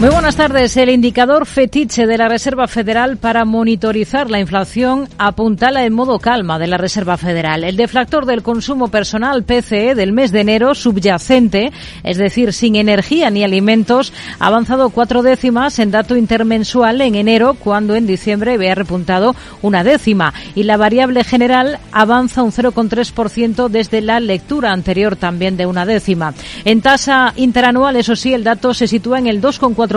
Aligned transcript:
Muy 0.00 0.08
buenas 0.08 0.36
tardes. 0.36 0.78
El 0.78 0.88
indicador 0.88 1.44
fetiche 1.44 2.06
de 2.06 2.16
la 2.16 2.26
Reserva 2.26 2.66
Federal 2.66 3.18
para 3.18 3.44
monitorizar 3.44 4.30
la 4.30 4.40
inflación 4.40 5.10
apuntala 5.18 5.84
en 5.84 5.92
modo 5.92 6.18
calma 6.18 6.58
de 6.58 6.68
la 6.68 6.78
Reserva 6.78 7.18
Federal. 7.18 7.64
El 7.64 7.76
deflactor 7.76 8.24
del 8.24 8.42
consumo 8.42 8.88
personal 8.88 9.44
PCE 9.44 9.94
del 9.94 10.12
mes 10.12 10.32
de 10.32 10.40
enero 10.40 10.74
subyacente, 10.74 11.70
es 12.02 12.16
decir, 12.16 12.54
sin 12.54 12.76
energía 12.76 13.28
ni 13.28 13.44
alimentos, 13.44 14.14
ha 14.38 14.46
avanzado 14.46 14.88
cuatro 14.88 15.22
décimas 15.22 15.78
en 15.78 15.90
dato 15.90 16.16
intermensual 16.16 17.02
en 17.02 17.14
enero, 17.14 17.52
cuando 17.52 17.94
en 17.94 18.06
diciembre 18.06 18.54
había 18.54 18.74
repuntado 18.74 19.36
una 19.60 19.84
décima. 19.84 20.32
Y 20.54 20.62
la 20.62 20.78
variable 20.78 21.24
general 21.24 21.78
avanza 21.92 22.42
un 22.42 22.52
0,3% 22.52 23.68
desde 23.68 24.00
la 24.00 24.18
lectura 24.18 24.72
anterior 24.72 25.16
también 25.16 25.58
de 25.58 25.66
una 25.66 25.84
décima. 25.84 26.32
En 26.64 26.80
tasa 26.80 27.34
interanual, 27.36 27.96
eso 27.96 28.16
sí, 28.16 28.32
el 28.32 28.44
dato 28.44 28.72
se 28.72 28.86
sitúa 28.86 29.18
en 29.18 29.26
el 29.26 29.42
2,4 29.42 29.89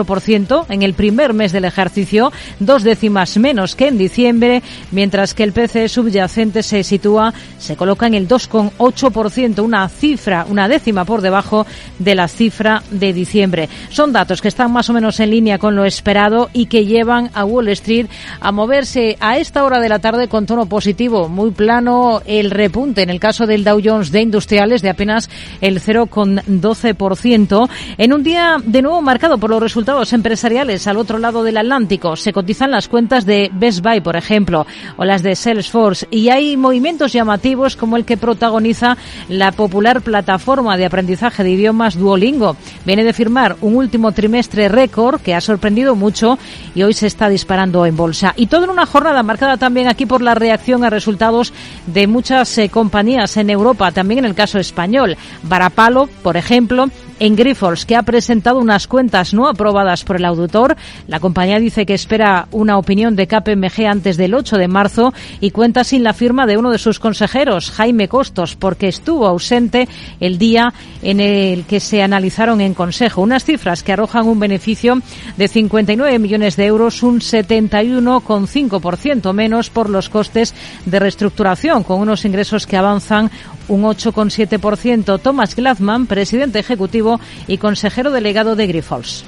en 0.68 0.82
el 0.82 0.94
primer 0.94 1.34
mes 1.34 1.52
del 1.52 1.64
ejercicio, 1.64 2.32
dos 2.58 2.82
décimas 2.82 3.36
menos 3.36 3.76
que 3.76 3.86
en 3.86 3.96
diciembre, 3.96 4.60
mientras 4.90 5.34
que 5.34 5.44
el 5.44 5.52
PCE 5.52 5.88
subyacente 5.88 6.64
se 6.64 6.82
sitúa, 6.82 7.32
se 7.58 7.76
coloca 7.76 8.08
en 8.08 8.14
el 8.14 8.26
2,8%, 8.26 9.62
una 9.62 9.88
cifra, 9.88 10.46
una 10.48 10.66
décima 10.66 11.04
por 11.04 11.20
debajo 11.20 11.64
de 12.00 12.16
la 12.16 12.26
cifra 12.26 12.82
de 12.90 13.12
diciembre. 13.12 13.68
Son 13.90 14.12
datos 14.12 14.42
que 14.42 14.48
están 14.48 14.72
más 14.72 14.90
o 14.90 14.92
menos 14.92 15.20
en 15.20 15.30
línea 15.30 15.58
con 15.58 15.76
lo 15.76 15.84
esperado 15.84 16.50
y 16.52 16.66
que 16.66 16.86
llevan 16.86 17.30
a 17.32 17.44
Wall 17.44 17.68
Street 17.68 18.06
a 18.40 18.50
moverse 18.50 19.16
a 19.20 19.38
esta 19.38 19.62
hora 19.62 19.78
de 19.78 19.88
la 19.88 20.00
tarde 20.00 20.26
con 20.26 20.44
tono 20.44 20.66
positivo, 20.66 21.28
muy 21.28 21.52
plano 21.52 22.20
el 22.26 22.50
repunte 22.50 23.02
en 23.02 23.10
el 23.10 23.20
caso 23.20 23.46
del 23.46 23.62
Dow 23.62 23.80
Jones 23.82 24.10
de 24.10 24.22
industriales 24.22 24.82
de 24.82 24.90
apenas 24.90 25.30
el 25.60 25.80
0,12% 25.80 27.68
en 27.96 28.12
un 28.12 28.24
día 28.24 28.56
de 28.64 28.82
nuevo 28.82 29.00
marcado 29.00 29.38
por 29.38 29.50
los 29.50 29.62
resultados 29.62 29.83
resultados 29.84 30.14
empresariales 30.14 30.86
al 30.86 30.96
otro 30.96 31.18
lado 31.18 31.42
del 31.42 31.58
Atlántico. 31.58 32.16
Se 32.16 32.32
cotizan 32.32 32.70
las 32.70 32.88
cuentas 32.88 33.26
de 33.26 33.50
Best 33.52 33.82
Buy, 33.82 34.00
por 34.00 34.16
ejemplo, 34.16 34.66
o 34.96 35.04
las 35.04 35.22
de 35.22 35.36
Salesforce. 35.36 36.08
Y 36.10 36.30
hay 36.30 36.56
movimientos 36.56 37.12
llamativos 37.12 37.76
como 37.76 37.98
el 37.98 38.06
que 38.06 38.16
protagoniza 38.16 38.96
la 39.28 39.52
popular 39.52 40.00
plataforma 40.00 40.78
de 40.78 40.86
aprendizaje 40.86 41.44
de 41.44 41.50
idiomas 41.50 41.98
Duolingo. 41.98 42.56
Viene 42.86 43.04
de 43.04 43.12
firmar 43.12 43.56
un 43.60 43.76
último 43.76 44.12
trimestre 44.12 44.70
récord 44.70 45.20
que 45.20 45.34
ha 45.34 45.42
sorprendido 45.42 45.94
mucho 45.94 46.38
y 46.74 46.82
hoy 46.82 46.94
se 46.94 47.06
está 47.06 47.28
disparando 47.28 47.84
en 47.84 47.94
bolsa. 47.94 48.32
Y 48.36 48.46
todo 48.46 48.64
en 48.64 48.70
una 48.70 48.86
jornada 48.86 49.22
marcada 49.22 49.58
también 49.58 49.88
aquí 49.88 50.06
por 50.06 50.22
la 50.22 50.34
reacción 50.34 50.82
a 50.84 50.88
resultados 50.88 51.52
de 51.86 52.06
muchas 52.06 52.56
eh, 52.56 52.70
compañías 52.70 53.36
en 53.36 53.50
Europa, 53.50 53.92
también 53.92 54.20
en 54.20 54.24
el 54.24 54.34
caso 54.34 54.58
español. 54.58 55.18
Varapalo, 55.42 56.08
por 56.22 56.38
ejemplo, 56.38 56.88
en 57.18 57.36
Grifols, 57.36 57.86
que 57.86 57.96
ha 57.96 58.02
presentado 58.02 58.58
unas 58.58 58.86
cuentas 58.86 59.34
no 59.34 59.48
aprobadas 59.48 60.04
por 60.04 60.16
el 60.16 60.24
auditor. 60.24 60.76
La 61.06 61.20
compañía 61.20 61.58
dice 61.58 61.86
que 61.86 61.94
espera 61.94 62.48
una 62.50 62.78
opinión 62.78 63.16
de 63.16 63.26
KPMG 63.26 63.86
antes 63.86 64.16
del 64.16 64.34
8 64.34 64.56
de 64.56 64.68
marzo 64.68 65.12
y 65.40 65.50
cuenta 65.50 65.84
sin 65.84 66.02
la 66.02 66.12
firma 66.12 66.46
de 66.46 66.56
uno 66.56 66.70
de 66.70 66.78
sus 66.78 66.98
consejeros, 66.98 67.70
Jaime 67.70 68.08
Costos, 68.08 68.56
porque 68.56 68.88
estuvo 68.88 69.26
ausente 69.26 69.88
el 70.20 70.38
día 70.38 70.72
en 71.02 71.20
el 71.20 71.64
que 71.64 71.80
se 71.80 72.02
analizaron 72.02 72.60
en 72.60 72.74
Consejo. 72.74 73.22
Unas 73.22 73.44
cifras 73.44 73.82
que 73.82 73.92
arrojan 73.92 74.26
un 74.26 74.40
beneficio 74.40 75.00
de 75.36 75.48
59 75.48 76.18
millones 76.18 76.56
de 76.56 76.66
euros, 76.66 77.02
un 77.02 77.20
71,5% 77.20 79.32
menos 79.32 79.70
por 79.70 79.90
los 79.90 80.08
costes 80.08 80.54
de 80.84 80.98
reestructuración, 80.98 81.84
con 81.84 82.00
unos 82.00 82.24
ingresos 82.24 82.66
que 82.66 82.76
avanzan 82.76 83.30
un 83.68 83.82
8,7%. 83.82 85.20
Thomas 85.20 85.56
Glatzman, 85.56 86.06
presidente 86.06 86.58
ejecutivo 86.58 87.03
y 87.46 87.58
consejero 87.58 88.10
delegado 88.10 88.56
de 88.56 88.66
Grifols. 88.66 89.24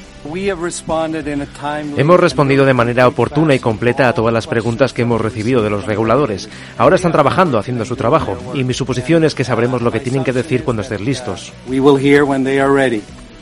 Hemos 1.97 2.21
respondido 2.21 2.65
de 2.65 2.75
manera 2.75 3.07
oportuna 3.07 3.55
y 3.55 3.61
completa 3.61 4.09
a 4.09 4.13
todas 4.13 4.35
las 4.35 4.47
preguntas 4.47 4.93
que 4.93 5.03
hemos 5.03 5.21
recibido 5.21 5.63
de 5.63 5.71
los 5.71 5.87
reguladores. 5.87 6.49
Ahora 6.79 6.97
están 6.97 7.13
trabajando, 7.13 7.59
haciendo 7.59 7.85
su 7.85 7.95
trabajo, 7.95 8.37
y 8.55 8.65
mi 8.65 8.75
suposición 8.75 9.25
es 9.25 9.35
que 9.35 9.45
sabremos 9.45 9.83
lo 9.83 9.93
que 9.93 10.01
tienen 10.01 10.25
que 10.25 10.33
decir 10.33 10.65
cuando 10.65 10.83
estén 10.83 11.05
listos. 11.05 11.53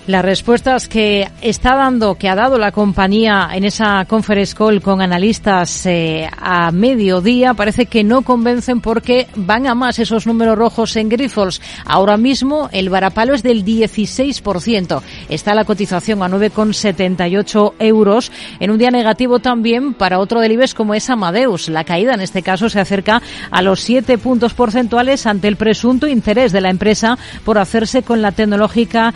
Las 0.07 0.23
respuestas 0.23 0.87
que 0.87 1.31
está 1.41 1.77
dando, 1.77 2.17
que 2.17 2.29
ha 2.29 2.35
dado 2.35 2.59
la 2.59 2.73
compañía 2.73 3.49
en 3.55 3.65
esa 3.65 4.05
conference 4.05 4.55
call 4.55 4.83
con 4.83 5.01
analistas 5.01 5.87
eh, 5.87 6.29
a 6.37 6.71
mediodía, 6.73 7.55
parece 7.55 7.87
que 7.87 8.05
no 8.05 8.21
convencen 8.21 8.83
porque 8.83 9.29
van 9.35 9.67
a 9.67 9.75
más 9.75 9.99
esos 9.99 10.27
números 10.27 10.59
rojos 10.59 10.95
en 10.97 11.09
Grifols. 11.09 11.63
Ahora 11.87 12.19
mismo 12.19 12.69
el 12.73 12.91
varapalo 12.91 13.33
es 13.33 13.43
del 13.43 13.65
16%. 13.65 15.01
Está 15.31 15.55
la 15.55 15.65
cotización 15.65 16.23
a 16.23 16.29
9,78 16.29 17.73
euros. 17.79 18.31
En 18.61 18.73
un 18.73 18.77
día 18.77 18.91
negativo 18.91 19.39
también 19.39 19.95
para 19.95 20.19
otro 20.19 20.41
del 20.41 20.53
IBEX 20.53 20.75
como 20.75 20.95
es 20.95 21.09
Amadeus. 21.09 21.71
La 21.71 21.85
caída 21.85 22.13
en 22.13 22.21
este 22.21 22.43
caso 22.43 22.69
se 22.69 22.79
acerca 22.79 23.23
a 23.51 23.63
los 23.63 23.81
7 23.81 24.19
puntos 24.19 24.53
porcentuales 24.53 25.25
ante 25.25 25.49
el 25.49 25.57
presunto 25.57 26.07
interés 26.07 26.53
de 26.53 26.61
la 26.61 26.69
empresa 26.69 27.17
por 27.43 27.57
hacerse 27.57 28.03
con 28.03 28.21
la 28.21 28.33
tecnológica 28.33 29.15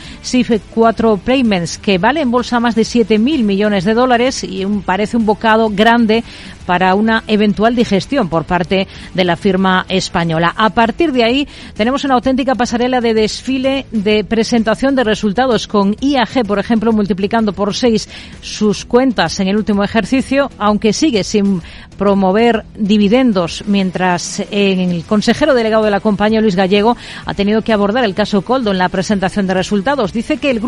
cuatro 0.78 1.16
payments 1.16 1.77
que 1.77 1.99
vale 1.99 2.21
en 2.21 2.31
bolsa 2.31 2.61
más 2.61 2.77
de 2.77 2.83
7.000 2.83 3.43
millones 3.43 3.83
de 3.84 3.94
dólares 3.94 4.44
y 4.44 4.65
un, 4.65 4.83
parece 4.83 5.16
un 5.16 5.27
bocado 5.27 5.71
grande 5.71 6.22
para 6.66 6.94
una 6.94 7.25
eventual 7.27 7.75
digestión 7.75 8.28
por 8.28 8.44
parte 8.44 8.87
de 9.15 9.25
la 9.25 9.37
firma 9.37 9.87
española. 9.89 10.55
A 10.56 10.71
partir 10.71 11.11
de 11.12 11.25
ahí 11.25 11.49
tenemos 11.75 12.05
una 12.05 12.15
auténtica 12.15 12.55
pasarela 12.55 13.00
de 13.00 13.15
desfile 13.15 13.87
de 13.91 14.22
presentación 14.22 14.94
de 14.94 15.03
resultados 15.03 15.66
con 15.66 15.97
IAG, 15.99 16.47
por 16.47 16.61
ejemplo, 16.61 16.93
multiplicando 16.93 17.53
por 17.53 17.75
seis 17.75 18.09
sus 18.41 18.84
cuentas 18.84 19.41
en 19.41 19.49
el 19.49 19.56
último 19.56 19.83
ejercicio, 19.83 20.50
aunque 20.59 20.93
sigue 20.93 21.25
sin 21.25 21.60
promover 21.97 22.65
dividendos, 22.77 23.65
mientras 23.66 24.45
el 24.50 25.05
consejero 25.06 25.55
delegado 25.55 25.84
de 25.84 25.91
la 25.91 26.00
compañía, 26.00 26.41
Luis 26.41 26.55
Gallego, 26.55 26.97
ha 27.25 27.34
tenido 27.34 27.62
que 27.62 27.72
abordar 27.72 28.05
el 28.05 28.15
caso 28.15 28.43
Coldo 28.43 28.71
en 28.71 28.78
la 28.78 28.91
presentación 28.91 29.47
de 29.47 29.55
resultados. 29.55 30.12
Dice 30.12 30.37
que 30.37 30.50
el 30.50 30.60
grupo 30.60 30.67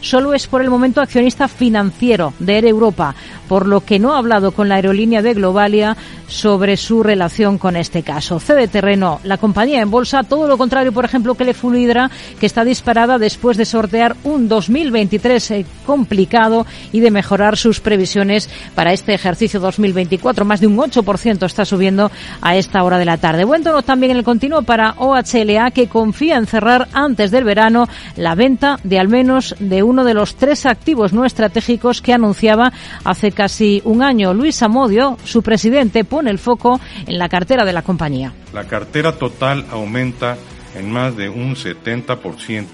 solo 0.00 0.34
es 0.34 0.46
por 0.46 0.62
el 0.62 0.70
momento 0.70 1.00
accionista 1.00 1.48
financiero 1.48 2.32
de 2.38 2.56
Air 2.56 2.66
Europa, 2.66 3.14
por 3.48 3.66
lo 3.66 3.80
que 3.84 3.98
no 3.98 4.14
ha 4.14 4.18
hablado 4.18 4.52
con 4.52 4.68
la 4.68 4.76
aerolínea 4.76 5.22
de 5.22 5.34
Globalia 5.34 5.96
sobre 6.26 6.76
su 6.76 7.02
relación 7.02 7.58
con 7.58 7.76
este 7.76 8.02
caso. 8.02 8.40
Cede 8.40 8.68
terreno 8.68 9.20
la 9.24 9.36
compañía 9.36 9.82
en 9.82 9.90
bolsa, 9.90 10.22
todo 10.22 10.46
lo 10.46 10.56
contrario, 10.56 10.92
por 10.92 11.04
ejemplo, 11.04 11.34
que 11.34 11.44
le 11.44 11.54
Fluidra, 11.54 12.10
que 12.40 12.46
está 12.46 12.64
disparada 12.64 13.18
después 13.18 13.56
de 13.56 13.64
sortear 13.64 14.16
un 14.24 14.48
2023 14.48 15.50
eh, 15.50 15.66
complicado 15.84 16.66
y 16.92 17.00
de 17.00 17.10
mejorar 17.10 17.56
sus 17.56 17.80
previsiones 17.80 18.48
para 18.74 18.92
este 18.92 19.14
ejercicio 19.14 19.60
2024. 19.60 20.44
Más 20.44 20.60
de 20.60 20.66
un 20.66 20.78
8% 20.78 21.44
está 21.44 21.64
subiendo 21.64 22.10
a 22.40 22.56
esta 22.56 22.82
hora 22.82 22.98
de 22.98 23.04
la 23.04 23.18
tarde. 23.18 23.44
Buen 23.44 23.62
tono 23.62 23.82
también 23.82 24.12
en 24.12 24.18
el 24.18 24.24
continuo 24.24 24.62
para 24.62 24.94
OHLA, 24.96 25.70
que 25.72 25.88
confía 25.88 26.36
en 26.36 26.46
cerrar 26.46 26.88
antes 26.92 27.30
del 27.30 27.44
verano 27.44 27.88
la 28.16 28.34
venta 28.34 28.78
de 28.82 28.98
al 28.98 29.08
menos 29.08 29.31
de 29.58 29.82
uno 29.82 30.04
de 30.04 30.14
los 30.14 30.36
tres 30.36 30.66
activos 30.66 31.12
no 31.12 31.24
estratégicos 31.24 32.02
que 32.02 32.12
anunciaba 32.12 32.72
hace 33.04 33.32
casi 33.32 33.80
un 33.84 34.02
año. 34.02 34.34
Luis 34.34 34.62
Amodio, 34.62 35.16
su 35.24 35.42
presidente, 35.42 36.04
pone 36.04 36.30
el 36.30 36.38
foco 36.38 36.80
en 37.06 37.18
la 37.18 37.28
cartera 37.28 37.64
de 37.64 37.72
la 37.72 37.82
compañía. 37.82 38.32
La 38.52 38.64
cartera 38.64 39.12
total 39.12 39.64
aumenta 39.70 40.36
en 40.74 40.90
más 40.90 41.16
de 41.16 41.28
un 41.28 41.54
70% 41.54 42.66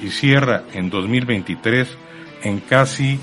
y 0.00 0.10
cierra 0.10 0.64
en 0.72 0.90
2023 0.90 1.88
en 2.42 2.60
casi 2.60 3.18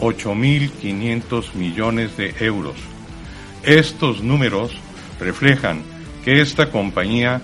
8.500 0.00 1.54
millones 1.54 2.16
de 2.16 2.34
euros. 2.40 2.76
Estos 3.62 4.22
números 4.22 4.72
reflejan 5.20 5.82
que 6.24 6.40
esta 6.40 6.70
compañía 6.70 7.40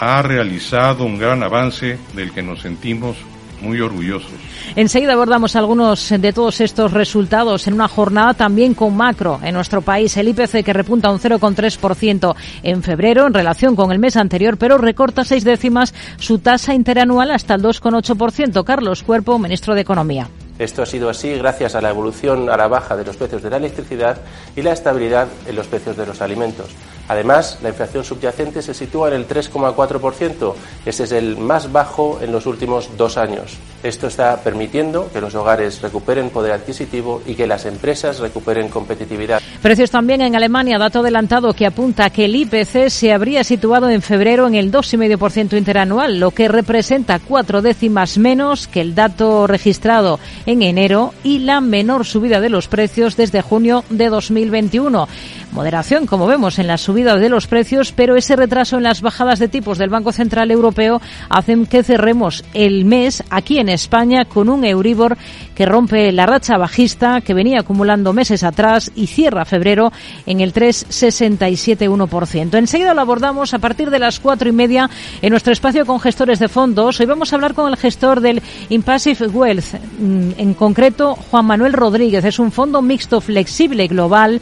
ha 0.00 0.22
realizado 0.22 1.04
un 1.04 1.18
gran 1.18 1.42
avance 1.42 1.98
del 2.14 2.32
que 2.32 2.42
nos 2.42 2.60
sentimos 2.60 3.16
muy 3.60 3.80
orgullosos. 3.80 4.32
Enseguida 4.76 5.12
abordamos 5.12 5.56
algunos 5.56 6.08
de 6.08 6.32
todos 6.32 6.60
estos 6.60 6.92
resultados 6.92 7.66
en 7.66 7.74
una 7.74 7.88
jornada 7.88 8.34
también 8.34 8.74
con 8.74 8.96
macro 8.96 9.40
en 9.42 9.54
nuestro 9.54 9.82
país. 9.82 10.16
El 10.16 10.28
IPC 10.28 10.64
que 10.64 10.72
repunta 10.72 11.10
un 11.10 11.18
0,3% 11.18 12.34
en 12.62 12.82
febrero 12.82 13.26
en 13.26 13.34
relación 13.34 13.76
con 13.76 13.92
el 13.92 13.98
mes 13.98 14.16
anterior, 14.16 14.56
pero 14.56 14.78
recorta 14.78 15.24
seis 15.24 15.44
décimas 15.44 15.94
su 16.18 16.38
tasa 16.38 16.74
interanual 16.74 17.30
hasta 17.30 17.54
el 17.54 17.62
2,8%. 17.62 18.64
Carlos 18.64 19.02
Cuerpo, 19.02 19.38
ministro 19.38 19.74
de 19.74 19.80
Economía. 19.82 20.28
Esto 20.58 20.82
ha 20.82 20.86
sido 20.86 21.10
así 21.10 21.34
gracias 21.34 21.74
a 21.74 21.80
la 21.80 21.90
evolución 21.90 22.48
a 22.48 22.56
la 22.56 22.68
baja 22.68 22.96
de 22.96 23.04
los 23.04 23.16
precios 23.16 23.42
de 23.42 23.50
la 23.50 23.56
electricidad 23.56 24.18
y 24.54 24.62
la 24.62 24.72
estabilidad 24.72 25.26
en 25.48 25.56
los 25.56 25.66
precios 25.66 25.96
de 25.96 26.06
los 26.06 26.22
alimentos. 26.22 26.68
Además, 27.08 27.58
la 27.62 27.68
inflación 27.68 28.04
subyacente 28.04 28.62
se 28.62 28.74
sitúa 28.74 29.08
en 29.08 29.14
el 29.14 29.28
3,4%. 29.28 30.54
Ese 30.86 31.04
es 31.04 31.12
el 31.12 31.36
más 31.36 31.70
bajo 31.70 32.18
en 32.22 32.32
los 32.32 32.46
últimos 32.46 32.96
dos 32.96 33.16
años. 33.16 33.58
Esto 33.82 34.06
está 34.06 34.36
permitiendo 34.42 35.10
que 35.12 35.20
los 35.20 35.34
hogares 35.34 35.82
recuperen 35.82 36.30
poder 36.30 36.52
adquisitivo 36.52 37.22
y 37.26 37.34
que 37.34 37.46
las 37.46 37.66
empresas 37.66 38.18
recuperen 38.18 38.68
competitividad. 38.68 39.42
Precios 39.60 39.90
también 39.90 40.22
en 40.22 40.34
Alemania, 40.34 40.78
dato 40.78 41.00
adelantado 41.00 41.52
que 41.52 41.66
apunta 41.66 42.10
que 42.10 42.24
el 42.24 42.36
IPC 42.36 42.88
se 42.88 43.12
habría 43.12 43.44
situado 43.44 43.90
en 43.90 44.00
febrero 44.00 44.46
en 44.46 44.54
el 44.54 44.72
2,5% 44.72 45.56
interanual, 45.58 46.18
lo 46.18 46.30
que 46.30 46.48
representa 46.48 47.18
cuatro 47.18 47.60
décimas 47.60 48.16
menos 48.16 48.66
que 48.66 48.80
el 48.80 48.94
dato 48.94 49.46
registrado 49.46 50.18
en 50.46 50.62
enero 50.62 51.12
y 51.22 51.40
la 51.40 51.60
menor 51.60 52.04
subida 52.06 52.40
de 52.40 52.48
los 52.48 52.68
precios 52.68 53.16
desde 53.16 53.42
junio 53.42 53.84
de 53.90 54.08
2021. 54.08 55.08
Moderación, 55.54 56.06
como 56.06 56.26
vemos, 56.26 56.58
en 56.58 56.66
la 56.66 56.76
subida 56.76 57.16
de 57.16 57.28
los 57.28 57.46
precios, 57.46 57.92
pero 57.92 58.16
ese 58.16 58.34
retraso 58.34 58.76
en 58.76 58.82
las 58.82 59.02
bajadas 59.02 59.38
de 59.38 59.46
tipos 59.46 59.78
del 59.78 59.88
Banco 59.88 60.10
Central 60.10 60.50
Europeo 60.50 61.00
hacen 61.28 61.66
que 61.66 61.84
cerremos 61.84 62.42
el 62.54 62.84
mes 62.84 63.22
aquí 63.30 63.60
en 63.60 63.68
España 63.68 64.24
con 64.24 64.48
un 64.48 64.64
Euribor 64.64 65.16
que 65.54 65.64
rompe 65.64 66.10
la 66.10 66.26
racha 66.26 66.58
bajista 66.58 67.20
que 67.20 67.34
venía 67.34 67.60
acumulando 67.60 68.12
meses 68.12 68.42
atrás 68.42 68.90
y 68.96 69.06
cierra 69.06 69.44
febrero 69.44 69.92
en 70.26 70.40
el 70.40 70.52
3,671%. 70.52 72.58
Enseguida 72.58 72.92
lo 72.92 73.02
abordamos 73.02 73.54
a 73.54 73.60
partir 73.60 73.90
de 73.90 74.00
las 74.00 74.18
cuatro 74.18 74.48
y 74.48 74.52
media 74.52 74.90
en 75.22 75.30
nuestro 75.30 75.52
espacio 75.52 75.86
con 75.86 76.00
gestores 76.00 76.40
de 76.40 76.48
fondos. 76.48 76.98
Hoy 76.98 77.06
vamos 77.06 77.32
a 77.32 77.36
hablar 77.36 77.54
con 77.54 77.70
el 77.70 77.76
gestor 77.76 78.20
del 78.20 78.42
Impassive 78.70 79.28
Wealth, 79.28 79.74
mm, 80.00 80.30
en 80.36 80.54
concreto 80.54 81.14
Juan 81.14 81.46
Manuel 81.46 81.74
Rodríguez. 81.74 82.24
Es 82.24 82.40
un 82.40 82.50
fondo 82.50 82.82
mixto 82.82 83.20
flexible 83.20 83.86
global 83.86 84.40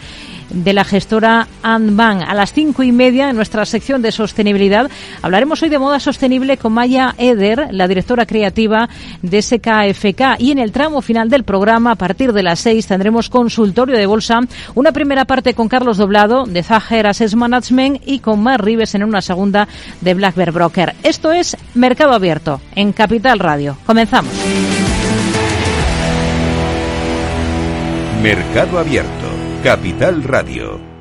de 0.53 0.73
la 0.73 0.85
gestora 0.85 1.49
Anban. 1.63 2.23
A 2.23 2.35
las 2.35 2.53
cinco 2.53 2.83
y 2.83 2.93
media, 2.93 3.31
en 3.31 3.37
nuestra 3.37 3.65
sección 3.65 4.03
de 4.03 4.13
sostenibilidad, 4.13 4.91
hablaremos 5.23 5.63
hoy 5.63 5.69
de 5.69 5.79
moda 5.79 6.01
sostenible 6.01 6.57
con 6.57 6.73
Maya 6.73 7.15
Eder, 7.19 7.69
la 7.71 7.89
directora 7.89 8.27
creativa 8.27 8.89
de 9.23 9.43
SKFK. 9.43 10.39
Y 10.39 10.53
en 10.53 10.59
el 10.59 10.73
tramo 10.73 11.03
final 11.03 11.29
del 11.31 11.45
programa, 11.45 11.93
a 11.93 11.97
partir 11.97 12.33
de 12.33 12.43
las 12.43 12.61
seis, 12.61 12.87
tendremos 12.87 13.29
consultorio 13.29 13.97
de 13.97 14.07
bolsa, 14.07 14.41
una 14.75 14.93
primera 14.93 15.25
parte 15.25 15.55
con 15.55 15.69
Carlos 15.69 15.97
Doblado 15.97 16.45
de 16.45 16.63
Zager 16.63 17.07
Assets 17.07 17.35
Management 17.35 18.03
y 18.07 18.19
con 18.19 18.43
Mar 18.43 18.65
Rives 18.65 18.95
en 18.95 19.05
una 19.05 19.23
segunda 19.23 19.69
de 20.01 20.15
Black 20.15 20.37
Broker. 20.53 20.95
Esto 21.03 21.33
es 21.33 21.57
Mercado 21.75 22.13
Abierto 22.13 22.61
en 22.75 22.93
Capital 22.93 23.39
Radio. 23.39 23.77
Comenzamos. 23.87 24.33
Mercado 28.23 28.79
Abierto 28.79 29.22
Capital 29.63 30.25
Radio. 30.25 30.92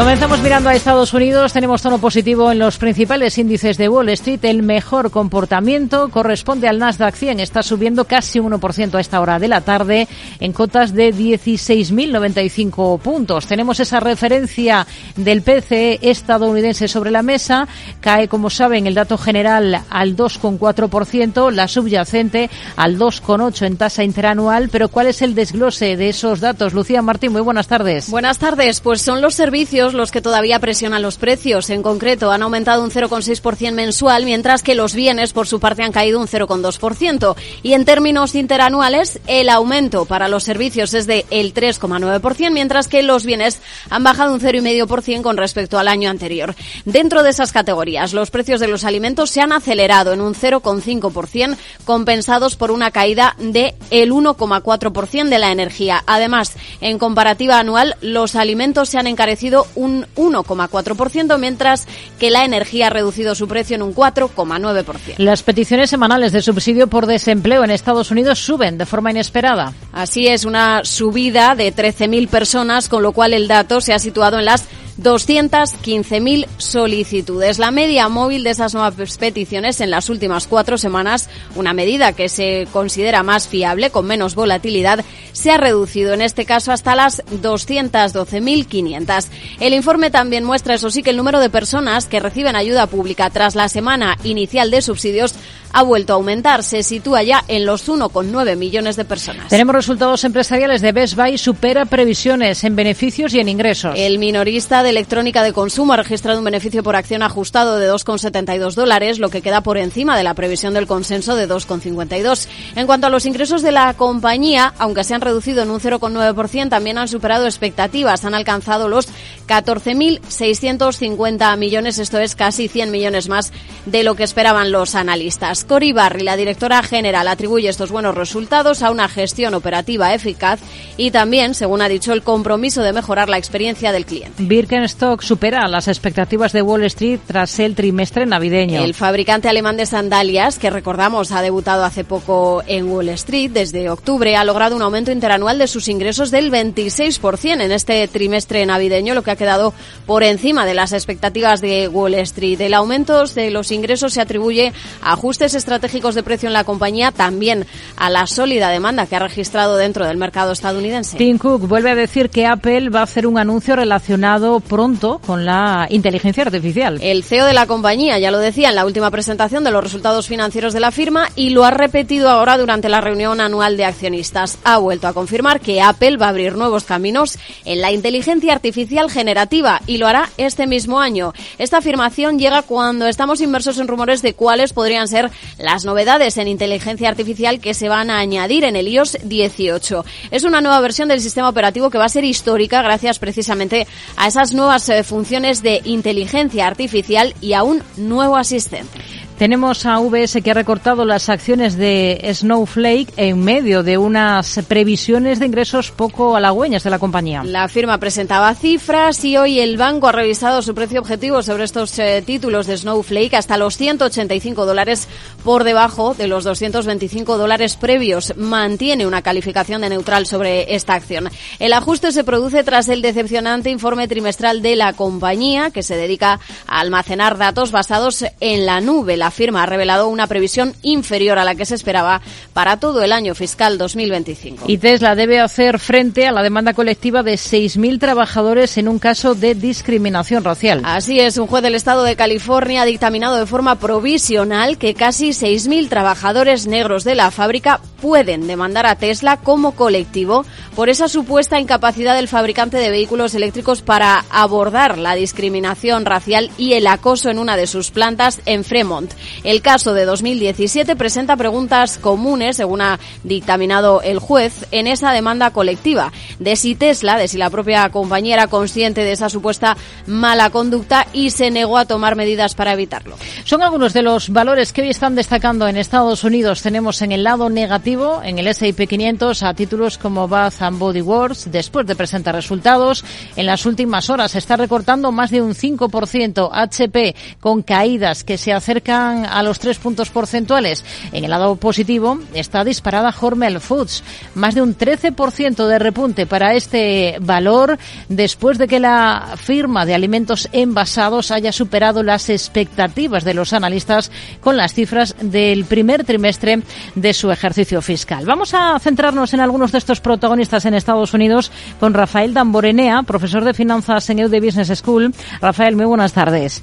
Comenzamos 0.00 0.40
mirando 0.40 0.70
a 0.70 0.74
Estados 0.74 1.12
Unidos. 1.12 1.52
Tenemos 1.52 1.82
tono 1.82 1.98
positivo 1.98 2.50
en 2.50 2.58
los 2.58 2.78
principales 2.78 3.36
índices 3.36 3.76
de 3.76 3.90
Wall 3.90 4.08
Street. 4.08 4.42
El 4.44 4.62
mejor 4.62 5.10
comportamiento 5.10 6.08
corresponde 6.08 6.68
al 6.68 6.78
Nasdaq 6.78 7.14
100. 7.14 7.38
Está 7.38 7.62
subiendo 7.62 8.06
casi 8.06 8.40
un 8.40 8.50
1% 8.50 8.94
a 8.94 9.00
esta 9.00 9.20
hora 9.20 9.38
de 9.38 9.48
la 9.48 9.60
tarde 9.60 10.08
en 10.40 10.54
cotas 10.54 10.94
de 10.94 11.14
16.095 11.14 12.98
puntos. 12.98 13.46
Tenemos 13.46 13.78
esa 13.78 14.00
referencia 14.00 14.86
del 15.16 15.42
PCE 15.42 15.98
estadounidense 16.00 16.88
sobre 16.88 17.10
la 17.10 17.22
mesa. 17.22 17.68
Cae, 18.00 18.26
como 18.26 18.48
saben, 18.48 18.86
el 18.86 18.94
dato 18.94 19.18
general 19.18 19.82
al 19.90 20.16
2,4%, 20.16 21.52
la 21.52 21.68
subyacente 21.68 22.48
al 22.74 22.98
2,8% 22.98 23.66
en 23.66 23.76
tasa 23.76 24.02
interanual. 24.02 24.70
Pero 24.70 24.88
¿cuál 24.88 25.08
es 25.08 25.20
el 25.20 25.34
desglose 25.34 25.98
de 25.98 26.08
esos 26.08 26.40
datos? 26.40 26.72
Lucía 26.72 27.02
Martín, 27.02 27.32
muy 27.32 27.42
buenas 27.42 27.68
tardes. 27.68 28.08
Buenas 28.08 28.38
tardes. 28.38 28.80
Pues 28.80 29.02
son 29.02 29.20
los 29.20 29.34
servicios 29.34 29.89
los 29.94 30.10
que 30.10 30.20
todavía 30.20 30.58
presionan 30.58 31.02
los 31.02 31.16
precios. 31.16 31.70
En 31.70 31.82
concreto, 31.82 32.30
han 32.30 32.42
aumentado 32.42 32.82
un 32.82 32.90
0,6% 32.90 33.72
mensual, 33.72 34.24
mientras 34.24 34.62
que 34.62 34.74
los 34.74 34.94
bienes, 34.94 35.32
por 35.32 35.46
su 35.46 35.60
parte, 35.60 35.82
han 35.82 35.92
caído 35.92 36.20
un 36.20 36.26
0,2%. 36.26 37.36
Y 37.62 37.74
en 37.74 37.84
términos 37.84 38.34
interanuales, 38.34 39.20
el 39.26 39.48
aumento 39.48 40.04
para 40.04 40.28
los 40.28 40.44
servicios 40.44 40.94
es 40.94 41.06
de 41.06 41.26
el 41.30 41.54
3,9%, 41.54 42.50
mientras 42.50 42.88
que 42.88 43.02
los 43.02 43.24
bienes 43.24 43.60
han 43.88 44.04
bajado 44.04 44.34
un 44.34 44.40
0,5% 44.40 45.22
con 45.22 45.36
respecto 45.36 45.78
al 45.78 45.88
año 45.88 46.10
anterior. 46.10 46.54
Dentro 46.84 47.22
de 47.22 47.30
esas 47.30 47.52
categorías, 47.52 48.12
los 48.12 48.30
precios 48.30 48.60
de 48.60 48.68
los 48.68 48.84
alimentos 48.84 49.30
se 49.30 49.40
han 49.40 49.52
acelerado 49.52 50.12
en 50.12 50.20
un 50.20 50.34
0,5%, 50.34 51.56
compensados 51.84 52.56
por 52.56 52.70
una 52.70 52.90
caída 52.90 53.36
de 53.38 53.74
el 53.90 54.12
1,4% 54.12 55.28
de 55.28 55.38
la 55.38 55.52
energía. 55.52 56.02
Además, 56.06 56.54
en 56.80 56.98
comparativa 56.98 57.58
anual, 57.58 57.96
los 58.00 58.34
alimentos 58.34 58.88
se 58.88 58.98
han 58.98 59.06
encarecido 59.06 59.66
un 59.80 60.06
1,4%, 60.16 61.38
mientras 61.38 61.86
que 62.18 62.30
la 62.30 62.44
energía 62.44 62.88
ha 62.88 62.90
reducido 62.90 63.34
su 63.34 63.48
precio 63.48 63.76
en 63.76 63.82
un 63.82 63.94
4,9%. 63.94 65.14
Las 65.18 65.42
peticiones 65.42 65.90
semanales 65.90 66.32
de 66.32 66.42
subsidio 66.42 66.86
por 66.86 67.06
desempleo 67.06 67.64
en 67.64 67.70
Estados 67.70 68.10
Unidos 68.10 68.38
suben 68.38 68.78
de 68.78 68.86
forma 68.86 69.10
inesperada. 69.10 69.72
Así 69.92 70.26
es, 70.26 70.44
una 70.44 70.84
subida 70.84 71.54
de 71.54 71.74
13.000 71.74 72.28
personas, 72.28 72.88
con 72.88 73.02
lo 73.02 73.12
cual 73.12 73.32
el 73.32 73.48
dato 73.48 73.80
se 73.80 73.92
ha 73.92 73.98
situado 73.98 74.38
en 74.38 74.44
las 74.44 74.66
215.000 75.02 76.46
solicitudes. 76.58 77.58
La 77.58 77.70
media 77.70 78.08
móvil 78.08 78.44
de 78.44 78.50
esas 78.50 78.74
nuevas 78.74 79.16
peticiones 79.16 79.80
en 79.80 79.90
las 79.90 80.10
últimas 80.10 80.46
cuatro 80.46 80.78
semanas, 80.78 81.28
una 81.56 81.72
medida 81.72 82.12
que 82.12 82.28
se 82.28 82.68
considera 82.72 83.22
más 83.22 83.48
fiable, 83.48 83.90
con 83.90 84.06
menos 84.06 84.34
volatilidad, 84.34 85.04
se 85.32 85.50
ha 85.50 85.56
reducido 85.56 86.12
en 86.12 86.20
este 86.20 86.44
caso 86.44 86.72
hasta 86.72 86.94
las 86.94 87.24
212.500. 87.26 89.26
El 89.60 89.74
informe 89.74 90.10
también 90.10 90.44
muestra, 90.44 90.74
eso 90.74 90.90
sí, 90.90 91.02
que 91.02 91.10
el 91.10 91.16
número 91.16 91.40
de 91.40 91.50
personas 91.50 92.06
que 92.06 92.20
reciben 92.20 92.56
ayuda 92.56 92.86
pública 92.86 93.30
tras 93.30 93.54
la 93.54 93.68
semana 93.68 94.18
inicial 94.24 94.70
de 94.70 94.82
subsidios 94.82 95.34
ha 95.72 95.82
vuelto 95.82 96.12
a 96.12 96.16
aumentar. 96.16 96.62
Se 96.62 96.82
sitúa 96.82 97.22
ya 97.22 97.44
en 97.48 97.66
los 97.66 97.88
1,9 97.88 98.56
millones 98.56 98.96
de 98.96 99.04
personas. 99.04 99.48
Tenemos 99.48 99.74
resultados 99.74 100.24
empresariales 100.24 100.80
de 100.80 100.92
Best 100.92 101.14
Buy, 101.14 101.38
supera 101.38 101.86
previsiones 101.86 102.64
en 102.64 102.76
beneficios 102.76 103.34
y 103.34 103.40
en 103.40 103.48
ingresos. 103.48 103.94
El 103.96 104.18
minorista 104.18 104.82
de 104.82 104.89
electrónica 104.90 105.42
de 105.42 105.52
consumo 105.52 105.94
ha 105.94 105.96
registrado 105.96 106.38
un 106.38 106.44
beneficio 106.44 106.82
por 106.82 106.96
acción 106.96 107.22
ajustado 107.22 107.78
de 107.78 107.90
2,72 107.90 108.74
dólares, 108.74 109.18
lo 109.18 109.30
que 109.30 109.40
queda 109.40 109.62
por 109.62 109.78
encima 109.78 110.14
de 110.16 110.24
la 110.24 110.34
previsión 110.34 110.74
del 110.74 110.86
consenso 110.86 111.36
de 111.36 111.48
2,52. 111.48 112.48
En 112.76 112.86
cuanto 112.86 113.06
a 113.06 113.10
los 113.10 113.24
ingresos 113.26 113.62
de 113.62 113.72
la 113.72 113.94
compañía, 113.94 114.74
aunque 114.78 115.04
se 115.04 115.14
han 115.14 115.22
reducido 115.22 115.62
en 115.62 115.70
un 115.70 115.80
0,9%, 115.80 116.68
también 116.68 116.98
han 116.98 117.08
superado 117.08 117.46
expectativas. 117.46 118.24
Han 118.24 118.34
alcanzado 118.34 118.88
los 118.88 119.08
14.650 119.48 121.56
millones, 121.56 121.98
esto 121.98 122.18
es 122.18 122.34
casi 122.34 122.68
100 122.68 122.90
millones 122.90 123.28
más 123.28 123.52
de 123.86 124.02
lo 124.02 124.16
que 124.16 124.24
esperaban 124.24 124.72
los 124.72 124.94
analistas. 124.94 125.64
Cori 125.64 125.92
Barry, 125.92 126.22
la 126.22 126.36
directora 126.36 126.82
general, 126.82 127.28
atribuye 127.28 127.68
estos 127.68 127.90
buenos 127.90 128.14
resultados 128.14 128.82
a 128.82 128.90
una 128.90 129.08
gestión 129.08 129.54
operativa 129.54 130.14
eficaz 130.14 130.60
y 130.96 131.10
también, 131.10 131.54
según 131.54 131.82
ha 131.82 131.88
dicho, 131.88 132.12
el 132.12 132.22
compromiso 132.22 132.82
de 132.82 132.92
mejorar 132.92 133.28
la 133.28 133.38
experiencia 133.38 133.92
del 133.92 134.06
cliente. 134.06 134.42
Birkenstock 134.70 135.22
supera 135.22 135.66
las 135.66 135.88
expectativas 135.88 136.52
de 136.52 136.62
Wall 136.62 136.84
Street 136.84 137.18
tras 137.26 137.58
el 137.58 137.74
trimestre 137.74 138.24
navideño. 138.24 138.80
El 138.80 138.94
fabricante 138.94 139.48
alemán 139.48 139.76
de 139.76 139.84
sandalias, 139.84 140.60
que 140.60 140.70
recordamos 140.70 141.32
ha 141.32 141.42
debutado 141.42 141.84
hace 141.84 142.04
poco 142.04 142.62
en 142.68 142.88
Wall 142.88 143.08
Street 143.08 143.50
desde 143.50 143.90
octubre, 143.90 144.36
ha 144.36 144.44
logrado 144.44 144.76
un 144.76 144.82
aumento 144.82 145.10
interanual 145.10 145.58
de 145.58 145.66
sus 145.66 145.88
ingresos 145.88 146.30
del 146.30 146.52
26% 146.52 147.60
en 147.60 147.72
este 147.72 148.06
trimestre 148.06 148.64
navideño, 148.64 149.14
lo 149.14 149.24
que 149.24 149.32
ha 149.32 149.36
quedado 149.36 149.74
por 150.06 150.22
encima 150.22 150.64
de 150.64 150.74
las 150.74 150.92
expectativas 150.92 151.60
de 151.60 151.88
Wall 151.88 152.14
Street. 152.14 152.60
El 152.60 152.74
aumento 152.74 153.24
de 153.26 153.50
los 153.50 153.72
ingresos 153.72 154.12
se 154.12 154.20
atribuye 154.20 154.72
a 155.02 155.14
ajustes 155.14 155.54
estratégicos 155.54 156.14
de 156.14 156.22
precio 156.22 156.46
en 156.46 156.52
la 156.52 156.62
compañía, 156.62 157.10
también 157.10 157.66
a 157.96 158.08
la 158.08 158.28
sólida 158.28 158.70
demanda 158.70 159.06
que 159.06 159.16
ha 159.16 159.18
registrado 159.20 159.76
dentro 159.76 160.06
del 160.06 160.16
mercado 160.16 160.52
estadounidense. 160.52 161.16
Tim 161.16 161.38
Cook 161.38 161.66
vuelve 161.66 161.90
a 161.90 161.96
decir 161.96 162.30
que 162.30 162.46
Apple 162.46 162.90
va 162.90 163.00
a 163.00 163.04
hacer 163.04 163.26
un 163.26 163.36
anuncio 163.36 163.74
relacionado 163.74 164.59
pronto 164.60 165.20
con 165.24 165.44
la 165.44 165.86
inteligencia 165.90 166.44
artificial. 166.44 166.98
El 167.02 167.24
CEO 167.24 167.46
de 167.46 167.54
la 167.54 167.66
compañía 167.66 168.18
ya 168.18 168.30
lo 168.30 168.38
decía 168.38 168.68
en 168.68 168.74
la 168.74 168.86
última 168.86 169.10
presentación 169.10 169.64
de 169.64 169.70
los 169.70 169.82
resultados 169.82 170.26
financieros 170.26 170.72
de 170.72 170.80
la 170.80 170.90
firma 170.90 171.28
y 171.36 171.50
lo 171.50 171.64
ha 171.64 171.70
repetido 171.70 172.28
ahora 172.28 172.58
durante 172.58 172.88
la 172.88 173.00
reunión 173.00 173.40
anual 173.40 173.76
de 173.76 173.84
accionistas. 173.84 174.58
Ha 174.64 174.78
vuelto 174.78 175.08
a 175.08 175.12
confirmar 175.12 175.60
que 175.60 175.80
Apple 175.80 176.16
va 176.16 176.26
a 176.26 176.30
abrir 176.30 176.56
nuevos 176.56 176.84
caminos 176.84 177.38
en 177.64 177.80
la 177.80 177.92
inteligencia 177.92 178.52
artificial 178.52 179.10
generativa 179.10 179.80
y 179.86 179.98
lo 179.98 180.06
hará 180.06 180.30
este 180.36 180.66
mismo 180.66 181.00
año. 181.00 181.32
Esta 181.58 181.78
afirmación 181.78 182.38
llega 182.38 182.62
cuando 182.62 183.06
estamos 183.06 183.40
inmersos 183.40 183.78
en 183.78 183.88
rumores 183.88 184.22
de 184.22 184.34
cuáles 184.34 184.72
podrían 184.72 185.08
ser 185.08 185.30
las 185.58 185.84
novedades 185.84 186.36
en 186.36 186.48
inteligencia 186.48 187.08
artificial 187.08 187.60
que 187.60 187.74
se 187.74 187.88
van 187.88 188.10
a 188.10 188.18
añadir 188.18 188.64
en 188.64 188.76
el 188.76 188.88
iOS 188.88 189.18
18. 189.22 190.04
Es 190.30 190.44
una 190.44 190.60
nueva 190.60 190.80
versión 190.80 191.08
del 191.08 191.20
sistema 191.20 191.48
operativo 191.48 191.90
que 191.90 191.98
va 191.98 192.04
a 192.04 192.08
ser 192.08 192.24
histórica 192.24 192.82
gracias 192.82 193.18
precisamente 193.18 193.86
a 194.16 194.28
esas 194.28 194.49
nuevas 194.54 194.88
eh, 194.88 195.02
funciones 195.04 195.62
de 195.62 195.80
inteligencia 195.84 196.66
artificial 196.66 197.34
y 197.40 197.54
a 197.54 197.62
un 197.62 197.82
nuevo 197.96 198.36
asistente. 198.36 198.98
Tenemos 199.40 199.86
a 199.86 199.98
VS 200.00 200.42
que 200.42 200.50
ha 200.50 200.54
recortado 200.54 201.06
las 201.06 201.30
acciones 201.30 201.78
de 201.78 202.30
Snowflake 202.30 203.10
en 203.16 203.42
medio 203.42 203.82
de 203.82 203.96
unas 203.96 204.60
previsiones 204.68 205.38
de 205.38 205.46
ingresos 205.46 205.90
poco 205.92 206.36
halagüeñas 206.36 206.84
de 206.84 206.90
la 206.90 206.98
compañía. 206.98 207.42
La 207.42 207.66
firma 207.68 207.96
presentaba 207.96 208.54
cifras 208.54 209.24
y 209.24 209.38
hoy 209.38 209.60
el 209.60 209.78
banco 209.78 210.08
ha 210.08 210.12
revisado 210.12 210.60
su 210.60 210.74
precio 210.74 211.00
objetivo 211.00 211.42
sobre 211.42 211.64
estos 211.64 211.98
eh, 211.98 212.22
títulos 212.26 212.66
de 212.66 212.76
Snowflake 212.76 213.32
hasta 213.32 213.56
los 213.56 213.78
185 213.78 214.66
dólares 214.66 215.08
por 215.42 215.64
debajo 215.64 216.12
de 216.12 216.28
los 216.28 216.44
225 216.44 217.38
dólares 217.38 217.76
previos. 217.76 218.34
Mantiene 218.36 219.06
una 219.06 219.22
calificación 219.22 219.80
de 219.80 219.88
neutral 219.88 220.26
sobre 220.26 220.74
esta 220.74 220.92
acción. 220.92 221.30
El 221.58 221.72
ajuste 221.72 222.12
se 222.12 222.24
produce 222.24 222.62
tras 222.62 222.90
el 222.90 223.00
decepcionante 223.00 223.70
informe 223.70 224.06
trimestral 224.06 224.60
de 224.60 224.76
la 224.76 224.92
compañía 224.92 225.70
que 225.70 225.82
se 225.82 225.96
dedica 225.96 226.40
a 226.66 226.80
almacenar 226.80 227.38
datos 227.38 227.72
basados 227.72 228.22
en 228.40 228.66
la 228.66 228.82
nube. 228.82 229.16
Firma 229.30 229.62
ha 229.62 229.66
revelado 229.66 230.08
una 230.08 230.26
previsión 230.26 230.74
inferior 230.82 231.38
a 231.38 231.44
la 231.44 231.54
que 231.54 231.66
se 231.66 231.74
esperaba 231.74 232.20
para 232.52 232.78
todo 232.78 233.02
el 233.02 233.12
año 233.12 233.34
fiscal 233.34 233.78
2025. 233.78 234.64
Y 234.68 234.78
Tesla 234.78 235.14
debe 235.14 235.40
hacer 235.40 235.78
frente 235.78 236.26
a 236.26 236.32
la 236.32 236.42
demanda 236.42 236.74
colectiva 236.74 237.22
de 237.22 237.34
6.000 237.34 237.98
trabajadores 237.98 238.78
en 238.78 238.88
un 238.88 238.98
caso 238.98 239.34
de 239.34 239.54
discriminación 239.54 240.44
racial. 240.44 240.82
Así 240.84 241.20
es, 241.20 241.36
un 241.36 241.46
juez 241.46 241.62
del 241.62 241.74
estado 241.74 242.04
de 242.04 242.16
California 242.16 242.82
ha 242.82 242.86
dictaminado 242.86 243.36
de 243.36 243.46
forma 243.46 243.78
provisional 243.78 244.78
que 244.78 244.94
casi 244.94 245.30
6.000 245.30 245.88
trabajadores 245.88 246.66
negros 246.66 247.04
de 247.04 247.14
la 247.14 247.30
fábrica 247.30 247.80
pueden 248.00 248.46
demandar 248.46 248.86
a 248.86 248.96
Tesla 248.96 249.36
como 249.36 249.72
colectivo 249.72 250.44
por 250.74 250.88
esa 250.88 251.08
supuesta 251.08 251.60
incapacidad 251.60 252.16
del 252.16 252.28
fabricante 252.28 252.78
de 252.78 252.90
vehículos 252.90 253.34
eléctricos 253.34 253.82
para 253.82 254.24
abordar 254.30 254.98
la 254.98 255.14
discriminación 255.14 256.04
racial 256.04 256.50
y 256.56 256.74
el 256.74 256.86
acoso 256.86 257.30
en 257.30 257.38
una 257.38 257.56
de 257.56 257.66
sus 257.66 257.90
plantas 257.90 258.40
en 258.46 258.64
Fremont. 258.64 259.12
El 259.44 259.62
caso 259.62 259.94
de 259.94 260.04
2017 260.04 260.96
presenta 260.96 261.36
preguntas 261.36 261.98
comunes, 261.98 262.56
según 262.56 262.80
ha 262.80 262.98
dictaminado 263.24 264.02
el 264.02 264.18
juez, 264.18 264.66
en 264.70 264.86
esa 264.86 265.12
demanda 265.12 265.50
colectiva, 265.50 266.12
de 266.38 266.56
si 266.56 266.74
Tesla, 266.74 267.16
de 267.16 267.28
si 267.28 267.38
la 267.38 267.50
propia 267.50 267.88
compañía 267.90 268.34
era 268.34 268.46
consciente 268.46 269.02
de 269.02 269.12
esa 269.12 269.28
supuesta 269.28 269.76
mala 270.06 270.50
conducta 270.50 271.06
y 271.12 271.30
se 271.30 271.50
negó 271.50 271.78
a 271.78 271.84
tomar 271.84 272.16
medidas 272.16 272.54
para 272.54 272.72
evitarlo. 272.72 273.16
Son 273.44 273.62
algunos 273.62 273.92
de 273.92 274.02
los 274.02 274.30
valores 274.30 274.72
que 274.72 274.82
hoy 274.82 274.90
están 274.90 275.14
destacando 275.14 275.68
en 275.68 275.76
Estados 275.76 276.24
Unidos. 276.24 276.62
Tenemos 276.62 277.02
en 277.02 277.12
el 277.12 277.24
lado 277.24 277.48
negativo, 277.50 278.20
en 278.22 278.38
el 278.38 278.46
S&P 278.48 278.86
500, 278.86 279.42
a 279.42 279.54
títulos 279.54 279.98
como 279.98 280.28
Bath 280.28 280.62
and 280.62 280.78
Body 280.78 281.00
Works, 281.00 281.50
después 281.50 281.86
de 281.86 281.96
presentar 281.96 282.34
resultados. 282.34 283.04
En 283.36 283.46
las 283.46 283.66
últimas 283.66 284.10
horas 284.10 284.34
está 284.34 284.56
recortando 284.56 285.12
más 285.12 285.30
de 285.30 285.42
un 285.42 285.54
5%. 285.54 286.50
HP 286.52 287.14
con 287.40 287.62
caídas 287.62 288.24
que 288.24 288.38
se 288.38 288.52
acercan 288.52 289.09
a 289.10 289.42
los 289.42 289.58
tres 289.58 289.78
puntos 289.78 290.10
porcentuales. 290.10 290.84
En 291.12 291.24
el 291.24 291.30
lado 291.30 291.56
positivo 291.56 292.18
está 292.34 292.64
disparada 292.64 293.14
Hormel 293.18 293.60
Foods, 293.60 294.02
más 294.34 294.54
de 294.54 294.62
un 294.62 294.76
13% 294.76 295.66
de 295.66 295.78
repunte 295.78 296.26
para 296.26 296.54
este 296.54 297.16
valor 297.20 297.78
después 298.08 298.58
de 298.58 298.68
que 298.68 298.80
la 298.80 299.34
firma 299.36 299.86
de 299.86 299.94
alimentos 299.94 300.48
envasados 300.52 301.30
haya 301.30 301.52
superado 301.52 302.02
las 302.02 302.30
expectativas 302.30 303.24
de 303.24 303.34
los 303.34 303.52
analistas 303.52 304.10
con 304.40 304.56
las 304.56 304.74
cifras 304.74 305.14
del 305.20 305.64
primer 305.64 306.04
trimestre 306.04 306.62
de 306.94 307.12
su 307.12 307.30
ejercicio 307.30 307.82
fiscal. 307.82 308.24
Vamos 308.26 308.54
a 308.54 308.78
centrarnos 308.78 309.34
en 309.34 309.40
algunos 309.40 309.72
de 309.72 309.78
estos 309.78 310.00
protagonistas 310.00 310.64
en 310.64 310.74
Estados 310.74 311.14
Unidos 311.14 311.50
con 311.78 311.94
Rafael 311.94 312.34
Damborenea, 312.34 313.02
profesor 313.02 313.44
de 313.44 313.54
finanzas 313.54 314.08
en 314.10 314.20
EUD 314.20 314.42
Business 314.42 314.78
School. 314.78 315.14
Rafael, 315.40 315.76
muy 315.76 315.86
buenas 315.86 316.12
tardes. 316.12 316.62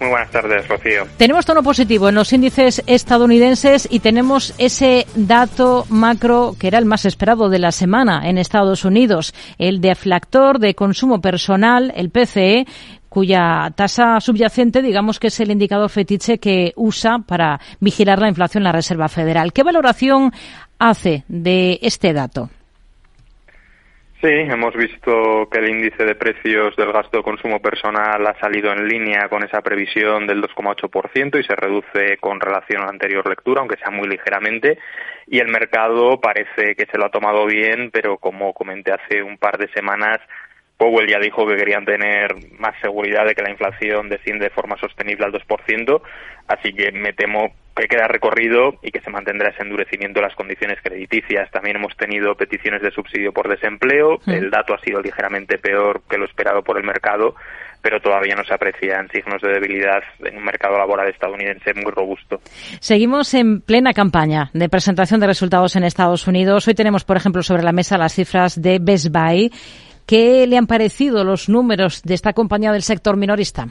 Muy 0.00 0.08
buenas 0.08 0.30
tardes, 0.30 0.66
Rocío. 0.66 1.06
Tenemos 1.18 1.44
tono 1.44 1.62
positivo 1.62 2.08
en 2.08 2.14
los 2.14 2.32
índices 2.32 2.82
estadounidenses 2.86 3.86
y 3.90 4.00
tenemos 4.00 4.54
ese 4.56 5.06
dato 5.14 5.84
macro 5.90 6.56
que 6.58 6.68
era 6.68 6.78
el 6.78 6.86
más 6.86 7.04
esperado 7.04 7.50
de 7.50 7.58
la 7.58 7.70
semana 7.70 8.26
en 8.26 8.38
Estados 8.38 8.86
Unidos, 8.86 9.34
el 9.58 9.82
deflactor 9.82 10.58
de 10.58 10.74
consumo 10.74 11.20
personal, 11.20 11.92
el 11.94 12.08
PCE, 12.08 12.66
cuya 13.10 13.72
tasa 13.74 14.18
subyacente, 14.20 14.80
digamos 14.80 15.20
que 15.20 15.26
es 15.26 15.38
el 15.40 15.50
indicador 15.50 15.90
fetiche 15.90 16.38
que 16.38 16.72
usa 16.76 17.18
para 17.18 17.60
vigilar 17.80 18.20
la 18.20 18.28
inflación 18.28 18.64
la 18.64 18.72
Reserva 18.72 19.08
Federal. 19.08 19.52
¿Qué 19.52 19.62
valoración 19.62 20.32
hace 20.78 21.24
de 21.28 21.78
este 21.82 22.14
dato? 22.14 22.48
Sí, 24.20 24.28
hemos 24.28 24.74
visto 24.74 25.48
que 25.50 25.60
el 25.60 25.70
índice 25.70 26.04
de 26.04 26.14
precios 26.14 26.76
del 26.76 26.92
gasto 26.92 27.16
de 27.16 27.22
consumo 27.22 27.62
personal 27.62 28.26
ha 28.26 28.38
salido 28.38 28.70
en 28.70 28.86
línea 28.86 29.30
con 29.30 29.42
esa 29.42 29.62
previsión 29.62 30.26
del 30.26 30.42
2,8% 30.42 31.40
y 31.40 31.42
se 31.42 31.56
reduce 31.56 32.18
con 32.18 32.38
relación 32.38 32.82
a 32.82 32.84
la 32.84 32.90
anterior 32.90 33.26
lectura, 33.26 33.60
aunque 33.62 33.78
sea 33.78 33.90
muy 33.90 34.06
ligeramente. 34.08 34.78
Y 35.26 35.38
el 35.38 35.48
mercado 35.48 36.20
parece 36.20 36.74
que 36.76 36.84
se 36.92 36.98
lo 36.98 37.06
ha 37.06 37.10
tomado 37.10 37.46
bien, 37.46 37.90
pero 37.90 38.18
como 38.18 38.52
comenté 38.52 38.92
hace 38.92 39.22
un 39.22 39.38
par 39.38 39.56
de 39.56 39.68
semanas, 39.68 40.18
Powell 40.80 41.06
ya 41.06 41.18
dijo 41.18 41.46
que 41.46 41.56
querían 41.56 41.84
tener 41.84 42.34
más 42.58 42.74
seguridad 42.80 43.26
de 43.26 43.34
que 43.34 43.42
la 43.42 43.50
inflación 43.50 44.08
desciende 44.08 44.46
de 44.46 44.50
forma 44.50 44.78
sostenible 44.78 45.26
al 45.26 45.32
2%, 45.32 46.00
así 46.48 46.72
que 46.72 46.90
me 46.90 47.12
temo 47.12 47.52
que 47.76 47.86
queda 47.86 48.08
recorrido 48.08 48.78
y 48.82 48.90
que 48.90 49.02
se 49.02 49.10
mantendrá 49.10 49.50
ese 49.50 49.62
endurecimiento 49.62 50.20
de 50.20 50.26
las 50.26 50.34
condiciones 50.34 50.78
crediticias. 50.82 51.50
También 51.50 51.76
hemos 51.76 51.94
tenido 51.98 52.34
peticiones 52.34 52.80
de 52.80 52.92
subsidio 52.92 53.30
por 53.30 53.46
desempleo, 53.46 54.20
el 54.26 54.50
dato 54.50 54.72
ha 54.72 54.80
sido 54.80 55.02
ligeramente 55.02 55.58
peor 55.58 56.00
que 56.08 56.16
lo 56.16 56.24
esperado 56.24 56.62
por 56.62 56.78
el 56.78 56.84
mercado, 56.84 57.34
pero 57.82 58.00
todavía 58.00 58.34
no 58.34 58.44
se 58.44 58.54
aprecian 58.54 59.06
signos 59.10 59.42
de 59.42 59.52
debilidad 59.52 60.02
en 60.24 60.38
un 60.38 60.44
mercado 60.44 60.78
laboral 60.78 61.10
estadounidense 61.10 61.74
muy 61.74 61.92
robusto. 61.92 62.40
Seguimos 62.80 63.34
en 63.34 63.60
plena 63.60 63.92
campaña 63.92 64.50
de 64.54 64.70
presentación 64.70 65.20
de 65.20 65.26
resultados 65.26 65.76
en 65.76 65.84
Estados 65.84 66.26
Unidos. 66.26 66.66
Hoy 66.66 66.74
tenemos, 66.74 67.04
por 67.04 67.18
ejemplo, 67.18 67.42
sobre 67.42 67.64
la 67.64 67.72
mesa 67.72 67.98
las 67.98 68.14
cifras 68.14 68.60
de 68.60 68.78
Best 68.80 69.08
Buy. 69.10 69.50
¿Qué 70.10 70.44
le 70.48 70.58
han 70.58 70.66
parecido 70.66 71.22
los 71.22 71.48
números 71.48 72.02
de 72.02 72.14
esta 72.14 72.32
compañía 72.32 72.72
del 72.72 72.82
sector 72.82 73.16
minorista? 73.16 73.68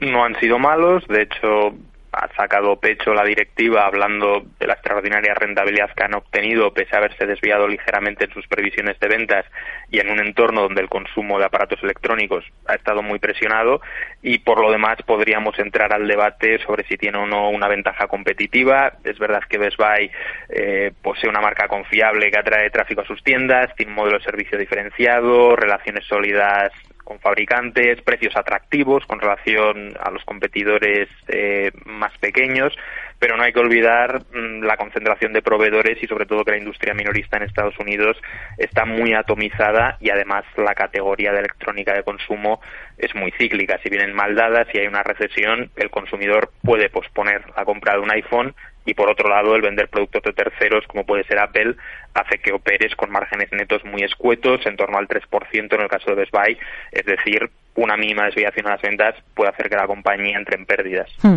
No 0.00 0.24
han 0.24 0.40
sido 0.40 0.58
malos, 0.58 1.06
de 1.06 1.20
hecho 1.24 1.76
ha 2.14 2.28
sacado 2.36 2.76
pecho 2.76 3.12
la 3.12 3.24
directiva 3.24 3.86
hablando 3.86 4.44
de 4.58 4.66
la 4.66 4.74
extraordinaria 4.74 5.34
rentabilidad 5.34 5.90
que 5.94 6.04
han 6.04 6.14
obtenido 6.14 6.72
pese 6.72 6.94
a 6.94 6.98
haberse 6.98 7.26
desviado 7.26 7.66
ligeramente 7.66 8.24
en 8.24 8.32
sus 8.32 8.46
previsiones 8.46 8.98
de 9.00 9.08
ventas 9.08 9.44
y 9.90 9.98
en 10.00 10.10
un 10.10 10.20
entorno 10.20 10.62
donde 10.62 10.80
el 10.80 10.88
consumo 10.88 11.38
de 11.38 11.46
aparatos 11.46 11.82
electrónicos 11.82 12.44
ha 12.66 12.74
estado 12.74 13.02
muy 13.02 13.18
presionado 13.18 13.80
y 14.22 14.38
por 14.38 14.60
lo 14.60 14.70
demás 14.70 14.96
podríamos 15.06 15.58
entrar 15.58 15.92
al 15.92 16.06
debate 16.06 16.58
sobre 16.64 16.84
si 16.84 16.96
tiene 16.96 17.18
o 17.18 17.26
no 17.26 17.50
una 17.50 17.68
ventaja 17.68 18.06
competitiva. 18.06 18.94
Es 19.04 19.18
verdad 19.18 19.42
que 19.48 19.58
Best 19.58 19.76
Buy 19.76 20.10
eh, 20.48 20.92
posee 21.02 21.28
una 21.28 21.40
marca 21.40 21.68
confiable 21.68 22.30
que 22.30 22.38
atrae 22.38 22.70
tráfico 22.70 23.02
a 23.02 23.06
sus 23.06 23.22
tiendas, 23.22 23.74
tiene 23.76 23.90
un 23.92 23.96
modelo 23.96 24.18
de 24.18 24.24
servicio 24.24 24.58
diferenciado, 24.58 25.56
relaciones 25.56 26.04
sólidas 26.06 26.72
con 27.04 27.20
fabricantes, 27.20 28.00
precios 28.02 28.34
atractivos 28.36 29.04
con 29.06 29.20
relación 29.20 29.94
a 30.00 30.10
los 30.10 30.24
competidores 30.24 31.08
eh, 31.28 31.70
más 31.84 32.16
pequeños, 32.18 32.74
pero 33.18 33.36
no 33.36 33.42
hay 33.42 33.52
que 33.52 33.60
olvidar 33.60 34.22
mm, 34.32 34.62
la 34.64 34.76
concentración 34.76 35.32
de 35.32 35.42
proveedores 35.42 36.02
y 36.02 36.06
sobre 36.06 36.26
todo 36.26 36.44
que 36.44 36.52
la 36.52 36.58
industria 36.58 36.94
minorista 36.94 37.36
en 37.36 37.44
Estados 37.44 37.78
Unidos 37.78 38.16
está 38.58 38.84
muy 38.84 39.14
atomizada 39.14 39.96
y 40.00 40.10
además 40.10 40.44
la 40.56 40.74
categoría 40.74 41.32
de 41.32 41.40
electrónica 41.40 41.94
de 41.94 42.02
consumo 42.02 42.60
es 42.98 43.14
muy 43.14 43.30
cíclica. 43.32 43.78
Si 43.82 43.90
vienen 43.90 44.14
mal 44.14 44.34
dadas 44.34 44.66
y 44.72 44.78
hay 44.78 44.86
una 44.86 45.02
recesión, 45.02 45.70
el 45.76 45.90
consumidor 45.90 46.50
puede 46.62 46.88
posponer 46.88 47.42
la 47.56 47.64
compra 47.64 47.94
de 47.94 48.00
un 48.00 48.12
iPhone 48.12 48.54
y 48.84 48.94
por 48.94 49.08
otro 49.08 49.28
lado 49.28 49.54
el 49.54 49.62
vender 49.62 49.88
productos 49.88 50.22
de 50.22 50.32
terceros 50.32 50.86
como 50.86 51.04
puede 51.04 51.24
ser 51.24 51.38
Apple 51.38 51.74
hace 52.14 52.38
que 52.38 52.52
operes 52.52 52.94
con 52.96 53.10
márgenes 53.10 53.50
netos 53.52 53.84
muy 53.84 54.02
escuetos 54.02 54.64
en 54.66 54.76
torno 54.76 54.98
al 54.98 55.08
3% 55.08 55.74
en 55.74 55.80
el 55.80 55.88
caso 55.88 56.10
de 56.10 56.16
Best 56.16 56.32
Buy. 56.32 56.58
Es 56.92 57.04
decir 57.04 57.50
una 57.76 57.96
mínima 57.96 58.24
desviación 58.26 58.66
a 58.66 58.70
las 58.70 58.82
ventas 58.82 59.14
puede 59.34 59.50
hacer 59.50 59.68
que 59.68 59.76
la 59.76 59.86
compañía 59.86 60.38
entre 60.38 60.56
en 60.56 60.66
pérdidas. 60.66 61.10
Hmm. 61.22 61.36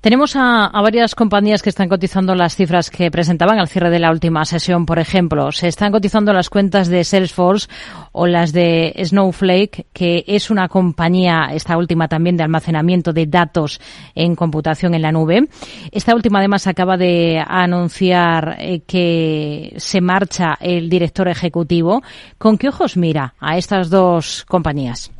Tenemos 0.00 0.36
a, 0.36 0.70
varias 0.82 1.14
compañías 1.14 1.62
que 1.62 1.70
están 1.70 1.88
cotizando 1.88 2.34
las 2.34 2.54
cifras 2.54 2.90
que 2.90 3.10
presentaban 3.10 3.58
al 3.58 3.68
cierre 3.68 3.90
de 3.90 3.98
la 3.98 4.10
última 4.10 4.44
sesión, 4.44 4.84
por 4.84 4.98
ejemplo. 4.98 5.52
Se 5.52 5.68
están 5.68 5.92
cotizando 5.92 6.32
las 6.32 6.50
cuentas 6.50 6.88
de 6.88 7.04
Salesforce 7.04 7.68
o 8.12 8.26
las 8.26 8.52
de 8.52 8.94
Snowflake, 9.02 9.86
que 9.92 10.24
es 10.26 10.50
una 10.50 10.68
compañía, 10.68 11.48
esta 11.52 11.76
última 11.78 12.08
también, 12.08 12.36
de 12.36 12.42
almacenamiento 12.42 13.12
de 13.12 13.26
datos 13.26 13.80
en 14.14 14.36
computación 14.36 14.94
en 14.94 15.02
la 15.02 15.12
nube. 15.12 15.48
Esta 15.92 16.14
última 16.14 16.40
además 16.40 16.66
acaba 16.66 16.96
de 16.96 17.42
anunciar 17.46 18.56
eh, 18.58 18.82
que 18.86 19.72
se 19.76 20.00
marcha 20.00 20.58
el 20.60 20.90
director 20.90 21.28
ejecutivo. 21.28 22.02
¿Con 22.38 22.58
qué 22.58 22.68
ojos 22.68 22.96
mira 22.96 23.34
a 23.40 23.56
estas 23.56 23.88
dos 23.88 24.44
compañías? 24.46 25.10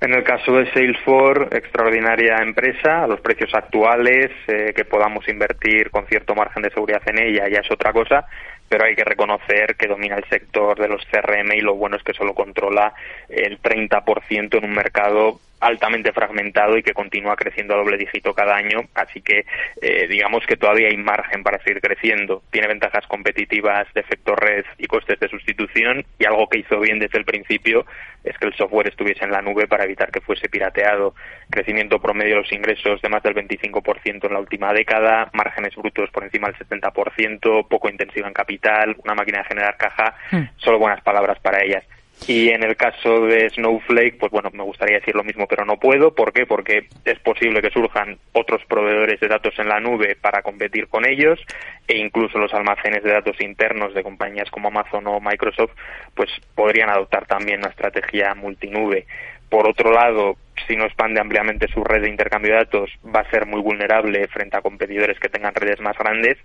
En 0.00 0.14
el 0.14 0.24
caso 0.24 0.52
de 0.52 0.72
Salesforce, 0.72 1.54
extraordinaria 1.54 2.38
empresa, 2.38 3.04
a 3.04 3.06
los 3.06 3.20
precios 3.20 3.54
actuales, 3.54 4.30
eh, 4.46 4.72
que 4.74 4.86
podamos 4.86 5.28
invertir 5.28 5.90
con 5.90 6.06
cierto 6.06 6.34
margen 6.34 6.62
de 6.62 6.70
seguridad 6.70 7.02
en 7.04 7.18
ella 7.18 7.48
ya 7.50 7.60
es 7.60 7.70
otra 7.70 7.92
cosa, 7.92 8.24
pero 8.70 8.84
hay 8.84 8.94
que 8.94 9.02
reconocer 9.02 9.74
que 9.74 9.88
domina 9.88 10.14
el 10.14 10.24
sector 10.28 10.78
de 10.78 10.86
los 10.86 11.04
CRM 11.06 11.52
y 11.54 11.60
lo 11.60 11.74
bueno 11.74 11.96
es 11.96 12.04
que 12.04 12.14
solo 12.14 12.34
controla 12.34 12.94
el 13.28 13.60
30% 13.60 14.58
en 14.58 14.64
un 14.64 14.72
mercado 14.72 15.40
altamente 15.58 16.12
fragmentado 16.12 16.78
y 16.78 16.82
que 16.82 16.94
continúa 16.94 17.36
creciendo 17.36 17.74
a 17.74 17.78
doble 17.78 17.98
dígito 17.98 18.32
cada 18.32 18.56
año, 18.56 18.84
así 18.94 19.20
que 19.20 19.44
eh, 19.82 20.06
digamos 20.08 20.46
que 20.46 20.56
todavía 20.56 20.88
hay 20.88 20.96
margen 20.96 21.42
para 21.42 21.62
seguir 21.62 21.80
creciendo. 21.80 22.42
Tiene 22.50 22.68
ventajas 22.68 23.06
competitivas 23.06 23.86
de 23.92 24.00
efecto 24.00 24.34
red 24.34 24.64
y 24.78 24.86
costes 24.86 25.20
de 25.20 25.28
sustitución 25.28 26.04
y 26.18 26.24
algo 26.24 26.48
que 26.48 26.60
hizo 26.60 26.80
bien 26.80 26.98
desde 26.98 27.18
el 27.18 27.24
principio 27.24 27.84
es 28.24 28.36
que 28.36 28.46
el 28.46 28.54
software 28.54 28.88
estuviese 28.88 29.24
en 29.24 29.32
la 29.32 29.42
nube 29.42 29.66
para 29.66 29.84
evitar 29.84 30.10
que 30.10 30.20
fuese 30.20 30.48
pirateado. 30.48 31.14
Crecimiento 31.50 32.00
promedio 32.00 32.36
de 32.36 32.42
los 32.42 32.52
ingresos 32.52 33.00
de 33.00 33.08
más 33.08 33.22
del 33.22 33.34
25% 33.34 34.26
en 34.26 34.32
la 34.32 34.40
última 34.40 34.72
década, 34.72 35.30
márgenes 35.32 35.74
brutos 35.74 36.10
por 36.10 36.24
encima 36.24 36.48
del 36.48 36.56
70%, 36.58 37.68
poco 37.68 37.88
intensiva 37.88 38.28
en 38.28 38.34
capital, 38.34 38.59
una 39.02 39.14
máquina 39.14 39.38
de 39.38 39.44
generar 39.44 39.76
caja, 39.76 40.14
hmm. 40.30 40.42
solo 40.58 40.78
buenas 40.78 41.02
palabras 41.02 41.38
para 41.40 41.62
ellas. 41.62 41.84
Y 42.26 42.50
en 42.50 42.62
el 42.62 42.76
caso 42.76 43.26
de 43.26 43.48
Snowflake, 43.48 44.18
pues 44.18 44.30
bueno, 44.30 44.50
me 44.52 44.62
gustaría 44.62 44.98
decir 44.98 45.14
lo 45.14 45.24
mismo, 45.24 45.46
pero 45.46 45.64
no 45.64 45.78
puedo. 45.78 46.14
¿Por 46.14 46.32
qué? 46.32 46.44
Porque 46.44 46.86
es 47.04 47.18
posible 47.20 47.62
que 47.62 47.70
surjan 47.70 48.18
otros 48.32 48.62
proveedores 48.66 49.18
de 49.20 49.28
datos 49.28 49.58
en 49.58 49.68
la 49.68 49.80
nube 49.80 50.16
para 50.20 50.42
competir 50.42 50.88
con 50.88 51.06
ellos 51.06 51.40
e 51.88 51.96
incluso 51.96 52.38
los 52.38 52.52
almacenes 52.52 53.02
de 53.02 53.12
datos 53.12 53.40
internos 53.40 53.94
de 53.94 54.02
compañías 54.02 54.50
como 54.50 54.68
Amazon 54.68 55.06
o 55.06 55.18
Microsoft, 55.18 55.72
pues 56.14 56.30
podrían 56.54 56.90
adoptar 56.90 57.26
también 57.26 57.60
una 57.60 57.70
estrategia 57.70 58.34
multinube. 58.34 59.06
Por 59.48 59.66
otro 59.66 59.90
lado, 59.90 60.36
si 60.66 60.76
no 60.76 60.84
expande 60.84 61.20
ampliamente 61.20 61.68
su 61.68 61.82
red 61.84 62.02
de 62.02 62.10
intercambio 62.10 62.52
de 62.52 62.58
datos, 62.58 62.90
va 63.04 63.20
a 63.20 63.30
ser 63.30 63.46
muy 63.46 63.60
vulnerable 63.60 64.26
frente 64.28 64.56
a 64.56 64.62
competidores 64.62 65.18
que 65.18 65.28
tengan 65.28 65.54
redes 65.54 65.80
más 65.80 65.96
grandes. 65.96 66.38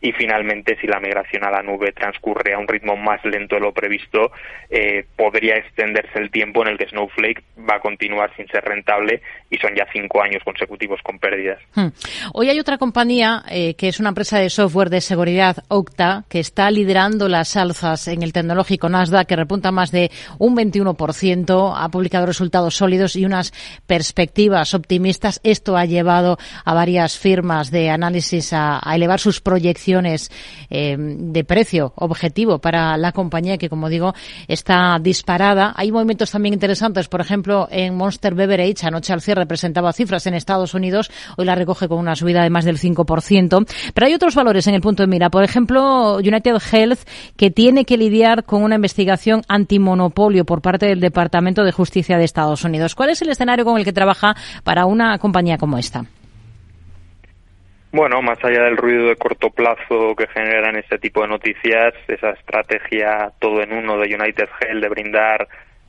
Y 0.00 0.10
finalmente, 0.12 0.76
si 0.80 0.88
la 0.88 0.98
migración 0.98 1.44
a 1.44 1.50
la 1.50 1.62
nube 1.62 1.92
transcurre 1.92 2.54
a 2.54 2.58
un 2.58 2.66
ritmo 2.66 2.96
más 2.96 3.24
lento 3.24 3.54
de 3.54 3.60
lo 3.60 3.72
previsto, 3.72 4.32
eh, 4.68 5.04
podría 5.16 5.56
extenderse 5.56 6.18
el 6.18 6.30
tiempo 6.30 6.62
en 6.62 6.72
el 6.72 6.78
que 6.78 6.88
Snowflake 6.88 7.44
va 7.58 7.76
a 7.76 7.80
continuar 7.80 8.34
sin 8.36 8.48
ser 8.48 8.64
rentable 8.64 9.22
y 9.48 9.58
son 9.58 9.76
ya 9.76 9.86
cinco 9.92 10.20
años 10.20 10.42
consecutivos 10.44 11.00
con 11.04 11.20
pérdidas. 11.20 11.60
Hmm. 11.74 11.88
Hoy 12.34 12.48
hay 12.48 12.58
otra 12.58 12.78
compañía 12.78 13.44
eh, 13.48 13.74
que 13.74 13.88
es 13.88 14.00
una 14.00 14.08
empresa 14.08 14.40
de 14.40 14.50
software 14.50 14.90
de 14.90 15.00
seguridad, 15.00 15.58
Octa, 15.68 16.24
que 16.28 16.40
está 16.40 16.68
liderando 16.72 17.28
las 17.28 17.56
alzas 17.56 18.08
en 18.08 18.24
el 18.24 18.32
tecnológico 18.32 18.88
Nasdaq, 18.88 19.28
que 19.28 19.36
repunta 19.36 19.70
más 19.70 19.92
de 19.92 20.10
un 20.38 20.56
21%, 20.56 21.74
ha 21.76 21.88
publicado 21.90 22.26
resultados 22.26 22.74
sólidos 22.74 23.14
y 23.14 23.24
unas 23.24 23.52
perspectivas 23.86 24.74
optimistas. 24.74 25.40
Esto 25.42 25.76
ha 25.76 25.84
llevado 25.84 26.38
a 26.64 26.74
varias 26.74 27.18
firmas 27.18 27.70
de 27.70 27.90
análisis 27.90 28.52
a, 28.52 28.80
elevar 28.92 29.20
sus 29.20 29.40
proyecciones 29.40 30.30
eh, 30.70 30.96
de 30.98 31.44
precio 31.44 31.92
objetivo 31.96 32.58
para 32.58 32.96
la 32.96 33.12
compañía 33.12 33.58
que, 33.58 33.68
como 33.68 33.88
digo, 33.88 34.14
está 34.48 34.98
disparada. 35.00 35.72
Hay 35.76 35.92
movimientos 35.92 36.30
también 36.30 36.54
interesantes. 36.54 37.08
Por 37.08 37.20
ejemplo, 37.20 37.68
en 37.70 37.96
Monster 37.96 38.34
Beverage, 38.34 38.86
anoche 38.86 39.12
al 39.12 39.20
cierre 39.20 39.46
presentaba 39.46 39.92
cifras 39.92 40.26
en 40.26 40.34
Estados 40.34 40.74
Unidos. 40.74 41.10
Hoy 41.36 41.44
la 41.44 41.54
recoge 41.54 41.88
con 41.88 41.98
una 41.98 42.16
subida 42.16 42.42
de 42.42 42.50
más 42.50 42.64
del 42.64 42.78
5%. 42.78 43.66
Pero 43.94 44.06
hay 44.06 44.14
otros 44.14 44.34
valores 44.34 44.66
en 44.66 44.74
el 44.74 44.80
punto 44.80 45.02
de 45.02 45.06
mira. 45.06 45.30
Por 45.30 45.44
ejemplo, 45.44 46.16
United 46.16 46.56
Health, 46.72 47.00
que 47.36 47.50
tiene 47.50 47.84
que 47.84 47.96
lidiar 47.96 48.44
con 48.44 48.62
una 48.62 48.76
investigación 48.76 49.42
antimonopolio 49.48 50.44
por 50.44 50.62
parte 50.62 50.86
del 50.86 51.00
Departamento 51.00 51.64
de 51.64 51.72
Justicia 51.72 52.18
de 52.18 52.24
Estados 52.24 52.64
Unidos. 52.64 52.94
¿Cuál 52.94 53.10
es 53.10 53.22
el 53.22 53.30
escenario 53.30 53.51
con 53.64 53.78
el 53.78 53.84
que 53.84 53.92
trabaja 53.92 54.34
para 54.64 54.86
una 54.86 55.18
compañía 55.18 55.58
como 55.58 55.78
esta? 55.78 56.04
Bueno, 57.92 58.22
más 58.22 58.42
allá 58.42 58.62
del 58.64 58.78
ruido 58.78 59.08
de 59.08 59.16
corto 59.16 59.50
plazo 59.50 60.16
que 60.16 60.26
generan 60.28 60.76
este 60.76 60.98
tipo 60.98 61.20
de 61.20 61.28
noticias, 61.28 61.92
esa 62.08 62.30
estrategia 62.30 63.30
todo 63.38 63.62
en 63.62 63.72
uno 63.72 63.98
de 63.98 64.14
United 64.14 64.48
Health 64.60 64.82
de 64.82 64.88
brindar 64.88 65.48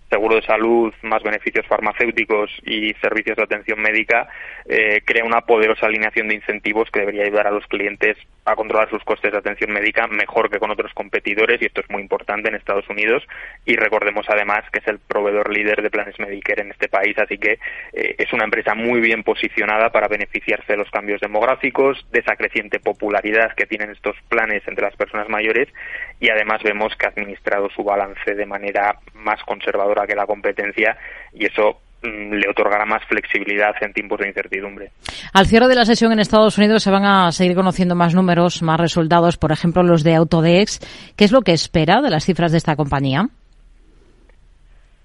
seguro 0.09 0.35
de 0.35 0.43
salud, 0.43 0.93
más 1.01 1.23
beneficios 1.23 1.65
farmacéuticos 1.65 2.51
y 2.65 2.93
servicios 3.01 3.35
de 3.35 3.43
atención 3.43 3.81
médica, 3.81 4.27
eh, 4.65 5.01
crea 5.03 5.23
una 5.25 5.41
poderosa 5.41 5.87
alineación 5.87 6.27
de 6.27 6.35
incentivos 6.35 6.91
que 6.91 6.99
debería 6.99 7.23
ayudar 7.23 7.47
a 7.47 7.51
los 7.51 7.65
clientes 7.65 8.17
a 8.45 8.55
controlar 8.55 8.89
sus 8.89 9.03
costes 9.03 9.31
de 9.31 9.37
atención 9.37 9.71
médica 9.71 10.07
mejor 10.07 10.49
que 10.49 10.59
con 10.59 10.71
otros 10.71 10.93
competidores 10.93 11.61
y 11.61 11.65
esto 11.65 11.81
es 11.81 11.89
muy 11.89 12.01
importante 12.01 12.49
en 12.49 12.55
Estados 12.55 12.89
Unidos 12.89 13.23
y 13.65 13.75
recordemos 13.75 14.25
además 14.29 14.63
que 14.71 14.79
es 14.79 14.87
el 14.87 14.99
proveedor 14.99 15.51
líder 15.51 15.81
de 15.81 15.89
planes 15.89 16.19
Medicare 16.19 16.61
en 16.61 16.71
este 16.71 16.89
país, 16.89 17.17
así 17.17 17.37
que 17.37 17.59
eh, 17.93 18.15
es 18.17 18.33
una 18.33 18.43
empresa 18.43 18.75
muy 18.75 18.99
bien 18.99 19.23
posicionada 19.23 19.91
para 19.91 20.07
beneficiarse 20.07 20.73
de 20.73 20.77
los 20.77 20.89
cambios 20.91 21.21
demográficos, 21.21 22.05
de 22.11 22.19
esa 22.19 22.35
creciente 22.35 22.79
popularidad 22.79 23.53
que 23.55 23.65
tienen 23.65 23.91
estos 23.91 24.15
planes 24.29 24.63
entre 24.67 24.85
las 24.85 24.95
personas 24.95 25.29
mayores 25.29 25.69
y 26.19 26.29
además 26.29 26.61
vemos 26.63 26.95
que 26.95 27.05
ha 27.05 27.09
administrado 27.09 27.69
su 27.69 27.83
balance 27.83 28.35
de 28.35 28.45
manera 28.45 28.99
más 29.13 29.41
conservadora 29.43 30.05
que 30.05 30.15
la 30.15 30.25
competencia 30.25 30.97
y 31.33 31.45
eso 31.45 31.79
le 32.03 32.49
otorgará 32.49 32.85
más 32.85 33.03
flexibilidad 33.05 33.73
en 33.81 33.93
tiempos 33.93 34.19
de 34.19 34.27
incertidumbre. 34.27 34.91
Al 35.33 35.45
cierre 35.45 35.67
de 35.67 35.75
la 35.75 35.85
sesión 35.85 36.11
en 36.11 36.19
Estados 36.19 36.57
Unidos 36.57 36.83
se 36.83 36.91
van 36.91 37.05
a 37.05 37.31
seguir 37.31 37.55
conociendo 37.55 37.95
más 37.95 38.13
números, 38.13 38.61
más 38.61 38.79
resultados, 38.79 39.37
por 39.37 39.51
ejemplo 39.51 39.83
los 39.83 40.03
de 40.03 40.15
Autodex. 40.15 40.79
¿Qué 41.15 41.23
es 41.25 41.31
lo 41.31 41.41
que 41.41 41.53
espera 41.53 42.01
de 42.01 42.09
las 42.09 42.25
cifras 42.25 42.51
de 42.51 42.57
esta 42.57 42.75
compañía? 42.75 43.27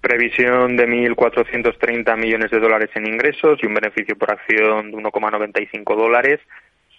Previsión 0.00 0.76
de 0.76 0.86
1.430 0.86 2.16
millones 2.16 2.50
de 2.50 2.60
dólares 2.60 2.90
en 2.94 3.06
ingresos 3.06 3.58
y 3.62 3.66
un 3.66 3.74
beneficio 3.74 4.16
por 4.16 4.30
acción 4.30 4.90
de 4.90 4.96
1,95 4.96 5.96
dólares 5.96 6.40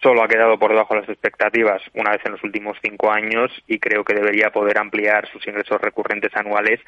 solo 0.02 0.24
ha 0.24 0.28
quedado 0.28 0.58
por 0.58 0.72
debajo 0.72 0.94
de 0.94 1.02
las 1.02 1.10
expectativas 1.10 1.82
una 1.94 2.12
vez 2.12 2.22
en 2.26 2.34
los 2.34 2.44
últimos 2.44 2.78
cinco 2.82 3.12
años 3.12 3.52
y 3.68 3.80
creo 3.80 4.04
que 4.04 4.16
debería 4.16 4.52
poder 4.52 4.78
ampliar 4.78 5.28
sus 5.30 5.46
ingresos 5.48 5.80
recurrentes 5.82 6.36
anuales 6.36 6.80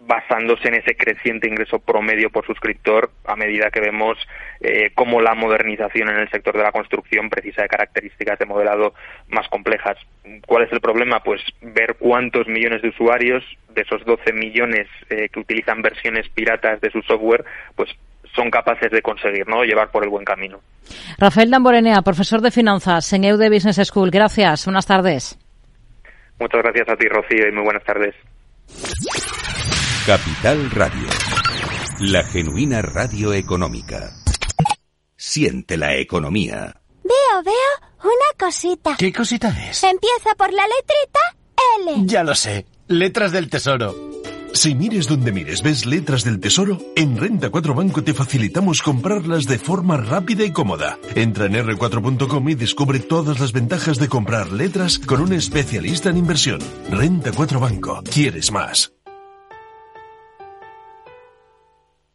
basándose 0.00 0.68
en 0.68 0.74
ese 0.74 0.96
creciente 0.96 1.46
ingreso 1.46 1.78
promedio 1.78 2.30
por 2.30 2.46
suscriptor 2.46 3.10
a 3.26 3.36
medida 3.36 3.70
que 3.70 3.80
vemos 3.80 4.16
eh, 4.60 4.90
cómo 4.94 5.20
la 5.20 5.34
modernización 5.34 6.08
en 6.08 6.16
el 6.16 6.30
sector 6.30 6.56
de 6.56 6.62
la 6.62 6.72
construcción 6.72 7.28
precisa 7.28 7.62
de 7.62 7.68
características 7.68 8.38
de 8.38 8.46
modelado 8.46 8.94
más 9.28 9.46
complejas. 9.48 9.98
¿Cuál 10.46 10.64
es 10.64 10.72
el 10.72 10.80
problema? 10.80 11.22
Pues 11.22 11.42
ver 11.60 11.96
cuántos 11.98 12.46
millones 12.46 12.80
de 12.80 12.88
usuarios 12.88 13.44
de 13.74 13.82
esos 13.82 14.02
12 14.06 14.32
millones 14.32 14.88
eh, 15.10 15.28
que 15.28 15.40
utilizan 15.40 15.82
versiones 15.82 16.28
piratas 16.30 16.80
de 16.80 16.90
su 16.90 17.02
software, 17.02 17.44
pues 17.76 17.90
son 18.34 18.50
capaces 18.50 18.90
de 18.90 19.02
conseguir, 19.02 19.46
¿no? 19.48 19.62
Llevar 19.64 19.90
por 19.90 20.04
el 20.04 20.10
buen 20.10 20.24
camino. 20.24 20.60
Rafael 21.18 21.50
Damborenea, 21.50 22.02
profesor 22.02 22.40
de 22.40 22.50
finanzas 22.50 23.12
en 23.12 23.24
EUDE 23.24 23.50
Business 23.50 23.80
School. 23.86 24.10
Gracias. 24.10 24.64
Buenas 24.64 24.86
tardes. 24.86 25.38
Muchas 26.38 26.62
gracias 26.62 26.88
a 26.88 26.96
ti, 26.96 27.06
Rocío, 27.08 27.48
y 27.48 27.52
muy 27.52 27.64
buenas 27.64 27.84
tardes. 27.84 28.14
Capital 30.06 30.70
Radio. 30.70 31.08
La 32.00 32.24
genuina 32.24 32.80
radio 32.80 33.34
económica. 33.34 34.10
Siente 35.16 35.76
la 35.76 35.96
economía. 35.96 36.74
Veo, 37.04 37.42
veo 37.44 37.88
una 38.02 38.38
cosita. 38.38 38.96
¿Qué 38.98 39.12
cosita 39.12 39.48
es? 39.48 39.84
Empieza 39.84 40.34
por 40.38 40.50
la 40.52 40.62
letrita 40.62 41.20
L. 41.80 42.06
Ya 42.06 42.24
lo 42.24 42.34
sé. 42.34 42.64
Letras 42.88 43.32
del 43.32 43.50
Tesoro. 43.50 44.09
Si 44.52 44.74
mires 44.74 45.06
donde 45.06 45.32
mires 45.32 45.62
ves 45.62 45.86
letras 45.86 46.24
del 46.24 46.40
tesoro, 46.40 46.78
en 46.96 47.16
Renta 47.16 47.50
4 47.50 47.74
Banco 47.74 48.02
te 48.02 48.14
facilitamos 48.14 48.82
comprarlas 48.82 49.44
de 49.46 49.58
forma 49.58 49.96
rápida 49.96 50.44
y 50.44 50.52
cómoda. 50.52 50.98
Entra 51.14 51.46
en 51.46 51.54
r4.com 51.54 52.48
y 52.48 52.54
descubre 52.54 52.98
todas 52.98 53.38
las 53.38 53.52
ventajas 53.52 53.98
de 53.98 54.08
comprar 54.08 54.52
letras 54.52 54.98
con 54.98 55.20
un 55.20 55.32
especialista 55.32 56.10
en 56.10 56.16
inversión. 56.16 56.60
Renta 56.90 57.30
4 57.32 57.60
Banco. 57.60 58.02
¿Quieres 58.12 58.50
más? 58.50 58.92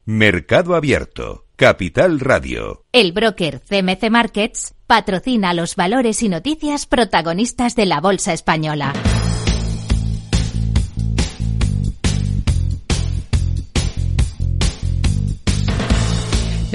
Mercado 0.03 0.75
Abierto. 0.75 1.45
Capital 1.55 2.19
Radio. 2.19 2.83
El 2.91 3.13
broker 3.13 3.61
CMC 3.61 4.09
Markets 4.11 4.75
patrocina 4.87 5.53
los 5.53 5.77
valores 5.77 6.21
y 6.21 6.27
noticias 6.27 6.85
protagonistas 6.85 7.75
de 7.77 7.85
la 7.85 8.01
Bolsa 8.01 8.33
Española. 8.33 8.93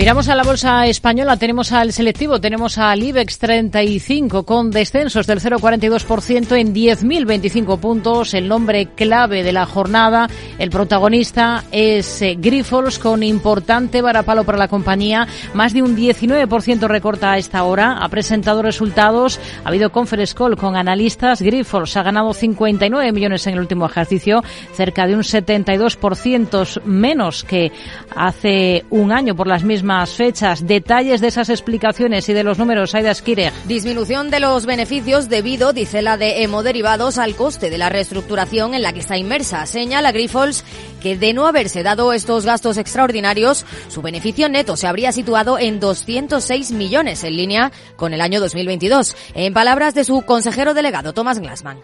Miramos 0.00 0.30
a 0.30 0.34
la 0.34 0.44
bolsa 0.44 0.86
española, 0.86 1.36
tenemos 1.36 1.72
al 1.72 1.92
selectivo, 1.92 2.40
tenemos 2.40 2.78
al 2.78 3.02
IBEX 3.02 3.38
35 3.38 4.44
con 4.44 4.70
descensos 4.70 5.26
del 5.26 5.40
0,42% 5.40 6.58
en 6.58 6.74
10.025 6.74 7.78
puntos. 7.78 8.32
El 8.32 8.48
nombre 8.48 8.86
clave 8.94 9.42
de 9.42 9.52
la 9.52 9.66
jornada, 9.66 10.26
el 10.58 10.70
protagonista 10.70 11.64
es 11.70 12.22
eh, 12.22 12.34
Grifols 12.38 12.98
con 12.98 13.22
importante 13.22 14.00
varapalo 14.00 14.44
para 14.44 14.56
la 14.56 14.68
compañía. 14.68 15.28
Más 15.52 15.74
de 15.74 15.82
un 15.82 15.94
19% 15.94 16.88
recorta 16.88 17.32
a 17.32 17.38
esta 17.38 17.62
hora. 17.64 17.98
Ha 18.02 18.08
presentado 18.08 18.62
resultados. 18.62 19.38
Ha 19.64 19.68
habido 19.68 19.92
conference 19.92 20.34
call 20.34 20.56
con 20.56 20.76
analistas. 20.76 21.42
Grifols 21.42 21.94
ha 21.98 22.02
ganado 22.02 22.32
59 22.32 23.12
millones 23.12 23.46
en 23.46 23.52
el 23.52 23.60
último 23.60 23.84
ejercicio, 23.84 24.42
cerca 24.72 25.06
de 25.06 25.14
un 25.14 25.24
72% 25.24 26.84
menos 26.84 27.44
que 27.44 27.70
hace 28.16 28.86
un 28.88 29.12
año 29.12 29.36
por 29.36 29.46
las 29.46 29.62
mismas 29.62 29.89
fechas. 30.16 30.66
Detalles 30.66 31.20
de 31.20 31.28
esas 31.28 31.48
explicaciones 31.48 32.28
y 32.28 32.32
de 32.32 32.44
los 32.44 32.58
números, 32.58 32.94
Aida 32.94 33.12
Skireg. 33.12 33.52
Disminución 33.66 34.30
de 34.30 34.38
los 34.38 34.64
beneficios 34.64 35.28
debido, 35.28 35.72
dice 35.72 36.00
la 36.00 36.16
de 36.16 36.42
hemoderivados, 36.42 37.18
al 37.18 37.34
coste 37.34 37.70
de 37.70 37.78
la 37.78 37.88
reestructuración 37.88 38.74
en 38.74 38.82
la 38.82 38.92
que 38.92 39.00
está 39.00 39.18
inmersa. 39.18 39.66
Señala 39.66 40.12
Grifols 40.12 40.64
que 41.00 41.16
de 41.16 41.32
no 41.32 41.46
haberse 41.46 41.82
dado 41.82 42.12
estos 42.12 42.44
gastos 42.44 42.76
extraordinarios, 42.76 43.64
su 43.88 44.02
beneficio 44.02 44.48
neto 44.48 44.76
se 44.76 44.86
habría 44.86 45.12
situado 45.12 45.58
en 45.58 45.80
206 45.80 46.72
millones 46.72 47.24
en 47.24 47.36
línea 47.36 47.72
con 47.96 48.14
el 48.14 48.20
año 48.20 48.38
2022. 48.40 49.16
En 49.34 49.54
palabras 49.54 49.94
de 49.94 50.04
su 50.04 50.22
consejero 50.22 50.74
delegado, 50.74 51.12
Thomas 51.12 51.40
Glassman. 51.40 51.78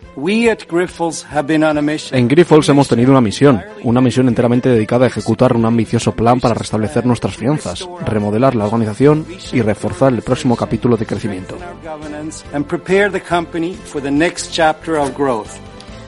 En 2.12 2.29
Grifols 2.29 2.69
hemos 2.69 2.88
tenido 2.88 3.11
una 3.11 3.21
misión, 3.21 3.62
una 3.83 4.01
misión 4.01 4.29
enteramente 4.29 4.69
dedicada 4.69 5.07
a 5.07 5.09
ejecutar 5.09 5.57
un 5.57 5.64
ambicioso 5.64 6.12
plan 6.12 6.38
para 6.38 6.55
restablecer 6.55 7.07
nuestras 7.07 7.37
finanzas, 7.37 7.88
remodelar 8.04 8.54
la 8.54 8.66
organización 8.66 9.26
y 9.52 9.62
reforzar 9.62 10.12
el 10.12 10.22
próximo 10.22 10.56
capítulo 10.56 10.96
de 10.96 11.06
crecimiento. 11.06 11.56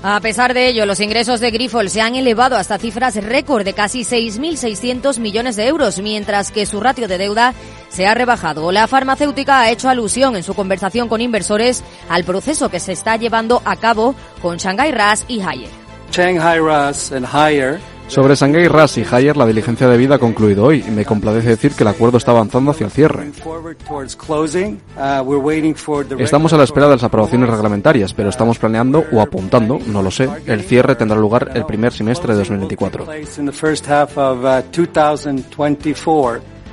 A 0.03 0.21
pesar 0.21 0.55
de 0.55 0.69
ello, 0.69 0.87
los 0.87 1.01
ingresos 1.01 1.41
de 1.41 1.51
Grifols 1.51 1.93
se 1.93 2.01
han 2.01 2.15
elevado 2.15 2.57
hasta 2.57 2.79
cifras 2.79 3.17
récord 3.17 3.65
de 3.65 3.73
casi 3.73 4.03
6.600 4.03 5.19
millones 5.19 5.57
de 5.57 5.67
euros, 5.67 5.99
mientras 5.99 6.53
que 6.53 6.67
su 6.67 6.79
ratio 6.79 7.09
de 7.09 7.19
deuda 7.19 7.53
se 7.89 8.07
ha 8.07 8.15
rebajado. 8.15 8.71
La 8.71 8.87
farmacéutica 8.87 9.61
ha 9.61 9.71
hecho 9.71 9.89
alusión 9.89 10.37
en 10.37 10.45
su 10.45 10.55
conversación 10.55 11.09
con 11.09 11.21
inversores 11.21 11.83
al 12.09 12.23
proceso 12.23 12.69
que 12.69 12.79
se 12.79 12.93
está 12.93 13.17
llevando 13.17 13.61
a 13.65 13.75
cabo 13.75 14.15
con 14.41 14.59
Shanghai 14.59 14.93
RAS 14.93 15.25
y 15.27 15.41
Haier. 15.41 15.71
Shanghai 16.13 16.61
RAS 16.61 17.11
y 17.11 17.37
Haier 17.37 17.81
sobre 18.09 18.35
Shanghai 18.35 18.67
RAS 18.69 18.99
y 18.99 19.05
Haier, 19.05 19.37
la 19.37 19.47
diligencia 19.47 19.87
de 19.89 19.97
vida 19.97 20.17
ha 20.17 20.19
concluido 20.19 20.65
hoy 20.65 20.85
y 20.87 20.91
me 20.91 21.05
complace 21.05 21.47
decir 21.47 21.73
que 21.73 21.85
el 21.85 21.89
acuerdo 21.89 22.19
está 22.19 22.33
avanzando 22.33 22.71
hacia 22.71 22.87
el 22.87 22.91
cierre. 22.91 23.31
Estamos 26.19 26.53
a 26.53 26.57
la 26.57 26.65
espera 26.65 26.87
de 26.87 26.95
las 26.95 27.05
aprobaciones 27.05 27.49
reglamentarias, 27.49 28.15
pero 28.15 28.29
estamos 28.29 28.59
planeando 28.59 29.05
o 29.13 29.21
apuntando, 29.21 29.79
no 29.87 30.03
lo 30.03 30.11
sé, 30.11 30.29
el 30.47 30.63
cierre 30.63 30.97
tendrá 30.97 31.19
lugar 31.19 31.53
el 31.55 31.65
primer 31.65 31.93
semestre 31.93 32.33
de 32.33 32.39
2024. 32.41 33.07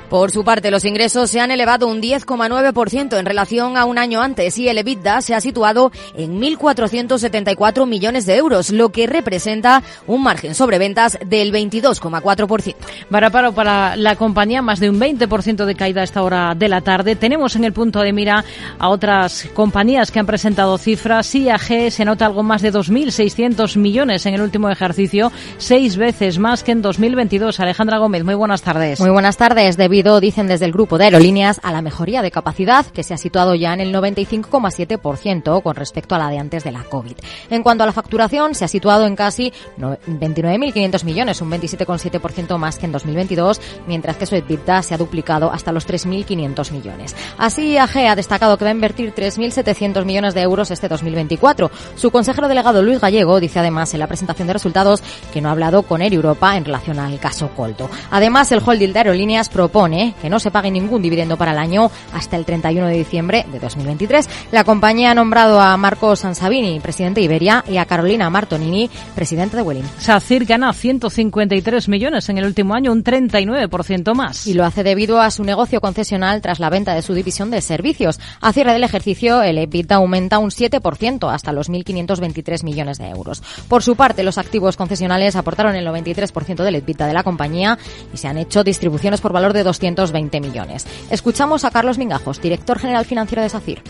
Por 0.08 0.30
su 0.30 0.44
parte, 0.44 0.70
los 0.70 0.84
ingresos 0.84 1.30
se 1.30 1.40
han 1.40 1.50
elevado 1.50 1.88
un 1.88 2.00
10,9% 2.00 3.18
en 3.18 3.26
relación 3.26 3.76
a 3.76 3.84
un 3.84 3.98
año 3.98 4.20
antes 4.20 4.56
y 4.58 4.68
el 4.68 4.78
EBITDA 4.78 5.20
se 5.20 5.34
ha 5.34 5.40
situado 5.40 5.90
en 6.16 6.40
1.474 6.40 7.86
millones 7.86 8.24
de 8.24 8.36
euros, 8.36 8.70
lo 8.70 8.90
que 8.90 9.06
representa 9.06 9.82
un 10.06 10.22
margen 10.22 10.54
sobre 10.54 10.78
ventas 10.78 11.18
del 11.26 11.52
22,4%. 11.52 12.74
Varaparo 13.10 13.52
para 13.52 13.96
la 13.96 14.16
compañía, 14.16 14.62
más 14.62 14.78
de 14.78 14.90
un 14.90 15.00
20% 15.00 15.64
de 15.64 15.74
caída 15.74 16.02
a 16.02 16.04
esta 16.04 16.22
hora 16.22 16.54
de 16.54 16.68
la 16.68 16.82
tarde. 16.82 17.16
Tenemos 17.16 17.56
en 17.56 17.64
el 17.64 17.72
punto 17.72 18.00
de 18.00 18.12
mira 18.12 18.44
a 18.78 18.88
otras 18.88 19.48
compañías 19.54 20.10
que 20.10 20.20
han 20.20 20.26
presentado 20.26 20.78
cifras. 20.78 21.34
IAG 21.34 21.90
se 21.90 22.04
nota 22.04 22.26
algo 22.26 22.42
más 22.42 22.62
de 22.62 22.72
2.600 22.72 23.76
millones 23.76 24.24
en 24.26 24.34
el 24.34 24.42
último 24.42 24.70
ejercicio, 24.70 25.32
seis 25.58 25.96
veces 25.96 26.38
más 26.38 26.62
que 26.62 26.72
en 26.72 26.82
2022. 26.82 27.58
Alejandra 27.58 27.98
Gómez, 27.98 28.24
muy 28.24 28.34
buenas 28.34 28.62
tardes. 28.62 29.00
Muy 29.00 29.10
buenas 29.10 29.36
tardes 29.36 29.76
dicen 30.20 30.46
desde 30.46 30.66
el 30.66 30.72
grupo 30.72 30.98
de 30.98 31.04
aerolíneas, 31.04 31.58
a 31.62 31.72
la 31.72 31.80
mejoría 31.80 32.20
de 32.20 32.30
capacidad 32.30 32.84
que 32.84 33.02
se 33.02 33.14
ha 33.14 33.16
situado 33.16 33.54
ya 33.54 33.72
en 33.72 33.80
el 33.80 33.94
95,7% 33.94 35.62
con 35.62 35.74
respecto 35.74 36.14
a 36.14 36.18
la 36.18 36.28
de 36.28 36.38
antes 36.38 36.64
de 36.64 36.72
la 36.72 36.84
COVID. 36.84 37.16
En 37.50 37.62
cuanto 37.62 37.82
a 37.82 37.86
la 37.86 37.92
facturación, 37.92 38.54
se 38.54 38.64
ha 38.64 38.68
situado 38.68 39.06
en 39.06 39.16
casi 39.16 39.52
29.500 39.78 41.04
millones, 41.04 41.40
un 41.40 41.50
27,7% 41.50 42.58
más 42.58 42.78
que 42.78 42.86
en 42.86 42.92
2022, 42.92 43.60
mientras 43.86 44.16
que 44.16 44.26
su 44.26 44.34
EBITDA 44.34 44.82
se 44.82 44.94
ha 44.94 44.98
duplicado 44.98 45.50
hasta 45.50 45.72
los 45.72 45.88
3.500 45.88 46.72
millones. 46.72 47.16
Así, 47.38 47.72
IAG 47.72 47.96
ha 48.08 48.16
destacado 48.16 48.58
que 48.58 48.64
va 48.64 48.70
a 48.70 48.74
invertir 48.74 49.14
3.700 49.14 50.04
millones 50.04 50.34
de 50.34 50.42
euros 50.42 50.70
este 50.70 50.88
2024. 50.88 51.70
Su 51.96 52.10
consejero 52.10 52.48
delegado 52.48 52.82
Luis 52.82 53.00
Gallego 53.00 53.40
dice 53.40 53.60
además 53.60 53.94
en 53.94 54.00
la 54.00 54.06
presentación 54.06 54.46
de 54.46 54.52
resultados 54.52 55.02
que 55.32 55.40
no 55.40 55.48
ha 55.48 55.52
hablado 55.52 55.82
con 55.82 56.02
Air 56.02 56.14
Europa 56.14 56.56
en 56.56 56.66
relación 56.66 56.98
al 56.98 57.18
caso 57.18 57.48
Colto. 57.56 57.88
Además, 58.10 58.52
el 58.52 58.62
holding 58.64 58.92
de 58.92 58.98
aerolíneas 58.98 59.48
propone 59.48 59.85
que 59.86 60.28
no 60.28 60.40
se 60.40 60.50
pague 60.50 60.70
ningún 60.70 61.00
dividendo 61.00 61.36
para 61.36 61.52
el 61.52 61.58
año 61.58 61.90
hasta 62.12 62.36
el 62.36 62.44
31 62.44 62.88
de 62.88 62.94
diciembre 62.94 63.46
de 63.52 63.60
2023. 63.60 64.28
La 64.52 64.64
compañía 64.64 65.12
ha 65.12 65.14
nombrado 65.14 65.60
a 65.60 65.76
Marco 65.76 66.16
Sansavini, 66.16 66.80
presidente 66.80 67.20
de 67.20 67.26
Iberia, 67.26 67.64
y 67.68 67.76
a 67.76 67.84
Carolina 67.84 68.28
Martonini, 68.30 68.90
presidente 69.14 69.56
de 69.56 69.62
Welling. 69.62 69.84
SACIR 69.98 70.44
gana 70.44 70.72
153 70.72 71.88
millones 71.88 72.28
en 72.28 72.38
el 72.38 72.46
último 72.46 72.74
año, 72.74 72.92
un 72.92 73.04
39% 73.04 74.14
más. 74.14 74.46
Y 74.46 74.54
lo 74.54 74.64
hace 74.64 74.82
debido 74.82 75.20
a 75.20 75.30
su 75.30 75.44
negocio 75.44 75.80
concesional 75.80 76.40
tras 76.40 76.58
la 76.58 76.70
venta 76.70 76.94
de 76.94 77.02
su 77.02 77.14
división 77.14 77.50
de 77.50 77.60
servicios. 77.60 78.18
A 78.40 78.52
cierre 78.52 78.72
del 78.72 78.84
ejercicio, 78.84 79.42
el 79.42 79.58
EBITDA 79.58 79.96
aumenta 79.96 80.38
un 80.38 80.50
7% 80.50 81.32
hasta 81.32 81.52
los 81.52 81.70
1.523 81.70 82.64
millones 82.64 82.98
de 82.98 83.08
euros. 83.08 83.42
Por 83.68 83.82
su 83.82 83.94
parte, 83.96 84.22
los 84.22 84.38
activos 84.38 84.76
concesionales 84.76 85.36
aportaron 85.36 85.74
el 85.76 85.86
93% 85.86 86.64
del 86.64 86.74
EBITDA 86.76 87.06
de 87.06 87.14
la 87.14 87.22
compañía 87.22 87.78
y 88.12 88.16
se 88.16 88.28
han 88.28 88.38
hecho 88.38 88.64
distribuciones 88.64 89.20
por 89.20 89.32
valor 89.32 89.52
de 89.52 89.62
2 89.62 89.75
220 89.78 90.40
millones. 90.40 90.86
Escuchamos 91.10 91.64
a 91.64 91.70
Carlos 91.70 91.98
Mingajos, 91.98 92.40
director 92.40 92.78
general 92.78 93.04
financiero 93.04 93.42
de 93.42 93.48
SACIR. 93.48 93.82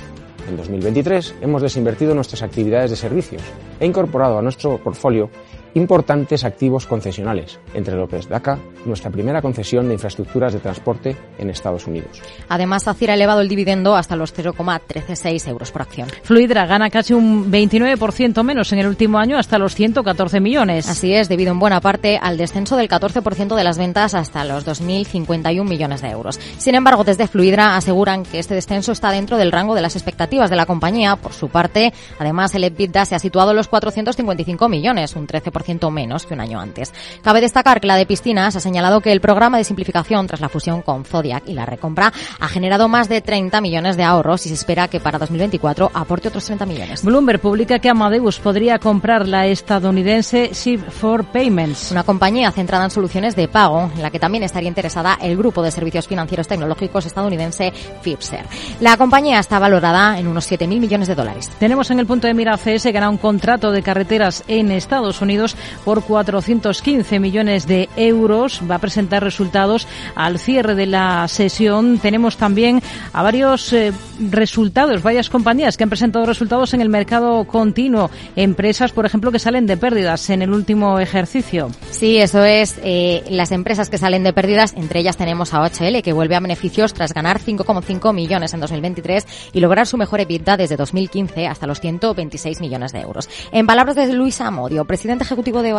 En 0.49 0.57
2023 0.57 1.35
hemos 1.41 1.63
desinvertido 1.63 2.15
nuestras 2.15 2.43
actividades 2.43 2.91
de 2.91 2.97
servicios 2.97 3.43
e 3.81 3.87
incorporado 3.87 4.39
a 4.39 4.43
nuestro 4.43 4.79
portfolio 4.79 5.29
importantes 5.77 6.45
activos 6.45 6.87
concesionales, 6.87 7.59
entre 7.75 7.97
los 7.97 8.09
que 8.09 8.17
DACA, 8.17 8.59
nuestra 8.87 9.11
primera 9.11 9.43
concesión 9.43 9.89
de 9.89 9.95
infraestructuras 9.95 10.55
de 10.55 10.59
transporte 10.59 11.17
en 11.39 11.51
Estados 11.51 11.87
Unidos. 11.87 12.23
Además, 12.49 12.85
SACIR 12.85 13.11
ha 13.11 13.15
elevado 13.15 13.43
el 13.43 13.49
dividendo 13.49 13.95
hasta 13.95 14.17
los 14.17 14.33
0,136 14.33 15.47
euros 15.49 15.71
por 15.71 15.83
acción. 15.83 16.09
Fluidra 16.23 16.65
gana 16.65 16.89
casi 16.89 17.13
un 17.13 17.53
29% 17.53 18.43
menos 18.43 18.73
en 18.73 18.79
el 18.79 18.87
último 18.87 19.19
año 19.19 19.37
hasta 19.39 19.59
los 19.59 19.75
114 19.75 20.41
millones. 20.41 20.89
Así 20.89 21.13
es, 21.13 21.29
debido 21.29 21.53
en 21.53 21.59
buena 21.59 21.81
parte 21.83 22.19
al 22.21 22.39
descenso 22.39 22.77
del 22.77 22.89
14% 22.89 23.55
de 23.55 23.65
las 23.65 23.77
ventas 23.77 24.15
hasta 24.15 24.45
los 24.45 24.67
2.051 24.67 25.69
millones 25.69 26.01
de 26.01 26.09
euros. 26.09 26.41
Sin 26.57 26.75
embargo, 26.75 27.05
desde 27.05 27.29
Fluidra 27.29 27.77
aseguran 27.77 28.23
que 28.23 28.39
este 28.39 28.55
descenso 28.55 28.93
está 28.93 29.11
dentro 29.11 29.37
del 29.37 29.53
rango 29.53 29.75
de 29.75 29.83
las 29.83 29.95
expectativas 29.95 30.49
de 30.49 30.57
la 30.57 30.65
compañía. 30.65 31.17
Por 31.17 31.35
su 31.35 31.51
parte, 31.51 31.93
además, 32.19 32.55
el 32.55 32.65
EBITDA 32.65 33.05
se 33.05 33.15
ha 33.15 33.19
situado 33.19 33.51
en 33.51 33.59
los 33.59 33.69
455 33.69 34.69
millones, 34.71 35.15
un 35.17 35.27
13% 35.27 35.66
menos 35.91 36.27
que 36.27 36.35
un 36.35 36.41
año 36.41 36.61
antes. 36.61 36.93
Cabe 37.23 37.41
destacar 37.41 37.81
que 37.81 37.87
la 37.87 37.97
de 37.97 38.07
piscinas 38.07 38.57
ha 38.57 38.61
señalado 38.61 39.01
que 39.01 39.13
el 39.13 39.21
programa 39.21 39.59
de 39.59 39.65
simplificación 39.65 40.27
tras 40.27 40.41
la 40.41 40.49
fusión 40.49 40.83
con 40.83 41.05
Zodiac 41.05 41.45
y 41.47 41.53
la 41.53 41.67
recompra 41.67 42.13
ha 42.41 42.49
generado 42.49 42.89
más 42.89 43.09
de 43.09 43.21
30 43.21 43.61
millones 43.61 43.97
de 43.97 44.05
ahorros 44.05 44.47
y 44.47 44.49
se 44.49 44.55
espera 44.55 44.89
que 44.89 45.01
para 45.01 45.19
2024 45.19 45.91
aporte 45.95 46.29
otros 46.29 46.45
30 46.45 46.67
millones. 46.67 47.05
Bloomberg 47.05 47.41
publica 47.41 47.79
que 47.79 47.89
Amadeus 47.89 48.39
podría 48.39 48.79
comprar 48.79 49.29
la 49.29 49.47
estadounidense 49.47 50.51
Shift4 50.51 51.25
Payments, 51.27 51.91
una 51.91 52.05
compañía 52.05 52.51
centrada 52.53 52.85
en 52.85 52.91
soluciones 52.91 53.37
de 53.37 53.49
pago, 53.49 53.91
en 53.95 54.03
la 54.03 54.11
que 54.11 54.19
también 54.19 54.45
estaría 54.45 54.69
interesada 54.69 55.19
el 55.21 55.37
grupo 55.37 55.63
de 55.63 55.71
servicios 55.71 56.07
financieros 56.07 56.49
tecnológicos 56.49 57.07
estadounidense 57.07 57.73
Fipser. 58.03 58.45
La 58.81 58.97
compañía 58.97 59.39
está 59.39 59.59
valorada 59.59 60.19
en 60.19 60.27
unos 60.27 60.51
7.000 60.51 60.81
millones 60.81 61.09
de 61.09 61.15
dólares. 61.15 61.51
Tenemos 61.59 61.91
en 61.91 62.01
el 62.01 62.07
punto 62.07 62.27
de 62.27 62.35
mira 62.35 62.57
CS 62.57 62.83
que 62.83 62.93
gana 62.93 63.11
un 63.11 63.19
contrato 63.19 63.73
de 63.73 63.83
carreteras 63.83 64.45
en 64.49 64.71
Estados 64.71 65.21
Unidos 65.21 65.56
por 65.85 66.03
415 66.05 67.19
millones 67.19 67.67
de 67.67 67.89
euros. 67.97 68.61
Va 68.69 68.77
a 68.77 68.81
presentar 68.81 69.23
resultados 69.23 69.87
al 70.15 70.39
cierre 70.39 70.75
de 70.75 70.87
la 70.87 71.27
sesión. 71.29 71.99
Tenemos 71.99 72.37
también 72.37 72.83
a 73.13 73.23
varios 73.23 73.73
eh, 73.73 73.93
resultados, 74.21 75.03
varias 75.03 75.31
compañías 75.31 75.77
que 75.77 75.85
han 75.85 75.91
presentado 75.91 76.27
resultados 76.27 76.75
en 76.75 76.81
el 76.81 76.89
mercado 76.89 77.45
continuo. 77.45 78.11
Empresas, 78.35 78.93
por 78.93 79.07
ejemplo, 79.07 79.33
que 79.33 79.39
salen 79.39 79.67
de 79.67 79.77
pérdidas 79.77 80.31
en 80.31 80.43
el 80.43 80.53
último 80.53 80.99
ejercicio. 80.99 81.71
Sí, 81.91 82.19
eso 82.19 82.45
es. 82.45 82.79
Eh, 82.83 83.25
las 83.31 83.53
empresas 83.53 83.91
que 83.91 83.99
salen 83.99 84.23
de 84.23 84.33
pérdidas, 84.33 84.75
entre 84.77 85.01
ellas 85.01 85.17
tenemos 85.17 85.55
a 85.55 85.63
OHL, 85.63 86.03
que 86.03 86.13
vuelve 86.13 86.37
a 86.37 86.41
beneficios 86.41 86.95
tras 86.95 87.13
ganar 87.13 87.41
5,5 87.41 88.13
millones 88.13 88.55
en 88.55 88.61
2023 88.61 89.27
y 89.53 89.61
lograr 89.61 89.87
su 89.87 89.97
mejor 89.97 90.21
EBITDA 90.21 90.57
desde 90.57 90.77
2015 90.77 91.47
hasta 91.47 91.67
los 91.67 91.81
126 91.81 92.61
millones 92.61 92.93
de 92.93 93.01
euros. 93.01 93.29
En 93.53 93.67
palabras 93.67 93.97
de 93.97 94.13
Luis 94.13 94.41
Amodio, 94.41 94.85
presidente 94.85 95.25
ejecutivo 95.37 95.63
de 95.63 95.75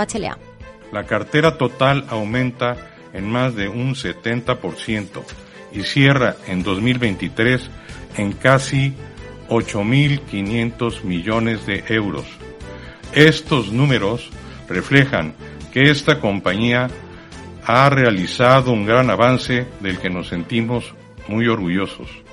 La 0.91 1.05
cartera 1.05 1.57
total 1.57 2.05
aumenta 2.09 2.77
en 3.11 3.27
más 3.27 3.55
de 3.55 3.67
un 3.67 3.95
70% 3.95 5.23
y 5.73 5.81
cierra 5.81 6.35
en 6.45 6.61
2023 6.61 7.67
en 8.17 8.33
casi 8.33 8.93
8.500 9.49 11.03
millones 11.03 11.65
de 11.65 11.83
euros. 11.87 12.25
Estos 13.13 13.71
números 13.71 14.29
reflejan 14.69 15.33
que 15.73 15.89
esta 15.89 16.19
compañía 16.19 16.87
ha 17.65 17.89
realizado 17.89 18.71
un 18.71 18.85
gran 18.85 19.09
avance 19.09 19.65
del 19.79 19.97
que 19.97 20.11
nos 20.11 20.27
sentimos 20.27 20.93
muy 21.27 21.47
orgullosos. 21.47 22.26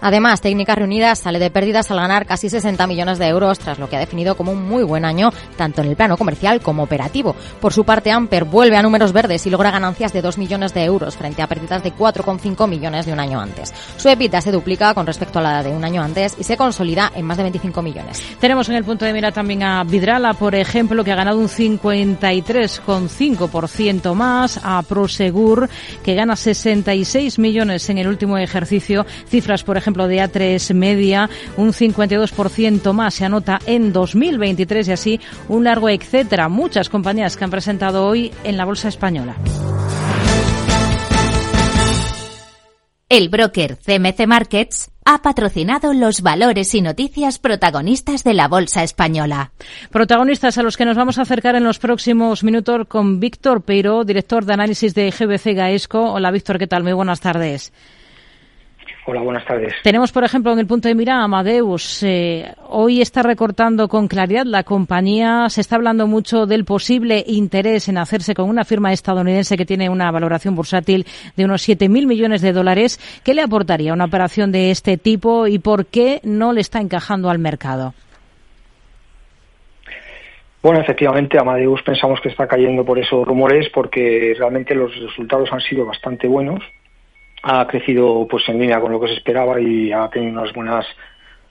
Además, 0.00 0.40
Técnicas 0.40 0.78
Reunidas 0.78 1.18
sale 1.18 1.38
de 1.38 1.50
pérdidas 1.50 1.90
al 1.90 1.98
ganar 1.98 2.24
casi 2.26 2.48
60 2.48 2.86
millones 2.86 3.18
de 3.18 3.26
euros, 3.26 3.58
tras 3.58 3.78
lo 3.78 3.88
que 3.88 3.96
ha 3.96 4.00
definido 4.00 4.36
como 4.36 4.52
un 4.52 4.68
muy 4.68 4.84
buen 4.84 5.04
año, 5.04 5.30
tanto 5.56 5.82
en 5.82 5.88
el 5.88 5.96
plano 5.96 6.16
comercial 6.16 6.60
como 6.60 6.84
operativo. 6.84 7.34
Por 7.60 7.72
su 7.72 7.84
parte, 7.84 8.12
Amper 8.12 8.44
vuelve 8.44 8.76
a 8.76 8.82
números 8.82 9.12
verdes 9.12 9.46
y 9.46 9.50
logra 9.50 9.70
ganancias 9.70 10.12
de 10.12 10.22
2 10.22 10.38
millones 10.38 10.74
de 10.74 10.84
euros 10.84 11.16
frente 11.16 11.42
a 11.42 11.48
pérdidas 11.48 11.82
de 11.82 11.92
4,5 11.92 12.68
millones 12.68 13.06
de 13.06 13.12
un 13.12 13.18
año 13.20 13.40
antes. 13.40 13.74
Su 13.96 14.08
EBITDA 14.08 14.40
se 14.40 14.52
duplica 14.52 14.94
con 14.94 15.06
respecto 15.06 15.40
a 15.40 15.42
la 15.42 15.62
de 15.62 15.70
un 15.70 15.84
año 15.84 16.02
antes 16.02 16.34
y 16.38 16.44
se 16.44 16.56
consolida 16.56 17.12
en 17.14 17.26
más 17.26 17.36
de 17.36 17.42
25 17.44 17.82
millones. 17.82 18.22
Tenemos 18.40 18.68
en 18.68 18.74
el 18.76 18.84
punto 18.84 19.04
de 19.04 19.12
mira 19.12 19.32
también 19.32 19.64
a 19.64 19.82
Vidrala, 19.84 20.34
por 20.34 20.54
ejemplo, 20.54 21.02
que 21.02 21.10
ha 21.12 21.16
ganado 21.16 21.38
un 21.38 21.48
53,5% 21.48 24.14
más, 24.14 24.60
a 24.62 24.82
Prosegur, 24.82 25.68
que 26.04 26.14
gana 26.14 26.36
66 26.36 27.38
millones 27.38 27.88
en 27.90 27.98
el 27.98 28.08
último 28.08 28.38
ejercicio, 28.38 29.04
cifras, 29.28 29.64
por 29.64 29.76
ejemplo, 29.76 29.87
ejemplo, 29.88 30.06
de 30.06 30.18
A3 30.18 30.74
Media, 30.74 31.30
un 31.56 31.72
52% 31.72 32.92
más 32.92 33.14
se 33.14 33.24
anota 33.24 33.58
en 33.64 33.90
2023 33.92 34.88
y 34.88 34.92
así 34.92 35.20
un 35.48 35.64
largo 35.64 35.88
etcétera. 35.88 36.50
Muchas 36.50 36.90
compañías 36.90 37.36
que 37.36 37.44
han 37.44 37.50
presentado 37.50 38.06
hoy 38.06 38.30
en 38.44 38.58
la 38.58 38.66
Bolsa 38.66 38.88
Española. 38.88 39.34
El 43.08 43.30
broker 43.30 43.78
CMC 43.78 44.26
Markets 44.26 44.90
ha 45.06 45.22
patrocinado 45.22 45.94
los 45.94 46.20
valores 46.20 46.74
y 46.74 46.82
noticias 46.82 47.38
protagonistas 47.38 48.22
de 48.24 48.34
la 48.34 48.46
Bolsa 48.46 48.82
Española. 48.82 49.52
Protagonistas 49.90 50.58
a 50.58 50.62
los 50.62 50.76
que 50.76 50.84
nos 50.84 50.98
vamos 50.98 51.16
a 51.16 51.22
acercar 51.22 51.56
en 51.56 51.64
los 51.64 51.78
próximos 51.78 52.44
minutos 52.44 52.86
con 52.86 53.18
Víctor 53.20 53.62
Peiro, 53.62 54.04
director 54.04 54.44
de 54.44 54.52
análisis 54.52 54.94
de 54.94 55.10
GBC 55.10 55.56
Gaesco. 55.56 56.12
Hola 56.12 56.30
Víctor, 56.30 56.58
¿qué 56.58 56.66
tal? 56.66 56.82
Muy 56.82 56.92
buenas 56.92 57.20
tardes. 57.20 57.72
Hola, 59.10 59.22
buenas 59.22 59.46
tardes. 59.46 59.72
Tenemos, 59.82 60.12
por 60.12 60.22
ejemplo, 60.22 60.52
en 60.52 60.58
el 60.58 60.66
punto 60.66 60.86
de 60.86 60.94
mira 60.94 61.22
Amadeus. 61.22 62.02
Eh, 62.02 62.52
hoy 62.68 63.00
está 63.00 63.22
recortando 63.22 63.88
con 63.88 64.06
claridad 64.06 64.44
la 64.44 64.64
compañía. 64.64 65.48
Se 65.48 65.62
está 65.62 65.76
hablando 65.76 66.06
mucho 66.06 66.44
del 66.44 66.66
posible 66.66 67.24
interés 67.26 67.88
en 67.88 67.96
hacerse 67.96 68.34
con 68.34 68.50
una 68.50 68.66
firma 68.66 68.92
estadounidense 68.92 69.56
que 69.56 69.64
tiene 69.64 69.88
una 69.88 70.10
valoración 70.10 70.54
bursátil 70.54 71.06
de 71.38 71.44
unos 71.46 71.66
7.000 71.66 72.06
millones 72.06 72.42
de 72.42 72.52
dólares. 72.52 73.00
¿Qué 73.24 73.32
le 73.32 73.40
aportaría 73.40 73.94
una 73.94 74.04
operación 74.04 74.52
de 74.52 74.70
este 74.70 74.98
tipo 74.98 75.46
y 75.46 75.58
por 75.58 75.86
qué 75.86 76.20
no 76.22 76.52
le 76.52 76.60
está 76.60 76.78
encajando 76.78 77.30
al 77.30 77.38
mercado? 77.38 77.94
Bueno, 80.62 80.82
efectivamente, 80.82 81.38
Amadeus 81.38 81.80
pensamos 81.80 82.20
que 82.20 82.28
está 82.28 82.46
cayendo 82.46 82.84
por 82.84 82.98
esos 82.98 83.26
rumores 83.26 83.70
porque 83.72 84.34
realmente 84.38 84.74
los 84.74 84.94
resultados 85.00 85.50
han 85.50 85.60
sido 85.60 85.86
bastante 85.86 86.28
buenos 86.28 86.62
ha 87.50 87.66
crecido 87.66 88.26
pues 88.28 88.46
en 88.48 88.58
línea 88.58 88.78
con 88.78 88.92
lo 88.92 89.00
que 89.00 89.08
se 89.08 89.14
esperaba 89.14 89.58
y 89.58 89.90
ha 89.90 90.08
tenido 90.08 90.32
unas 90.32 90.52
buenas 90.52 90.86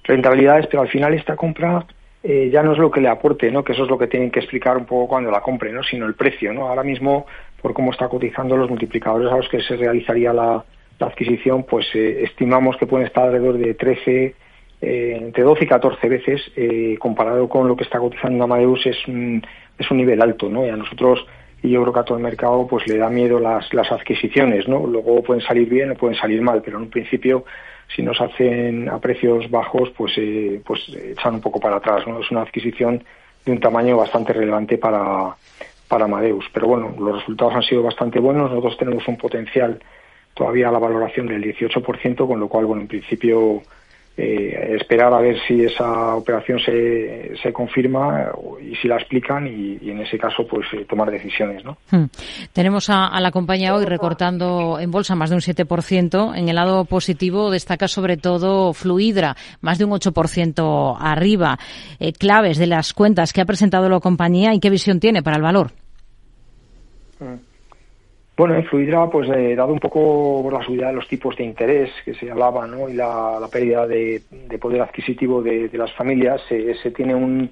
rentabilidades, 0.04 0.68
pero 0.68 0.84
al 0.84 0.90
final 0.90 1.16
esta 1.16 1.36
compra 1.36 1.86
eh, 2.22 2.50
ya 2.52 2.62
no 2.62 2.74
es 2.74 2.78
lo 2.78 2.92
que 2.92 3.02
le 3.02 3.10
aporte, 3.10 3.50
¿no? 3.50 3.64
que 3.64 3.74
eso 3.74 3.84
es 3.84 3.90
lo 3.90 3.98
que 3.98 4.06
tienen 4.06 4.30
que 4.30 4.40
explicar 4.40 4.78
un 4.78 4.86
poco 4.86 5.08
cuando 5.08 5.32
la 5.32 5.42
compre, 5.42 5.72
¿no? 5.72 5.82
sino 5.82 6.06
el 6.06 6.14
precio. 6.14 6.54
¿no? 6.54 6.68
Ahora 6.68 6.84
mismo, 6.84 7.26
por 7.62 7.74
cómo 7.74 7.92
está 7.92 8.08
cotizando 8.10 8.56
los 8.56 8.70
multiplicadores 8.70 9.32
a 9.32 9.38
los 9.38 9.50
que 9.50 9.62
se 9.62 9.76
realizaría 9.76 10.34
la, 10.34 10.64
adquisición, 11.00 11.64
pues 11.64 11.86
eh, 11.94 12.24
estimamos 12.24 12.76
que 12.78 12.88
pueden 12.88 13.06
estar 13.06 13.26
alrededor 13.26 13.60
de 13.60 13.76
13, 13.76 14.36
eh, 14.82 15.18
entre 15.20 15.44
12 15.44 15.64
y 15.64 15.68
14 15.68 16.10
veces, 16.10 16.42
comparado 17.00 17.48
con 17.50 17.68
lo 17.68 17.76
que 17.76 17.84
está 17.84 18.00
cotizando 18.00 18.44
Amadeus, 18.44 18.84
es 18.86 19.08
un, 19.08 19.44
es 19.78 19.92
un 19.92 19.98
nivel 19.98 20.22
alto. 20.22 20.50
¿no? 20.50 20.66
Y 20.66 20.70
a 20.70 20.76
nosotros 20.76 21.24
y 21.62 21.70
yo 21.70 21.82
creo 21.82 21.94
que 21.94 22.00
a 22.00 22.04
todo 22.04 22.18
el 22.18 22.24
mercado 22.24 22.68
pues 22.68 22.88
le 22.88 22.98
da 22.98 23.10
miedo 23.10 23.40
las, 23.40 23.74
las 23.74 23.92
adquisiciones, 23.92 24.68
¿no? 24.68 24.86
Luego 24.86 25.24
pueden 25.24 25.44
salir 25.44 25.68
bien 25.68 25.92
o 25.92 25.96
pueden 25.96 26.18
salir 26.18 26.42
mal, 26.42 26.62
pero 26.64 26.78
en 26.78 26.84
un 26.84 26.90
principio 26.90 27.46
si 27.96 28.02
nos 28.02 28.20
hacen 28.20 28.90
a 28.90 29.00
precios 29.00 29.50
bajos 29.50 29.90
pues 29.98 30.14
eh, 30.18 30.62
pues 30.66 30.82
echan 30.90 31.36
un 31.36 31.42
poco 31.42 31.60
para 31.60 31.78
atrás, 31.78 32.06
¿no? 32.08 32.20
Es 32.20 32.30
una 32.32 32.42
adquisición 32.42 33.04
de 33.46 33.52
un 33.52 33.60
tamaño 33.60 33.98
bastante 33.98 34.34
relevante 34.34 34.78
para 34.78 35.36
para 35.88 36.06
Amadeus, 36.06 36.46
pero 36.54 36.68
bueno, 36.68 36.94
los 37.00 37.16
resultados 37.20 37.56
han 37.56 37.64
sido 37.64 37.82
bastante 37.82 38.20
buenos, 38.20 38.50
nosotros 38.52 38.78
tenemos 38.78 39.08
un 39.08 39.18
potencial 39.18 39.80
todavía 40.34 40.70
a 40.70 40.72
la 40.72 40.80
valoración 40.80 41.28
del 41.28 41.44
18%, 41.44 42.28
con 42.28 42.40
lo 42.40 42.48
cual, 42.48 42.66
bueno, 42.66 42.84
en 42.84 42.88
principio 42.88 43.64
eh, 44.20 44.76
esperar 44.80 45.14
a 45.14 45.20
ver 45.20 45.38
si 45.48 45.64
esa 45.64 46.16
operación 46.16 46.60
se, 46.60 47.34
se 47.42 47.54
confirma 47.54 48.32
y 48.60 48.76
si 48.78 48.88
la 48.88 48.96
explican 48.96 49.46
y, 49.46 49.78
en 49.92 50.02
ese 50.02 50.18
caso 50.18 50.48
pues 50.48 50.66
eh, 50.74 50.86
tomar 50.90 51.12
decisiones. 51.12 51.64
¿no? 51.64 51.78
Hmm. 51.92 52.06
Tenemos 52.52 52.90
a, 52.90 53.20
la 53.20 53.30
compañía 53.30 53.76
hoy 53.76 53.86
recortando 53.86 54.80
en 54.80 54.90
bolsa 54.90 55.14
más 55.14 55.30
de 55.30 55.36
un 55.36 55.42
7%. 55.42 56.36
En 56.36 56.50
el 56.50 56.56
lado 56.56 56.86
positivo 56.86 57.52
destaca 57.52 57.88
sobre 57.88 58.18
todo 58.18 58.74
Fluidra, 58.74 59.36
más 59.62 59.78
de 59.78 59.86
un 59.86 59.92
8% 59.92 60.98
arriba. 61.00 61.60
Eh, 62.00 62.12
claves 62.12 62.58
de 62.58 62.66
las 62.66 62.94
cuentas 62.94 63.34
que 63.34 63.42
ha 63.42 63.46
presentado 63.46 63.88
la 63.88 64.00
compañía 64.00 64.52
y 64.56 64.60
qué 64.60 64.72
visión 64.72 65.00
tiene 65.00 65.22
para 65.22 65.38
el 65.38 65.44
valor. 65.44 65.72
Hmm. 67.20 67.47
Bueno, 68.38 68.54
en 68.54 68.66
Fluidra, 68.66 69.10
pues 69.10 69.28
eh, 69.30 69.56
dado 69.56 69.74
un 69.74 69.80
poco 69.80 70.44
por 70.44 70.54
la 70.54 70.64
subida 70.64 70.90
de 70.90 70.94
los 70.94 71.08
tipos 71.08 71.36
de 71.36 71.44
interés 71.44 71.90
que 72.06 72.14
se 72.14 72.30
hablaba, 72.30 72.68
¿no? 72.68 72.88
Y 72.88 72.94
la, 72.94 73.40
pérdida 73.52 73.88
de, 73.88 74.22
poder 74.62 74.82
adquisitivo 74.82 75.42
de, 75.42 75.72
las 75.74 75.92
familias, 75.94 76.40
se 76.48 76.92
tiene 76.92 77.16
un, 77.16 77.50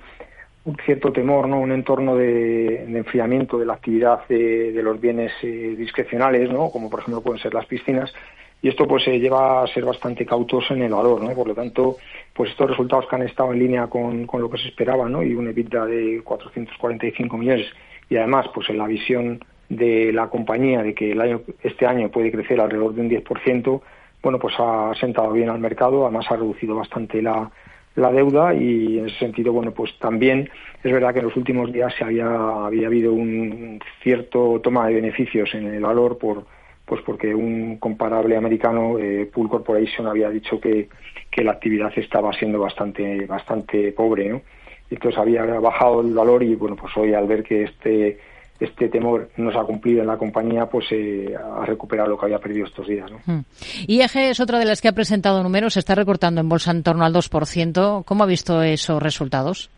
cierto 0.85 1.11
temor, 1.11 1.47
¿no? 1.47 1.59
Un 1.59 1.71
entorno 1.71 2.15
de, 2.15 2.83
enfriamiento 2.83 3.57
de 3.57 3.65
la 3.65 3.73
actividad 3.73 4.27
de, 4.27 4.79
los 4.83 5.01
bienes 5.01 5.31
eh, 5.41 5.73
discrecionales, 5.75 6.51
¿no? 6.51 6.69
Como 6.69 6.87
por 6.87 6.99
ejemplo 6.99 7.21
pueden 7.21 7.41
ser 7.41 7.55
las 7.55 7.65
piscinas. 7.65 8.13
Y 8.61 8.69
esto 8.69 8.87
pues 8.87 9.05
se 9.05 9.19
lleva 9.19 9.63
a 9.63 9.67
ser 9.67 9.85
bastante 9.85 10.23
cautoso 10.23 10.75
en 10.75 10.83
el 10.83 10.93
valor, 10.93 11.19
¿no? 11.23 11.33
Por 11.33 11.47
lo 11.47 11.55
tanto, 11.55 11.97
pues 12.31 12.51
estos 12.51 12.69
resultados 12.69 13.07
que 13.07 13.15
han 13.15 13.23
estado 13.23 13.53
en 13.53 13.59
línea 13.59 13.87
con, 13.87 14.27
con 14.27 14.39
lo 14.39 14.51
que 14.51 14.59
se 14.59 14.67
esperaba, 14.67 15.09
¿no? 15.09 15.23
Y 15.23 15.33
un 15.33 15.47
EBITDA 15.47 15.87
de 15.87 16.21
445 16.23 17.37
millones 17.37 17.65
y 18.07 18.17
además, 18.17 18.45
pues 18.53 18.69
en 18.69 18.77
la 18.77 18.85
visión 18.85 19.39
de 19.69 20.11
la 20.13 20.27
compañía 20.29 20.83
de 20.83 20.93
que 20.93 21.11
el 21.11 21.21
año, 21.21 21.41
este 21.63 21.85
año 21.85 22.09
puede 22.09 22.31
crecer 22.31 22.59
alrededor 22.59 22.93
de 22.93 23.01
un 23.01 23.09
10%, 23.09 23.81
bueno, 24.21 24.39
pues 24.39 24.55
ha 24.57 24.93
sentado 24.99 25.31
bien 25.31 25.49
al 25.49 25.59
mercado, 25.59 26.03
además 26.03 26.25
ha 26.29 26.35
reducido 26.35 26.75
bastante 26.75 27.21
la, 27.21 27.51
deuda 27.95 28.53
y 28.53 28.99
en 28.99 29.05
ese 29.07 29.19
sentido, 29.19 29.53
bueno, 29.53 29.71
pues 29.71 29.97
también 29.99 30.49
es 30.83 30.91
verdad 30.91 31.13
que 31.13 31.19
en 31.19 31.25
los 31.25 31.37
últimos 31.37 31.71
días 31.71 31.93
se 31.97 32.03
había, 32.03 32.27
había 32.65 32.87
habido 32.87 33.13
un 33.13 33.79
cierto 34.03 34.59
toma 34.61 34.87
de 34.87 34.95
beneficios 34.95 35.53
en 35.53 35.67
el 35.67 35.81
valor 35.81 36.17
por 36.17 36.45
pues 36.85 37.01
porque 37.01 37.33
un 37.33 37.77
comparable 37.77 38.35
americano, 38.35 38.99
eh, 38.99 39.29
Pool 39.33 39.49
Corporation, 39.49 40.07
había 40.07 40.29
dicho 40.29 40.59
que, 40.59 40.87
que 41.31 41.43
la 41.43 41.53
actividad 41.53 41.91
estaba 41.95 42.31
siendo 42.33 42.59
bastante 42.59 43.25
bastante 43.25 43.91
pobre, 43.91 44.29
¿no? 44.29 44.41
Entonces 44.89 45.19
había 45.19 45.43
bajado 45.59 46.01
el 46.01 46.13
valor 46.13 46.43
y 46.43 46.55
bueno, 46.55 46.75
pues 46.75 46.95
hoy 46.97 47.13
al 47.13 47.27
ver 47.27 47.43
que 47.43 47.63
este 47.63 48.19
este 48.59 48.87
temor 48.87 49.29
no 49.37 49.51
se 49.51 49.57
ha 49.57 49.63
cumplido 49.63 50.01
en 50.01 50.07
la 50.07 50.17
compañía, 50.17 50.65
pues 50.65 50.85
eh, 50.91 51.35
ha 51.35 51.65
recuperado 51.65 52.09
lo 52.09 52.17
que 52.17 52.25
había 52.25 52.39
perdido 52.39 52.65
estos 52.65 52.87
días. 52.87 53.11
¿no? 53.11 53.19
Hmm. 53.25 53.41
IEG 53.87 54.15
es 54.15 54.39
otra 54.39 54.59
de 54.59 54.65
las 54.65 54.81
que 54.81 54.87
ha 54.87 54.93
presentado 54.93 55.43
números, 55.43 55.73
se 55.73 55.79
está 55.79 55.95
recortando 55.95 56.41
en 56.41 56.49
bolsa 56.49 56.71
en 56.71 56.83
torno 56.83 57.03
al 57.03 57.13
2%. 57.13 58.05
¿Cómo 58.05 58.23
ha 58.23 58.27
visto 58.27 58.61
esos 58.61 59.01
resultados? 59.01 59.69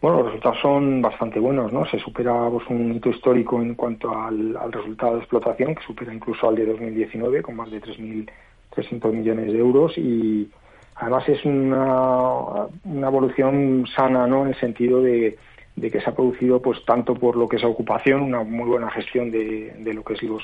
Bueno, 0.00 0.18
los 0.18 0.26
resultados 0.26 0.58
son 0.60 1.00
bastante 1.00 1.40
buenos, 1.40 1.72
¿no? 1.72 1.86
Se 1.86 1.98
supera 1.98 2.50
pues, 2.50 2.68
un 2.68 2.94
hito 2.94 3.08
histórico 3.08 3.62
en 3.62 3.74
cuanto 3.74 4.14
al, 4.14 4.54
resultado 4.70 5.14
de 5.14 5.20
explotación, 5.20 5.74
que 5.74 5.82
supera 5.82 6.12
incluso 6.12 6.46
al 6.46 6.56
de 6.56 6.66
2019, 6.66 7.40
con 7.40 7.56
más 7.56 7.70
de 7.70 7.80
3.300 7.80 9.12
millones 9.12 9.50
de 9.50 9.58
euros 9.58 9.96
y 9.96 10.50
además 10.96 11.26
es 11.28 11.42
una, 11.46 12.66
una 12.84 13.06
evolución 13.06 13.86
sana, 13.96 14.26
¿no? 14.26 14.42
En 14.42 14.48
el 14.48 14.60
sentido 14.60 15.00
de 15.00 15.38
de 15.76 15.90
que 15.90 16.00
se 16.00 16.08
ha 16.08 16.14
producido 16.14 16.62
pues 16.62 16.84
tanto 16.84 17.14
por 17.14 17.36
lo 17.36 17.48
que 17.48 17.56
es 17.56 17.64
ocupación, 17.64 18.22
una 18.22 18.42
muy 18.42 18.68
buena 18.68 18.90
gestión 18.90 19.30
de, 19.30 19.74
de 19.78 19.94
lo 19.94 20.04
que 20.04 20.14
es 20.14 20.22
los, 20.22 20.42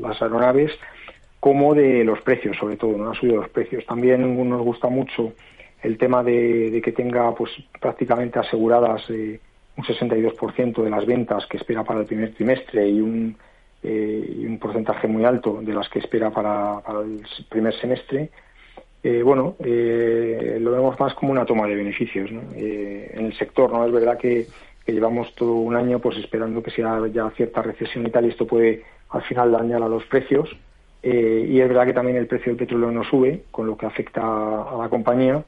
las 0.00 0.20
aeronaves, 0.20 0.72
como 1.40 1.74
de 1.74 2.04
los 2.04 2.20
precios, 2.22 2.56
sobre 2.56 2.76
todo, 2.76 2.96
no 2.96 3.10
ha 3.10 3.14
subido 3.14 3.36
los 3.36 3.50
precios. 3.50 3.84
También 3.86 4.48
nos 4.48 4.62
gusta 4.62 4.88
mucho 4.88 5.34
el 5.82 5.98
tema 5.98 6.24
de, 6.24 6.80
que 6.82 6.92
tenga 6.92 7.34
pues 7.34 7.50
prácticamente 7.80 8.38
aseguradas 8.38 9.02
eh, 9.10 9.38
un 9.76 9.84
62% 9.84 10.82
de 10.82 10.90
las 10.90 11.04
ventas 11.04 11.46
que 11.46 11.58
espera 11.58 11.84
para 11.84 12.00
el 12.00 12.06
primer 12.06 12.32
trimestre 12.34 12.88
y 12.88 13.00
un, 13.00 13.36
eh, 13.82 14.36
y 14.38 14.46
un 14.46 14.58
porcentaje 14.58 15.06
muy 15.06 15.24
alto 15.24 15.60
de 15.60 15.74
las 15.74 15.88
que 15.90 15.98
espera 15.98 16.30
para, 16.30 16.80
para 16.80 17.00
el 17.00 17.22
primer 17.50 17.74
semestre 17.78 18.30
eh, 19.04 19.22
bueno, 19.22 19.54
eh, 19.58 20.56
lo 20.58 20.72
vemos 20.72 20.98
más 20.98 21.12
como 21.12 21.30
una 21.30 21.44
toma 21.44 21.66
de 21.66 21.74
beneficios 21.74 22.30
eh, 22.56 23.10
en 23.12 23.26
el 23.26 23.36
sector. 23.36 23.70
no 23.70 23.84
Es 23.84 23.92
verdad 23.92 24.16
que, 24.16 24.46
que 24.84 24.92
llevamos 24.92 25.34
todo 25.34 25.52
un 25.56 25.76
año 25.76 25.98
pues 25.98 26.16
esperando 26.16 26.62
que 26.62 26.70
sea 26.70 27.06
ya 27.12 27.28
cierta 27.36 27.60
recesión 27.60 28.06
y 28.06 28.10
tal, 28.10 28.24
y 28.24 28.30
esto 28.30 28.46
puede 28.46 28.82
al 29.10 29.20
final 29.22 29.52
dañar 29.52 29.82
a 29.82 29.88
los 29.90 30.06
precios. 30.06 30.48
Eh, 31.02 31.46
y 31.50 31.60
es 31.60 31.68
verdad 31.68 31.84
que 31.84 31.92
también 31.92 32.16
el 32.16 32.26
precio 32.26 32.50
del 32.50 32.56
petróleo 32.56 32.90
no 32.90 33.04
sube, 33.04 33.44
con 33.50 33.66
lo 33.66 33.76
que 33.76 33.84
afecta 33.84 34.22
a 34.22 34.78
la 34.78 34.88
compañía. 34.88 35.44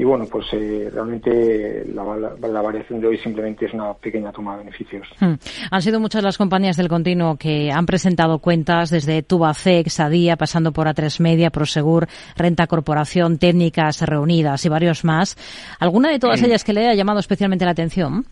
Y 0.00 0.04
bueno, 0.04 0.26
pues 0.30 0.46
eh, 0.52 0.88
realmente 0.92 1.84
la, 1.92 2.62
variación 2.62 3.00
de 3.00 3.08
hoy 3.08 3.18
simplemente 3.18 3.66
es 3.66 3.74
una 3.74 3.92
pequeña 3.94 4.30
toma 4.30 4.52
de 4.52 4.58
beneficios. 4.60 5.08
Hmm. 5.18 5.34
Han 5.72 5.82
sido 5.82 5.98
muchas 5.98 6.22
las 6.22 6.38
compañías 6.38 6.76
del 6.76 6.88
continuo 6.88 7.36
que 7.36 7.72
han 7.72 7.84
presentado 7.84 8.38
cuentas 8.38 8.90
desde 8.90 9.24
Tubacex, 9.24 9.98
Adía, 9.98 10.36
pasando 10.36 10.72
por 10.72 10.86
A3 10.86 11.18
Media, 11.20 11.50
Prosegur, 11.50 12.06
Renta 12.36 12.68
Corporación, 12.68 13.38
Técnicas 13.38 14.00
Reunidas 14.02 14.64
y 14.64 14.68
varios 14.68 15.04
más. 15.04 15.36
¿Alguna 15.80 16.10
de 16.10 16.20
todas 16.20 16.40
ellas 16.44 16.62
que 16.62 16.72
le 16.72 16.86
haya 16.86 16.94
llamado 16.94 17.18
especialmente 17.18 17.64
la 17.64 17.72
atención? 17.72 18.24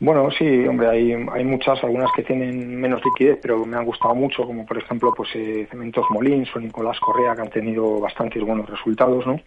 Bueno, 0.00 0.30
sí, 0.30 0.66
hombre, 0.66 0.88
hay, 0.88 1.12
hay 1.12 1.44
muchas, 1.44 1.84
algunas 1.84 2.10
que 2.16 2.22
tienen 2.22 2.80
menos 2.80 3.04
liquidez, 3.04 3.38
pero 3.42 3.66
me 3.66 3.76
han 3.76 3.84
gustado 3.84 4.14
mucho, 4.14 4.46
como 4.46 4.64
por 4.64 4.78
ejemplo, 4.78 5.12
pues 5.14 5.28
eh, 5.34 5.66
Cementos 5.70 6.06
Molins 6.08 6.48
o 6.56 6.58
Nicolás 6.58 6.98
Correa, 6.98 7.34
que 7.36 7.42
han 7.42 7.50
tenido 7.50 8.00
bastantes 8.00 8.42
buenos 8.42 8.68
resultados, 8.68 9.26
¿no? 9.26 9.38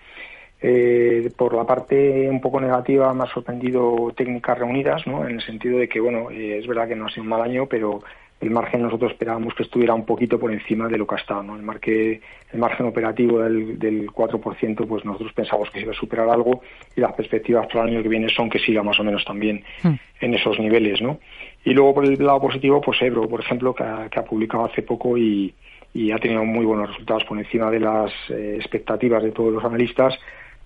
Eh, 0.62 1.32
por 1.36 1.56
la 1.56 1.66
parte 1.66 2.30
un 2.30 2.40
poco 2.40 2.62
negativa 2.62 3.14
me 3.16 3.24
ha 3.24 3.34
sorprendido 3.34 4.14
técnicas 4.16 4.60
reunidas, 4.60 5.08
¿no? 5.08 5.28
En 5.28 5.36
el 5.36 5.42
sentido 5.42 5.80
de 5.80 5.90
que, 5.90 6.00
bueno, 6.00 6.30
eh, 6.30 6.60
es 6.60 6.68
verdad 6.68 6.88
que 6.88 6.96
no 6.96 7.08
ha 7.08 7.10
sido 7.10 7.24
un 7.24 7.30
mal 7.30 7.42
año, 7.42 7.66
pero 7.66 8.04
el 8.44 8.52
margen 8.52 8.82
nosotros 8.82 9.14
esperábamos 9.14 9.54
que 9.56 9.64
estuviera 9.64 9.94
un 9.94 10.06
poquito 10.06 10.38
por 10.38 10.52
encima 10.52 10.90
de 10.90 10.98
lo 10.98 11.08
que 11.08 11.16
ha 11.16 11.18
estado. 11.18 11.44
¿no? 11.44 11.56
El, 11.56 11.64
marque, 11.64 12.20
el 12.52 12.60
margen 12.60 12.86
operativo 12.86 13.40
del, 13.40 13.80
del 13.80 14.12
4%, 14.12 14.86
pues 14.86 15.06
nosotros 15.06 15.32
pensamos 15.34 15.70
que 15.70 15.80
se 15.80 15.86
iba 15.86 15.94
a 15.94 15.96
superar 15.96 16.30
algo 16.30 16.62
y 16.96 17.00
las 17.00 17.14
perspectivas 17.14 17.68
para 17.68 17.84
el 17.84 17.92
año 17.92 18.04
que 18.04 18.10
viene 18.10 18.28
son 18.28 18.50
que 18.50 18.60
siga 18.60 18.84
más 18.84 19.00
o 19.00 19.04
menos 19.04 19.24
también 19.24 19.64
hmm. 19.84 19.94
en 20.20 20.34
esos 20.34 20.60
niveles. 20.60 21.02
¿no? 21.02 21.20
Y 21.64 21.74
luego 21.74 21.94
por 21.94 22.06
el 22.06 22.24
lado 22.24 22.42
positivo, 22.42 22.82
pues 22.82 23.02
Ebro, 23.02 23.30
por 23.30 23.40
ejemplo, 23.40 23.74
que 23.74 23.84
ha, 23.84 24.10
que 24.10 24.20
ha 24.20 24.26
publicado 24.26 24.66
hace 24.66 24.82
poco 24.82 25.18
y, 25.18 25.54
y, 25.94 26.12
ha 26.12 26.18
tenido 26.18 26.44
muy 26.44 26.66
buenos 26.66 26.90
resultados 26.90 27.24
por 27.24 27.38
encima 27.38 27.72
de 27.72 27.80
las 27.80 28.12
eh, 28.30 28.56
expectativas 28.58 29.24
de 29.24 29.32
todos 29.32 29.54
los 29.54 29.64
analistas 29.64 30.20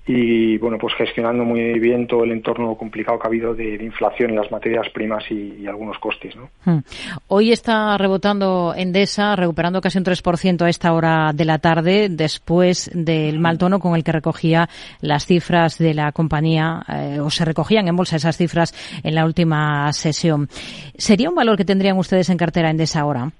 y 0.08 0.58
bueno, 0.58 0.78
pues 0.78 0.93
gestionando 0.96 1.43
muy 1.43 1.78
bien 1.80 2.08
todo 2.08 2.24
el 2.24 2.32
entorno 2.32 2.76
complicado 2.76 3.20
que 3.20 3.28
ha 3.28 3.30
habido 3.30 3.54
de, 3.54 3.76
inflación 3.84 4.30
en 4.30 4.38
las 4.38 4.50
materias 4.50 4.88
primas 4.93 5.24
y, 5.30 5.67
algunos 5.67 6.00
costes. 6.00 6.34
¿no? 6.36 6.50
Hmm. 6.63 6.80
Hoy 7.28 7.52
está 7.52 7.98
rebotando 7.98 8.74
Endesa, 8.76 9.36
recuperando 9.36 9.82
casi 9.82 9.98
un 9.98 10.06
3% 10.06 10.62
a 10.62 10.70
esta 10.70 10.93
hora 10.93 11.32
de 11.34 11.43
la 11.43 11.60
tarde, 11.60 12.08
después 12.10 12.89
del 12.93 13.39
mal 13.39 13.58
tono 13.58 13.80
con 13.80 13.96
el 13.96 14.04
que 14.06 14.13
recogía 14.13 14.70
las 15.02 15.26
cifras 15.26 15.78
de 15.78 15.93
la 15.93 16.13
compañía, 16.13 16.84
eh, 16.88 17.20
o 17.20 17.30
se 17.30 17.43
recogían 17.43 17.89
en 17.89 17.98
bolsa 17.98 18.15
esas 18.15 18.38
cifras 18.38 18.74
en 19.04 19.13
la 19.13 19.26
última 19.26 19.91
sesión. 19.91 20.48
¿Sería 20.98 21.30
un 21.30 21.36
valor 21.36 21.58
que 21.58 21.65
tendrían 21.65 21.98
ustedes 21.98 22.30
en 22.30 22.38
cartera 22.38 22.70
Endesa 22.70 23.02
ahora? 23.02 23.32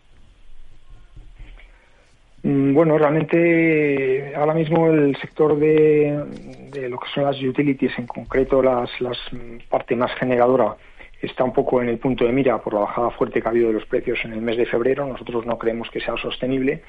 Mm, 2.48 2.74
bueno, 2.74 2.98
realmente 2.98 4.34
ahora 4.34 4.54
mismo 4.54 4.88
el 4.88 5.18
sector 5.18 5.60
de, 5.60 6.18
lo 6.90 6.98
que 6.98 7.10
son 7.14 7.26
las 7.26 7.42
utilities, 7.44 8.00
en 8.00 8.08
concreto 8.08 8.64
las, 8.64 8.90
las 9.02 9.18
parte 9.70 9.98
más 9.98 10.14
generadora, 10.16 10.78
está 11.22 11.44
un 11.44 11.52
poco 11.52 11.82
en 11.82 11.90
el 11.90 11.98
punto 11.98 12.24
de 12.24 12.32
mira 12.32 12.58
por 12.60 12.74
la 12.74 12.80
bajada 12.82 13.10
fuerte 13.10 13.42
que 13.42 13.48
ha 13.50 13.52
habido 13.52 13.68
de 13.68 13.74
los 13.74 13.86
precios 13.86 14.20
en 14.24 14.32
el 14.32 14.42
mes 14.42 14.56
de 14.56 14.66
febrero. 14.66 15.06
Nosotros 15.06 15.46
no 15.46 15.58
creemos 15.58 15.90
que 15.90 16.00
sea 16.00 16.16
sostenible. 16.16 16.84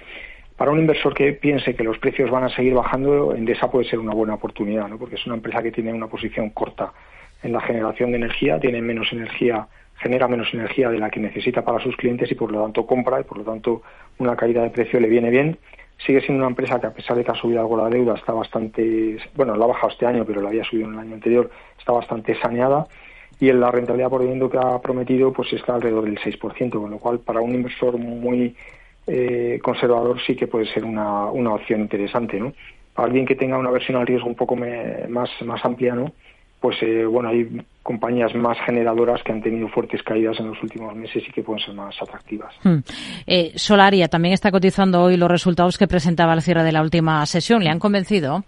Para 0.56 0.70
un 0.70 0.78
inversor 0.78 1.12
que 1.12 1.32
piense 1.32 1.74
que 1.74 1.82
los 1.82 1.98
precios 1.98 2.30
van 2.30 2.44
a 2.44 2.50
seguir 2.50 2.74
bajando, 2.74 3.34
Endesa 3.34 3.68
puede 3.68 3.88
ser 3.88 3.98
una 3.98 4.14
buena 4.14 4.34
oportunidad, 4.34 4.86
¿no? 4.86 4.96
porque 4.96 5.16
es 5.16 5.26
una 5.26 5.34
empresa 5.34 5.60
que 5.60 5.72
tiene 5.72 5.92
una 5.92 6.06
posición 6.06 6.50
corta 6.50 6.92
en 7.42 7.52
la 7.52 7.60
generación 7.60 8.12
de 8.12 8.18
energía, 8.18 8.60
tiene 8.60 8.80
menos 8.80 9.12
energía 9.12 9.66
genera 9.98 10.28
menos 10.28 10.52
energía 10.52 10.90
de 10.90 10.98
la 10.98 11.10
que 11.10 11.20
necesita 11.20 11.62
para 11.64 11.80
sus 11.80 11.96
clientes 11.96 12.30
y 12.30 12.34
por 12.34 12.52
lo 12.52 12.62
tanto 12.62 12.86
compra 12.86 13.20
y 13.20 13.24
por 13.24 13.38
lo 13.38 13.44
tanto 13.44 13.82
una 14.18 14.36
caída 14.36 14.62
de 14.62 14.70
precio 14.70 15.00
le 15.00 15.08
viene 15.08 15.30
bien. 15.30 15.58
Sigue 16.04 16.20
siendo 16.20 16.44
una 16.44 16.50
empresa 16.50 16.80
que 16.80 16.86
a 16.86 16.92
pesar 16.92 17.16
de 17.16 17.24
que 17.24 17.32
ha 17.32 17.34
subido 17.34 17.60
algo 17.60 17.76
la 17.76 17.88
deuda 17.88 18.14
está 18.14 18.32
bastante, 18.32 19.18
bueno, 19.34 19.56
la 19.56 19.64
ha 19.64 19.68
bajado 19.68 19.92
este 19.92 20.06
año 20.06 20.24
pero 20.24 20.40
la 20.40 20.48
había 20.48 20.64
subido 20.64 20.88
en 20.88 20.94
el 20.94 21.00
año 21.00 21.14
anterior, 21.14 21.50
está 21.78 21.92
bastante 21.92 22.38
saneada 22.40 22.86
y 23.40 23.48
en 23.48 23.60
la 23.60 23.70
rentabilidad 23.70 24.10
por 24.10 24.20
dividendo 24.20 24.50
que 24.50 24.58
ha 24.58 24.80
prometido 24.80 25.32
pues 25.32 25.52
está 25.52 25.74
alrededor 25.74 26.04
del 26.04 26.18
6%, 26.18 26.70
con 26.70 26.90
lo 26.90 26.98
cual 26.98 27.18
para 27.20 27.40
un 27.40 27.54
inversor 27.54 27.98
muy 27.98 28.54
eh, 29.06 29.58
conservador 29.62 30.20
sí 30.24 30.36
que 30.36 30.46
puede 30.46 30.66
ser 30.66 30.84
una, 30.84 31.26
una 31.26 31.54
opción 31.54 31.80
interesante, 31.80 32.38
¿no? 32.38 32.52
Para 32.94 33.06
alguien 33.06 33.26
que 33.26 33.36
tenga 33.36 33.56
una 33.58 33.70
versión 33.70 33.96
al 33.96 34.06
riesgo 34.06 34.28
un 34.28 34.34
poco 34.34 34.56
más, 34.56 35.30
más 35.42 35.64
amplia, 35.64 35.94
¿no? 35.94 36.12
pues 36.60 36.76
eh, 36.82 37.04
bueno, 37.04 37.28
hay 37.28 37.62
compañías 37.88 38.34
más 38.34 38.58
generadoras 38.66 39.22
que 39.22 39.32
han 39.32 39.40
tenido 39.40 39.66
fuertes 39.68 40.02
caídas 40.02 40.38
en 40.40 40.48
los 40.48 40.62
últimos 40.62 40.94
meses 40.94 41.22
y 41.26 41.32
que 41.32 41.42
pueden 41.42 41.64
ser 41.64 41.74
más 41.74 41.96
atractivas. 42.02 42.54
Hmm. 42.62 42.80
Eh, 43.26 43.52
Solaria 43.54 44.08
también 44.08 44.34
está 44.34 44.50
cotizando 44.50 45.04
hoy 45.04 45.16
los 45.16 45.30
resultados 45.30 45.78
que 45.78 45.88
presentaba 45.88 46.34
al 46.34 46.42
cierre 46.42 46.64
de 46.64 46.72
la 46.72 46.82
última 46.82 47.24
sesión. 47.24 47.64
¿Le 47.64 47.70
han 47.70 47.78
convencido? 47.78 48.44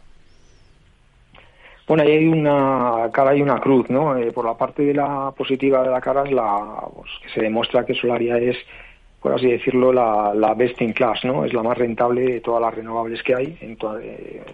Bueno, 1.89 2.03
ahí 2.03 2.19
hay 2.19 2.29
una 2.29 3.09
cara 3.15 3.35
y 3.35 3.41
una 3.41 3.59
cruz, 3.59 3.89
¿no? 3.89 4.15
Eh, 4.15 4.31
por 4.31 4.45
la 4.45 4.59
parte 4.59 4.83
de 4.83 4.93
la 4.93 5.31
positiva 5.31 5.83
de 5.85 5.91
la 5.91 6.03
cara 6.03 6.25
es 6.25 6.33
la 6.33 6.85
pues, 6.95 7.11
que 7.23 7.31
se 7.31 7.41
demuestra 7.41 7.87
que 7.87 7.95
Solaria 7.95 8.37
es, 8.37 8.59
por 9.23 9.33
así 9.33 9.47
decirlo, 9.47 9.91
la, 9.91 10.53
best 10.55 10.83
in 10.83 10.93
class, 10.93 11.25
¿no? 11.25 11.47
Es 11.47 11.55
la 11.55 11.63
más 11.63 11.79
rentable 11.79 12.21
de 12.21 12.41
todas 12.43 12.61
las 12.61 12.75
renovables 12.75 13.23
que 13.23 13.35
hay, 13.35 13.57
en 13.63 13.79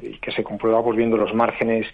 y 0.00 0.16
que 0.18 0.30
se 0.30 0.44
comprueba 0.44 0.80
pues 0.84 0.96
viendo 0.96 1.16
los 1.16 1.34
márgenes 1.34 1.88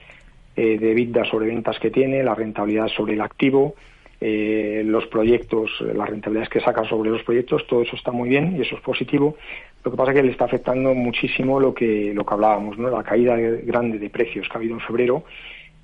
eh, 0.56 0.78
de 0.78 0.94
vida 0.94 1.24
sobre 1.24 1.46
ventas 1.46 1.78
que 1.78 1.90
tiene, 1.90 2.22
la 2.22 2.34
rentabilidad 2.34 2.88
sobre 2.88 3.14
el 3.14 3.20
activo, 3.20 3.74
eh, 4.20 4.82
los 4.84 5.06
proyectos, 5.06 5.70
las 5.80 6.08
rentabilidades 6.08 6.48
que 6.48 6.60
saca 6.60 6.84
sobre 6.84 7.10
los 7.10 7.22
proyectos, 7.24 7.66
todo 7.66 7.82
eso 7.82 7.96
está 7.96 8.12
muy 8.12 8.28
bien 8.28 8.56
y 8.56 8.60
eso 8.60 8.76
es 8.76 8.82
positivo. 8.82 9.36
Lo 9.84 9.90
que 9.90 9.96
pasa 9.96 10.12
es 10.12 10.16
que 10.16 10.22
le 10.22 10.30
está 10.30 10.44
afectando 10.44 10.94
muchísimo 10.94 11.58
lo 11.58 11.74
que, 11.74 12.12
lo 12.14 12.24
que 12.24 12.34
hablábamos, 12.34 12.78
¿no? 12.78 12.88
la 12.88 13.02
caída 13.02 13.36
grande 13.36 13.98
de 13.98 14.10
precios 14.10 14.48
que 14.48 14.54
ha 14.54 14.58
habido 14.58 14.74
en 14.74 14.80
febrero, 14.80 15.24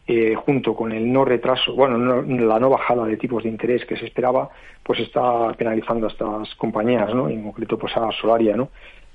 eh, 0.07 0.35
junto 0.37 0.75
con 0.75 0.93
el 0.93 1.13
no 1.13 1.25
retraso, 1.25 1.75
bueno, 1.75 2.23
la 2.23 2.59
no 2.59 2.71
bajada 2.71 3.05
de 3.05 3.17
tipos 3.17 3.43
de 3.43 3.49
interés 3.49 3.85
que 3.85 3.97
se 3.97 4.07
esperaba, 4.07 4.49
pues 4.83 5.01
está 5.01 5.53
penalizando 5.55 6.07
a 6.07 6.11
estas 6.11 6.55
compañías, 6.55 7.13
¿no? 7.15 7.29
en 7.29 7.43
concreto 7.43 7.77
pues 7.77 7.97
a 7.97 8.11
Solaria, 8.13 8.57
¿no? 8.57 8.71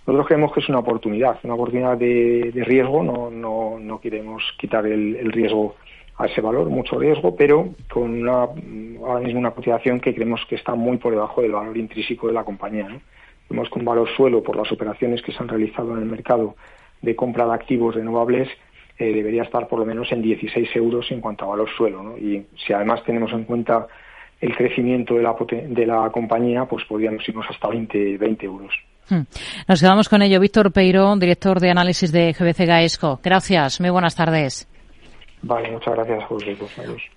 Nosotros 0.05 0.27
creemos 0.27 0.51
que 0.51 0.59
es 0.59 0.67
una 0.67 0.79
oportunidad, 0.79 1.39
una 1.43 1.53
oportunidad 1.53 1.97
de, 1.97 2.51
riesgo, 2.65 3.03
no, 3.03 3.29
no, 3.31 3.79
no, 3.79 4.01
queremos 4.01 4.43
quitar 4.59 4.85
el, 4.85 5.31
riesgo 5.31 5.75
a 6.17 6.25
ese 6.25 6.41
valor, 6.41 6.69
mucho 6.69 6.99
riesgo, 6.99 7.35
pero 7.35 7.69
con 7.91 8.21
una, 8.21 8.49
ahora 9.01 9.21
mismo 9.21 9.39
una 9.39 9.51
cotización 9.51 10.01
que 10.01 10.13
creemos 10.13 10.45
que 10.49 10.55
está 10.55 10.75
muy 10.75 10.97
por 10.97 11.13
debajo 11.13 11.41
del 11.41 11.53
valor 11.53 11.77
intrínseco 11.77 12.27
de 12.27 12.33
la 12.33 12.43
compañía. 12.43 12.89
¿no? 12.89 13.01
Vemos 13.49 13.69
que 13.69 13.79
un 13.79 13.85
valor 13.85 14.09
suelo 14.09 14.43
por 14.43 14.57
las 14.57 14.69
operaciones 14.73 15.21
que 15.21 15.31
se 15.31 15.41
han 15.41 15.47
realizado 15.47 15.93
en 15.93 16.03
el 16.03 16.09
mercado 16.09 16.55
de 17.01 17.15
compra 17.15 17.45
de 17.45 17.53
activos 17.53 17.95
renovables 17.95 18.49
eh, 18.99 19.13
debería 19.13 19.43
estar 19.43 19.67
por 19.67 19.79
lo 19.79 19.85
menos 19.85 20.11
en 20.11 20.21
16 20.21 20.75
euros 20.75 21.09
en 21.11 21.21
cuanto 21.21 21.45
a 21.45 21.49
valor 21.49 21.69
suelo. 21.69 22.03
¿no? 22.03 22.17
Y 22.17 22.45
si 22.57 22.73
además 22.73 23.03
tenemos 23.05 23.31
en 23.31 23.45
cuenta 23.45 23.87
el 24.41 24.53
crecimiento 24.55 25.15
de 25.15 25.23
la, 25.23 25.33
de 25.49 25.85
la 25.85 26.09
compañía, 26.11 26.65
pues 26.65 26.83
podríamos 26.83 27.27
irnos 27.27 27.45
hasta 27.49 27.69
20, 27.69 28.17
20 28.17 28.45
euros. 28.45 28.73
Hmm. 29.09 29.21
Nos 29.67 29.81
quedamos 29.81 30.09
con 30.09 30.21
ello. 30.21 30.39
Víctor 30.39 30.71
Peirón, 30.71 31.19
director 31.19 31.59
de 31.59 31.69
análisis 31.69 32.11
de 32.11 32.33
GBC 32.33 32.65
Gaesco. 32.65 33.19
Gracias. 33.23 33.79
Muy 33.79 33.89
buenas 33.89 34.15
tardes. 34.15 34.67
Vale, 35.45 35.71
muchas 35.71 35.93
gracias. 35.93 36.23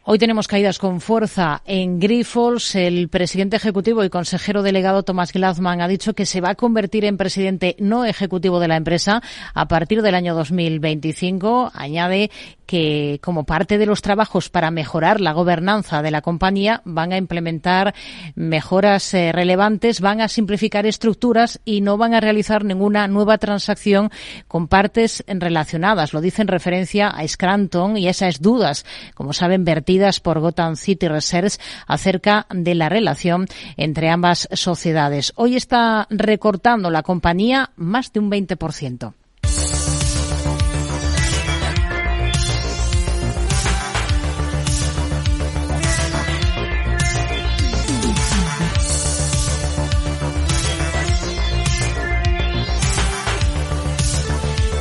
Hoy 0.02 0.18
tenemos 0.18 0.48
caídas 0.48 0.80
con 0.80 1.00
fuerza 1.00 1.62
en 1.64 2.00
Grifols. 2.00 2.74
El 2.74 3.08
presidente 3.08 3.54
ejecutivo 3.54 4.02
y 4.02 4.10
consejero 4.10 4.64
delegado 4.64 5.04
Tomás 5.04 5.32
Glazman 5.32 5.80
ha 5.80 5.86
dicho 5.86 6.12
que 6.12 6.26
se 6.26 6.40
va 6.40 6.50
a 6.50 6.54
convertir 6.56 7.04
en 7.04 7.18
presidente 7.18 7.76
no 7.78 8.04
ejecutivo 8.04 8.58
de 8.58 8.66
la 8.66 8.76
empresa 8.76 9.22
a 9.54 9.68
partir 9.68 10.02
del 10.02 10.16
año 10.16 10.34
2025. 10.34 11.70
Añade 11.72 12.32
que 12.66 13.20
como 13.22 13.44
parte 13.44 13.78
de 13.78 13.86
los 13.86 14.02
trabajos 14.02 14.48
para 14.48 14.72
mejorar 14.72 15.20
la 15.20 15.32
gobernanza 15.32 16.02
de 16.02 16.10
la 16.10 16.20
compañía 16.20 16.82
van 16.84 17.12
a 17.12 17.16
implementar 17.16 17.94
mejoras 18.34 19.14
eh, 19.14 19.30
relevantes, 19.30 20.00
van 20.00 20.20
a 20.20 20.26
simplificar 20.26 20.84
estructuras 20.84 21.60
y 21.64 21.80
no 21.80 21.96
van 21.96 22.14
a 22.14 22.20
realizar 22.20 22.64
ninguna 22.64 23.06
nueva 23.06 23.38
transacción 23.38 24.10
con 24.48 24.66
partes 24.66 25.24
relacionadas. 25.28 26.12
Lo 26.12 26.20
dice 26.20 26.42
en 26.42 26.48
referencia 26.48 27.08
a 27.08 27.26
Scranton 27.26 27.96
y 27.96 28.08
a 28.08 28.15
esas 28.16 28.40
dudas, 28.40 28.84
como 29.14 29.32
saben, 29.32 29.64
vertidas 29.64 30.20
por 30.20 30.40
Gotham 30.40 30.76
City 30.76 31.08
Research 31.08 31.58
acerca 31.86 32.46
de 32.50 32.74
la 32.74 32.88
relación 32.88 33.46
entre 33.76 34.08
ambas 34.08 34.48
sociedades. 34.52 35.32
Hoy 35.36 35.56
está 35.56 36.06
recortando 36.10 36.90
la 36.90 37.02
compañía 37.02 37.70
más 37.76 38.12
de 38.12 38.20
un 38.20 38.30
20%. 38.30 39.12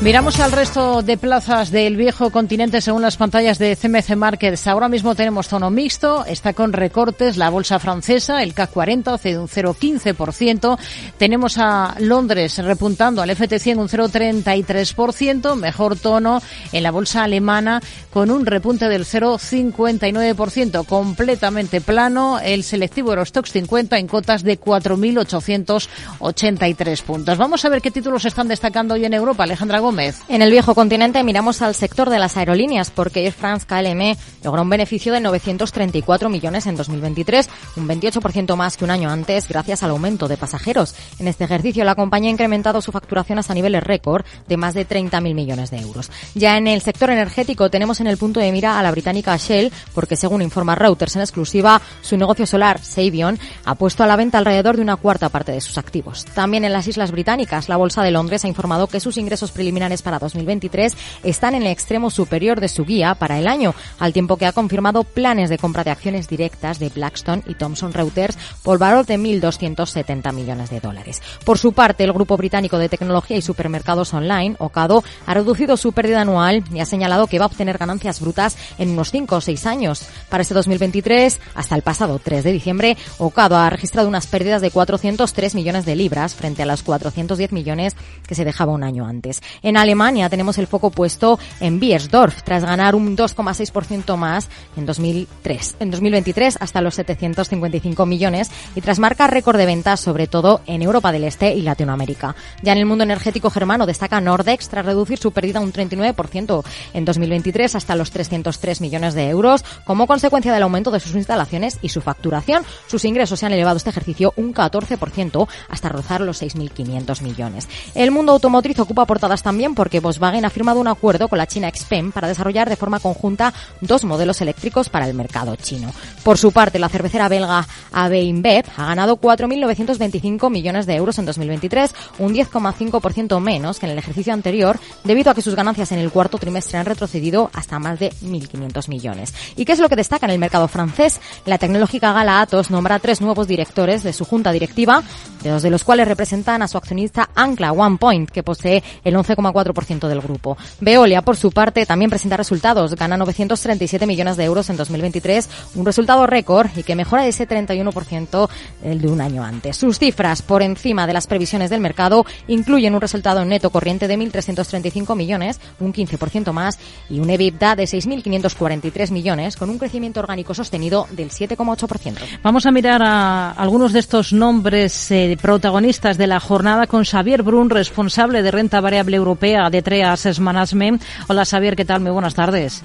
Miramos 0.06 0.40
al 0.40 0.52
resto 0.52 1.02
de 1.02 1.18
plazas 1.18 1.72
del 1.72 1.98
viejo 1.98 2.30
continente 2.30 2.80
según 2.80 3.02
las 3.02 3.18
pantallas 3.18 3.58
de 3.58 3.76
CMC 3.76 4.16
Markets. 4.16 4.68
Ahora 4.68 4.88
mismo 4.88 5.16
tenemos 5.16 5.48
tono 5.48 5.72
mixto, 5.72 6.24
está 6.26 6.54
con 6.54 6.74
recortes 6.74 7.38
la 7.38 7.50
bolsa 7.50 7.80
francesa, 7.80 8.44
el 8.44 8.54
CAC 8.54 8.70
40 8.70 9.18
cede 9.18 9.40
un 9.40 9.48
0,15%. 9.48 10.78
Tenemos 11.18 11.58
a 11.58 11.96
Londres 11.98 12.60
repuntando 12.60 13.24
al 13.24 13.32
FT100 13.32 13.78
un 13.78 13.90
0,33%, 13.90 15.56
mejor 15.56 15.98
tono 15.98 16.40
en 16.72 16.84
la 16.84 16.92
bolsa 16.92 17.24
alemana 17.24 17.82
con 18.14 18.30
un 18.30 18.46
repunte 18.46 18.88
del 18.88 19.06
0,59%, 19.06 20.86
completamente 20.86 21.82
plano 21.82 22.40
el 22.40 22.62
selectivo 22.62 23.10
Eurostox 23.10 23.52
50 23.54 23.98
en 23.98 24.06
cotas 24.06 24.44
de 24.44 24.60
4.883 24.60 27.02
puntos. 27.02 27.40
Vamos 27.40 27.66
a 27.66 27.70
ver 27.70 27.82
qué 27.82 27.90
títulos 27.90 28.26
están 28.26 28.48
destacando 28.48 28.94
hoy 28.94 29.06
en 29.06 29.16
Europa. 29.16 29.46
Alejandra 29.46 29.80
Gómez. 29.80 29.95
En 30.28 30.42
el 30.42 30.52
viejo 30.52 30.76
continente 30.76 31.24
miramos 31.24 31.62
al 31.62 31.74
sector 31.74 32.10
de 32.10 32.20
las 32.20 32.36
aerolíneas 32.36 32.92
porque 32.92 33.24
Air 33.24 33.32
France 33.32 33.66
KLM 33.66 34.18
logró 34.44 34.62
un 34.62 34.70
beneficio 34.70 35.14
de 35.14 35.22
934 35.22 36.30
millones 36.30 36.68
en 36.68 36.76
2023, 36.76 37.50
un 37.78 37.88
28% 37.88 38.58
más 38.58 38.76
que 38.76 38.84
un 38.84 38.92
año 38.92 39.10
antes 39.10 39.48
gracias 39.48 39.84
al 39.84 39.92
aumento 39.92 40.28
de 40.28 40.36
pasajeros. 40.36 40.96
En 41.20 41.30
este 41.30 41.46
ejercicio 41.46 41.86
la 41.86 41.96
compañía 41.96 42.30
ha 42.30 42.34
incrementado 42.34 42.82
su 42.82 42.92
facturación 42.92 43.40
hasta 43.40 43.54
niveles 43.54 43.84
récord 43.84 44.26
de 44.48 44.58
más 44.58 44.74
de 44.74 44.86
30.000 44.86 45.34
millones 45.34 45.72
de 45.72 45.78
euros. 45.78 46.12
Ya 46.34 46.58
en 46.58 46.68
el 46.68 46.82
sector 46.82 47.10
energético 47.10 47.70
tenemos 47.70 48.02
en 48.02 48.08
el 48.08 48.18
punto 48.18 48.42
de 48.42 48.52
mira 48.52 48.78
a 48.78 48.84
la 48.84 48.92
británica 48.92 49.38
Shell 49.38 49.72
porque 49.94 50.18
según 50.18 50.42
informa 50.42 50.76
Reuters 50.76 51.16
en 51.16 51.22
exclusiva, 51.22 51.82
su 52.02 52.18
negocio 52.18 52.46
solar, 52.46 52.84
Savion, 52.84 53.40
ha 53.64 53.76
puesto 53.76 54.04
a 54.04 54.08
la 54.08 54.18
venta 54.18 54.40
alrededor 54.40 54.76
de 54.76 54.82
una 54.82 54.98
cuarta 54.98 55.30
parte 55.30 55.54
de 55.54 55.62
sus 55.62 55.78
activos. 55.78 56.26
También 56.26 56.66
en 56.66 56.74
las 56.74 56.88
Islas 56.88 57.12
Británicas, 57.12 57.70
la 57.70 57.78
Bolsa 57.78 58.04
de 58.04 58.12
Londres 58.12 58.44
ha 58.44 58.50
informado 58.50 58.88
que 58.88 59.00
sus 59.00 59.18
ingresos 59.18 59.52
preliminares 59.52 59.85
para 60.02 60.20
2023 60.20 60.98
están 61.24 61.54
en 61.54 61.62
el 61.62 61.72
extremo 61.72 62.10
superior 62.10 62.60
de 62.60 62.68
su 62.68 62.86
guía 62.86 63.14
para 63.16 63.38
el 63.38 63.48
año, 63.48 63.76
al 64.00 64.14
tiempo 64.14 64.36
que 64.38 64.48
ha 64.48 64.52
confirmado 64.52 65.04
planes 65.04 65.50
de 65.50 65.60
compra 65.60 65.84
de 65.84 65.92
acciones 65.92 66.28
directas 66.28 66.80
de 66.80 66.90
Blackstone 66.90 67.44
y 67.46 67.54
Thomson 67.54 67.94
Reuters 67.94 68.38
por 68.64 68.80
valor 68.80 69.06
de 69.06 69.20
1.270 69.20 70.34
millones 70.34 70.72
de 70.72 70.80
dólares. 70.80 71.22
Por 71.44 71.60
su 71.60 71.74
parte, 71.74 72.04
el 72.04 72.14
grupo 72.14 72.36
británico 72.36 72.80
de 72.80 72.90
tecnología 72.90 73.38
y 73.38 73.42
supermercados 73.42 74.14
online, 74.14 74.56
Ocado, 74.58 75.04
ha 75.28 75.34
reducido 75.34 75.78
su 75.78 75.94
pérdida 75.94 76.22
anual 76.22 76.64
y 76.74 76.80
ha 76.80 76.86
señalado 76.86 77.28
que 77.28 77.38
va 77.38 77.46
a 77.46 77.48
obtener 77.48 77.78
ganancias 77.78 78.20
brutas 78.20 78.58
en 78.80 78.90
unos 78.90 79.12
5 79.12 79.36
o 79.36 79.42
6 79.42 79.66
años. 79.68 80.08
Para 80.30 80.42
este 80.42 80.56
2023, 80.56 81.40
hasta 81.54 81.76
el 81.76 81.84
pasado 81.84 82.20
3 82.20 82.44
de 82.44 82.52
diciembre, 82.52 82.98
Ocado 83.20 83.56
ha 83.58 83.70
registrado 83.70 84.08
unas 84.08 84.26
pérdidas 84.26 84.62
de 84.62 84.72
403 84.72 85.54
millones 85.54 85.86
de 85.86 85.96
libras 85.96 86.34
frente 86.34 86.64
a 86.64 86.66
las 86.66 86.82
410 86.82 87.52
millones 87.52 87.96
que 88.26 88.36
se 88.36 88.46
dejaba 88.46 88.74
un 88.74 88.84
año 88.84 89.06
antes. 89.06 89.42
En 89.66 89.78
Alemania 89.78 90.30
tenemos 90.30 90.60
el 90.60 90.68
foco 90.68 90.92
puesto 90.92 91.40
en 91.60 91.80
Biersdorf, 91.80 92.44
tras 92.44 92.64
ganar 92.64 92.94
un 92.94 93.18
2,6% 93.18 94.16
más 94.16 94.48
en 94.78 94.86
2003, 94.86 95.78
en 95.80 95.90
2023 95.90 96.58
hasta 96.62 96.82
los 96.82 96.94
755 96.94 98.06
millones 98.06 98.52
y 98.76 98.82
tras 98.82 99.00
marcar 99.00 99.34
récord 99.34 99.58
de 99.58 99.66
ventas 99.66 100.02
sobre 100.02 100.28
todo 100.28 100.62
en 100.68 100.84
Europa 100.84 101.12
del 101.12 101.24
Este 101.24 101.52
y 101.56 101.64
Latinoamérica. 101.64 102.36
Ya 102.62 102.74
en 102.74 102.78
el 102.78 102.86
mundo 102.86 103.06
energético 103.06 103.50
germano 103.50 103.88
destaca 103.88 104.22
Nordex 104.22 104.70
tras 104.70 104.86
reducir 104.86 105.18
su 105.18 105.32
pérdida 105.32 105.62
un 105.62 105.74
39% 105.74 106.64
en 106.94 107.06
2023 107.06 107.74
hasta 107.74 107.96
los 107.96 108.12
303 108.12 108.82
millones 108.82 109.16
de 109.16 109.30
euros 109.30 109.66
como 109.84 110.06
consecuencia 110.06 110.54
del 110.54 110.62
aumento 110.62 110.92
de 110.92 111.00
sus 111.00 111.16
instalaciones 111.16 111.80
y 111.82 111.90
su 111.90 112.02
facturación. 112.02 112.64
Sus 112.86 113.04
ingresos 113.04 113.40
se 113.40 113.48
han 113.48 113.54
elevado 113.54 113.78
este 113.78 113.90
ejercicio 113.90 114.32
un 114.36 114.54
14% 114.54 115.48
hasta 115.70 115.90
rozar 115.90 116.22
los 116.22 116.44
6.500 116.44 117.24
millones. 117.24 117.68
El 117.96 118.12
mundo 118.12 118.34
automotriz 118.34 118.78
ocupa 118.78 119.08
portadas 119.08 119.42
también 119.42 119.55
también 119.56 119.74
porque 119.74 120.02
Volkswagen 120.02 120.44
ha 120.44 120.50
firmado 120.50 120.82
un 120.82 120.90
acuerdo 120.90 121.30
con 121.30 121.38
la 121.38 121.48
China 121.48 121.72
Xpeng 121.74 122.12
para 122.12 122.28
desarrollar 122.28 122.68
de 122.68 122.76
forma 122.76 123.00
conjunta 123.00 123.54
dos 123.80 124.04
modelos 124.04 124.42
eléctricos 124.42 124.90
para 124.90 125.08
el 125.08 125.14
mercado 125.14 125.56
chino. 125.56 125.94
Por 126.24 126.38
su 126.38 126.52
parte, 126.52 126.78
la 126.78 126.90
cervecera 126.90 127.30
belga 127.30 127.66
AB 127.94 128.14
InBev 128.16 128.66
ha 128.76 128.88
ganado 128.88 129.16
4.925 129.16 130.52
millones 130.52 130.86
de 130.86 130.96
euros 130.96 131.20
en 131.20 131.26
2023, 131.26 131.96
un 132.20 132.34
10,5% 132.34 133.40
menos 133.40 133.80
que 133.80 133.86
en 133.86 133.94
el 133.94 133.98
ejercicio 133.98 134.34
anterior, 134.34 134.78
debido 135.06 135.32
a 135.32 135.34
que 135.34 135.42
sus 135.42 135.56
ganancias 135.56 135.94
en 135.94 136.00
el 136.00 136.12
cuarto 136.12 136.38
trimestre 136.38 136.78
han 136.78 136.86
retrocedido 136.86 137.50
hasta 137.54 137.80
más 137.80 137.98
de 137.98 138.10
1.500 138.10 138.90
millones. 138.90 139.34
¿Y 139.56 139.64
qué 139.64 139.72
es 139.72 139.80
lo 139.80 139.88
que 139.88 139.96
destaca 139.96 140.26
en 140.26 140.34
el 140.34 140.40
mercado 140.40 140.68
francés? 140.68 141.22
La 141.46 141.58
tecnológica 141.60 142.12
Gala 142.12 142.42
Atos 142.42 142.72
nombra 142.72 143.00
tres 143.00 143.22
nuevos 143.22 143.48
directores 143.48 144.04
de 144.04 144.12
su 144.12 144.26
junta 144.26 144.52
directiva, 144.52 145.02
dos 145.46 145.64
de 145.64 145.70
los 145.70 145.86
cuales 145.86 146.10
representan 146.10 146.62
a 146.62 146.68
su 146.68 146.78
accionista 146.78 147.30
Ancla 147.36 147.72
OnePoint, 147.72 148.30
que 148.30 148.44
posee 148.44 148.84
el 149.06 149.16
11, 149.16 149.36
4% 149.52 150.08
del 150.08 150.22
grupo. 150.22 150.58
Veolia, 150.80 151.22
por 151.22 151.38
su 151.38 151.52
parte, 151.52 151.86
también 151.86 152.10
presenta 152.10 152.38
resultados. 152.38 152.96
Gana 152.96 153.18
937 153.18 154.06
millones 154.06 154.38
de 154.38 154.46
euros 154.46 154.70
en 154.70 154.78
2023, 154.78 155.50
un 155.76 155.86
resultado 155.86 156.28
récord 156.28 156.70
y 156.76 156.84
que 156.84 156.96
mejora 156.96 157.28
ese 157.28 157.48
31% 157.48 158.50
el 158.84 159.02
de 159.02 159.08
un 159.08 159.22
año 159.22 159.44
antes. 159.44 159.78
Sus 159.78 160.00
cifras, 160.00 160.42
por 160.42 160.62
encima 160.62 161.08
de 161.08 161.14
las 161.14 161.28
previsiones 161.28 161.70
del 161.70 161.82
mercado, 161.82 162.26
incluyen 162.48 162.94
un 162.94 163.02
resultado 163.02 163.44
neto 163.46 163.70
corriente 163.70 164.08
de 164.08 164.18
1.335 164.18 165.16
millones, 165.16 165.60
un 165.80 165.94
15% 165.94 166.52
más, 166.52 166.80
y 167.10 167.20
un 167.20 167.30
EBITDA 167.30 167.76
de 167.76 167.84
6.543 167.84 169.12
millones, 169.12 169.56
con 169.56 169.70
un 169.70 169.78
crecimiento 169.78 170.20
orgánico 170.20 170.54
sostenido 170.54 171.08
del 171.12 171.30
7,8%. 171.30 172.16
Vamos 172.44 172.66
a 172.66 172.72
mirar 172.72 173.02
a 173.04 173.52
algunos 173.52 173.94
de 173.94 174.00
estos 174.00 174.34
nombres 174.34 175.12
eh, 175.12 175.38
protagonistas 175.42 176.18
de 176.18 176.28
la 176.28 176.40
jornada 176.40 176.88
con 176.88 177.04
Xavier 177.04 177.44
Brun, 177.44 177.70
responsable 177.70 178.42
de 178.42 178.52
renta 178.52 178.82
variable 178.82 179.18
europea 179.18 179.35
Europea 179.36 179.70
de 179.70 179.82
Treas 179.82 180.40
Management. 180.40 181.04
Hola 181.28 181.44
Xavier, 181.44 181.76
¿qué 181.76 181.84
tal? 181.84 182.00
Muy 182.00 182.12
buenas 182.12 182.36
tardes. 182.36 182.82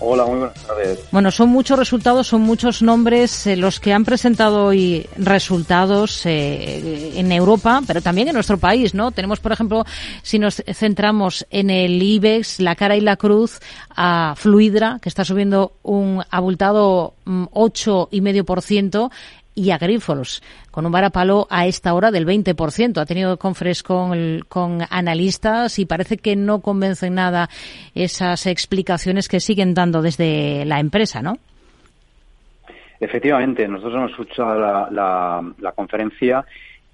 Hola, 0.00 0.26
muy 0.26 0.38
buenas 0.38 0.66
tardes. 0.66 1.00
Bueno, 1.10 1.30
son 1.30 1.48
muchos 1.48 1.76
resultados, 1.76 2.28
son 2.28 2.42
muchos 2.42 2.82
nombres 2.82 3.46
eh, 3.46 3.56
los 3.56 3.80
que 3.80 3.92
han 3.92 4.04
presentado 4.04 4.66
hoy 4.66 5.08
resultados 5.16 6.24
eh, 6.26 7.14
en 7.16 7.32
Europa, 7.32 7.80
pero 7.86 8.00
también 8.00 8.28
en 8.28 8.34
nuestro 8.34 8.58
país, 8.58 8.94
¿no? 8.94 9.10
Tenemos, 9.10 9.40
por 9.40 9.52
ejemplo, 9.52 9.84
si 10.22 10.38
nos 10.38 10.62
centramos 10.72 11.46
en 11.50 11.70
el 11.70 12.00
IBEX, 12.00 12.60
la 12.60 12.76
cara 12.76 12.94
y 12.96 13.00
la 13.00 13.16
cruz, 13.16 13.58
a 13.96 14.34
Fluidra, 14.36 14.98
que 15.02 15.08
está 15.08 15.24
subiendo 15.24 15.72
un 15.82 16.22
abultado 16.30 17.14
8,5%, 17.26 19.08
mm, 19.08 19.10
y 19.58 19.72
a 19.72 19.78
Grifols, 19.78 20.42
con 20.70 20.86
un 20.86 20.92
varapalo 20.92 21.46
a 21.50 21.66
esta 21.66 21.92
hora 21.94 22.10
del 22.10 22.26
20%. 22.26 22.98
Ha 22.98 23.06
tenido 23.06 23.36
confres 23.38 23.82
con, 23.82 24.40
con 24.48 24.80
analistas 24.88 25.78
y 25.78 25.86
parece 25.86 26.16
que 26.16 26.36
no 26.36 26.60
convencen 26.60 27.14
nada 27.14 27.48
esas 27.94 28.46
explicaciones 28.46 29.28
que 29.28 29.40
siguen 29.40 29.74
dando 29.74 30.00
desde 30.00 30.64
la 30.64 30.78
empresa, 30.78 31.22
¿no? 31.22 31.38
Efectivamente, 33.00 33.66
nosotros 33.68 33.94
hemos 33.94 34.10
escuchado 34.12 34.58
la, 34.58 35.44
la, 35.58 35.72
conferencia 35.72 36.44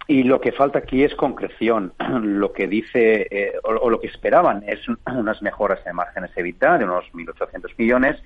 y 0.07 0.23
lo 0.23 0.39
que 0.39 0.53
falta 0.53 0.81
aquí 0.81 1.03
es 1.03 1.15
concreción. 1.15 1.93
Lo 2.23 2.53
que 2.53 2.67
dice 2.67 3.27
eh, 3.31 3.53
o, 3.63 3.89
lo 3.89 4.01
que 4.01 4.09
esperaban 4.09 4.63
es 4.67 4.81
unas 5.07 5.41
mejoras 5.41 5.83
de 5.85 5.95
márgenes 5.95 6.31
EBITDA 6.37 6.79
de 6.79 6.85
unos 6.85 7.05
1.800 7.15 7.73
millones, 7.79 8.23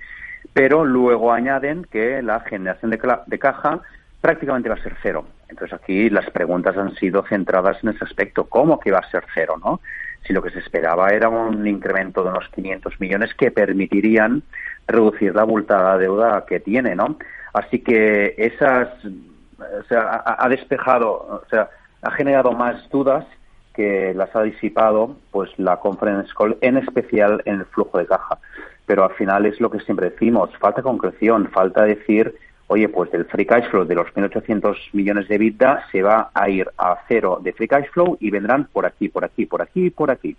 pero 0.51 0.83
luego 0.83 1.31
añaden 1.31 1.85
que 1.89 2.21
la 2.21 2.41
generación 2.41 2.91
de, 2.91 2.99
de 3.27 3.39
caja 3.39 3.81
prácticamente 4.21 4.69
va 4.69 4.75
a 4.75 4.83
ser 4.83 4.95
cero. 5.01 5.25
Entonces 5.47 5.79
aquí 5.79 6.09
las 6.09 6.29
preguntas 6.29 6.77
han 6.77 6.95
sido 6.95 7.23
centradas 7.23 7.83
en 7.83 7.89
ese 7.89 8.03
aspecto. 8.03 8.45
¿Cómo 8.45 8.79
que 8.79 8.91
va 8.91 8.99
a 8.99 9.09
ser 9.09 9.23
cero, 9.33 9.55
no? 9.63 9.81
Si 10.25 10.33
lo 10.33 10.41
que 10.41 10.51
se 10.51 10.59
esperaba 10.59 11.09
era 11.09 11.29
un 11.29 11.65
incremento 11.65 12.23
de 12.23 12.29
unos 12.29 12.49
500 12.49 12.99
millones 12.99 13.33
que 13.33 13.51
permitirían 13.51 14.43
reducir 14.87 15.33
la 15.33 15.43
abultada 15.43 15.97
deuda 15.97 16.45
que 16.45 16.59
tiene, 16.59 16.95
¿no? 16.95 17.17
Así 17.53 17.79
que 17.79 18.35
esas, 18.37 18.89
o 19.05 19.83
sea, 19.87 20.23
ha, 20.25 20.49
despejado, 20.49 21.11
o 21.11 21.43
sea, 21.49 21.69
ha 22.01 22.11
generado 22.11 22.51
más 22.51 22.89
dudas 22.89 23.25
que 23.73 24.13
las 24.13 24.35
ha 24.35 24.43
disipado, 24.43 25.15
pues 25.31 25.49
la 25.57 25.77
conference 25.77 26.31
call, 26.37 26.57
en 26.61 26.77
especial 26.77 27.41
en 27.45 27.55
el 27.55 27.65
flujo 27.65 27.97
de 27.97 28.05
caja. 28.05 28.37
Pero 28.85 29.05
al 29.05 29.13
final 29.13 29.45
es 29.45 29.59
lo 29.61 29.69
que 29.71 29.79
siempre 29.79 30.09
decimos, 30.09 30.49
falta 30.59 30.81
concreción, 30.81 31.49
falta 31.49 31.85
decir 31.85 32.35
oye, 32.69 32.87
pues 32.87 33.11
del 33.11 33.25
free 33.25 33.45
cash 33.45 33.67
flow 33.69 33.83
de 33.83 33.95
los 33.95 34.07
1.800 34.13 34.75
millones 34.93 35.27
de 35.27 35.35
EBITDA 35.35 35.87
se 35.91 36.03
va 36.03 36.29
a 36.33 36.49
ir 36.49 36.69
a 36.77 36.99
cero 37.07 37.39
de 37.41 37.51
free 37.51 37.67
cash 37.67 37.87
flow 37.91 38.15
y 38.19 38.29
vendrán 38.29 38.65
por 38.71 38.85
aquí, 38.85 39.09
por 39.09 39.25
aquí, 39.25 39.47
por 39.47 39.61
aquí, 39.61 39.89
por 39.89 40.11
aquí. 40.11 40.35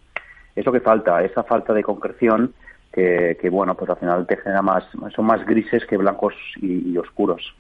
Es 0.55 0.65
lo 0.65 0.73
que 0.73 0.81
falta, 0.81 1.23
esa 1.25 1.43
falta 1.43 1.73
de 1.73 1.83
concreción 1.83 2.55
que, 2.93 3.49
bueno, 3.51 3.77
pues 3.77 3.89
al 3.89 3.97
final 3.97 4.27
te 4.27 4.37
genera 4.37 4.63
más, 4.63 4.83
son 5.15 5.25
más 5.25 5.45
grises 5.47 5.85
que 5.87 5.97
blancos 5.97 6.35
y, 6.61 6.97
oscuros. 6.99 7.55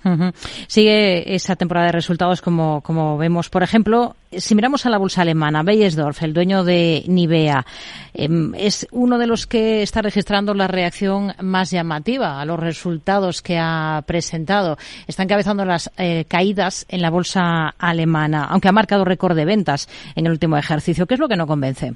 Sigue 0.66 1.35
esa 1.35 1.55
temporada 1.55 1.87
de 1.87 1.93
resultados 1.93 2.43
como, 2.43 2.81
como 2.81 3.16
vemos. 3.16 3.49
Por 3.49 3.62
ejemplo, 3.62 4.16
si 4.33 4.57
miramos 4.57 4.87
a 4.87 4.91
la 4.91 4.99
bolsa 4.99 5.22
alemana, 5.22 5.62
Beiersdorf, 5.62 6.22
el 6.22 6.35
dueño 6.35 6.64
de 6.64 7.05
Nivea, 7.07 7.64
em, 8.12 8.53
es 8.57 8.89
uno 8.91 9.18
de 9.18 9.28
los 9.28 9.47
que 9.47 9.83
está 9.83 10.03
registrando 10.03 10.53
la 10.53 10.66
reacción 10.66 11.33
más 11.41 11.70
llamativa 11.70 12.41
a 12.41 12.45
los 12.45 12.59
resultados 12.59 13.41
que 13.41 13.57
ha 13.57 14.03
presentado. 14.07 14.78
Está 15.07 15.22
encabezando 15.22 15.64
las 15.64 15.93
eh, 15.97 16.24
caídas 16.26 16.87
en 16.89 17.03
la 17.03 17.11
bolsa 17.11 17.68
alemana, 17.78 18.47
aunque 18.51 18.68
ha 18.68 18.72
marcado 18.72 19.05
récord 19.05 19.37
de 19.37 19.45
ventas 19.45 19.89
en 20.16 20.26
el 20.26 20.33
último 20.33 20.57
ejercicio. 20.57 21.07
¿Qué 21.07 21.14
es 21.14 21.20
lo 21.20 21.28
que 21.28 21.37
no 21.37 21.47
convence? 21.47 21.95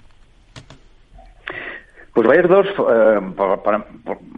Pues 2.15 2.29
Bayer 2.29 2.47
eh, 2.47 3.21
por, 3.37 3.62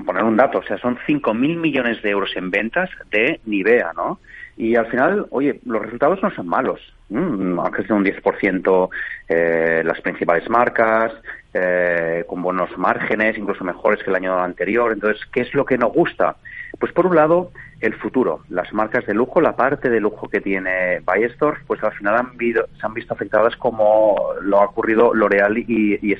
poner 0.07 0.25
un 0.25 0.37
dato, 0.37 0.59
o 0.59 0.63
sea, 0.63 0.79
son 0.79 0.97
5.000 1.07 1.35
millones 1.59 2.03
de 2.03 2.09
euros 2.09 2.31
en 2.35 2.51
ventas 2.51 2.89
de 3.11 3.39
Nivea, 3.45 3.93
¿no? 3.95 4.19
Y 4.57 4.77
al 4.77 4.87
final, 4.87 5.27
oye, 5.29 5.61
los 5.67 5.83
resultados 5.83 6.23
no 6.23 6.31
son 6.31 6.49
malos. 6.49 6.81
Mm, 7.11 7.61
han 7.61 7.71
crecido 7.73 7.97
un 7.97 8.05
10% 8.07 8.89
eh, 9.29 9.83
las 9.85 10.01
principales 10.01 10.49
marcas, 10.49 11.13
eh, 11.53 12.25
con 12.27 12.41
buenos 12.41 12.71
márgenes, 12.79 13.37
incluso 13.37 13.63
mejores 13.63 14.03
que 14.03 14.09
el 14.09 14.17
año 14.17 14.39
anterior. 14.43 14.93
Entonces, 14.93 15.23
¿qué 15.31 15.43
es 15.43 15.53
lo 15.53 15.67
que 15.67 15.77
nos 15.77 15.93
gusta? 15.93 16.37
Pues 16.79 16.93
por 16.93 17.07
un 17.07 17.17
lado, 17.17 17.53
el 17.81 17.95
futuro. 17.95 18.41
Las 18.49 18.73
marcas 18.73 19.07
de 19.07 19.15
lujo, 19.15 19.41
la 19.41 19.57
parte 19.57 19.89
de 19.89 20.01
lujo 20.01 20.29
que 20.29 20.41
tiene 20.41 21.01
Bayersdorf, 21.01 21.59
pues 21.67 21.83
al 21.83 21.93
final 21.93 22.17
han 22.17 22.39
se 22.39 22.87
han 22.87 22.95
visto 22.95 23.15
afectadas 23.15 23.57
como 23.57 24.17
lo 24.43 24.61
ha 24.61 24.65
ocurrido 24.67 25.15
L'Oreal 25.15 25.59
y, 25.59 25.99
y 26.03 26.15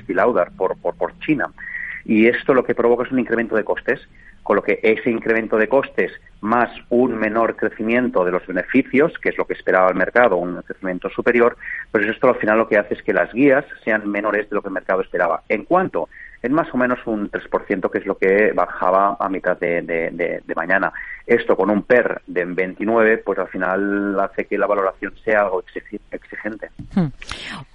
por, 0.57 0.77
por, 0.79 0.97
por 0.97 1.19
China. 1.21 1.51
Y 2.05 2.27
esto 2.29 2.55
lo 2.55 2.65
que 2.65 2.75
provoca 2.75 3.05
es 3.05 3.13
un 3.13 3.19
incremento 3.19 3.57
de 3.57 3.65
costes 3.65 4.01
con 4.47 4.55
lo 4.55 4.63
que 4.63 4.79
ese 4.81 5.11
incremento 5.11 5.57
de 5.57 5.67
costes 5.67 6.13
más 6.41 6.71
un 6.89 7.17
menor 7.19 7.57
crecimiento 7.57 8.25
de 8.25 8.31
los 8.31 8.47
beneficios, 8.47 9.13
que 9.21 9.31
es 9.31 9.39
lo 9.39 9.45
que 9.45 9.55
esperaba 9.55 9.89
el 9.89 9.97
mercado, 9.97 10.37
un 10.37 10.63
crecimiento 10.63 11.11
superior, 11.11 11.57
pues 11.91 12.07
esto 12.07 12.29
al 12.29 12.37
final 12.37 12.59
lo 12.59 12.69
que 12.69 12.79
hace 12.79 12.95
es 12.95 13.03
que 13.03 13.13
las 13.13 13.33
guías 13.33 13.65
sean 13.85 14.09
menores 14.09 14.49
de 14.49 14.55
lo 14.55 14.63
que 14.63 14.69
el 14.69 14.75
mercado 14.75 15.01
esperaba. 15.01 15.43
En 15.49 15.65
cuanto 15.65 16.09
en 16.47 16.53
más 16.53 16.73
o 16.73 16.77
menos 16.77 17.01
un 17.07 17.29
3%, 17.29 17.91
que 17.91 17.99
es 17.99 18.07
lo 18.07 18.17
que 18.17 18.53
bajaba 18.55 19.17
a 19.19 19.29
mitad 19.29 19.59
de, 19.59 20.43
mañana. 20.55 20.93
Esto 21.27 21.57
con 21.57 21.71
un 21.71 21.83
PER 21.83 22.23
de 22.25 22.45
29, 22.45 23.19
pues 23.19 23.39
al 23.41 23.49
final 23.49 24.19
hace 24.21 24.45
que 24.45 24.57
la 24.57 24.69
valoración 24.69 25.13
sea 25.25 25.41
algo 25.43 25.65
exigente. 26.13 26.71
Hmm. 26.95 27.09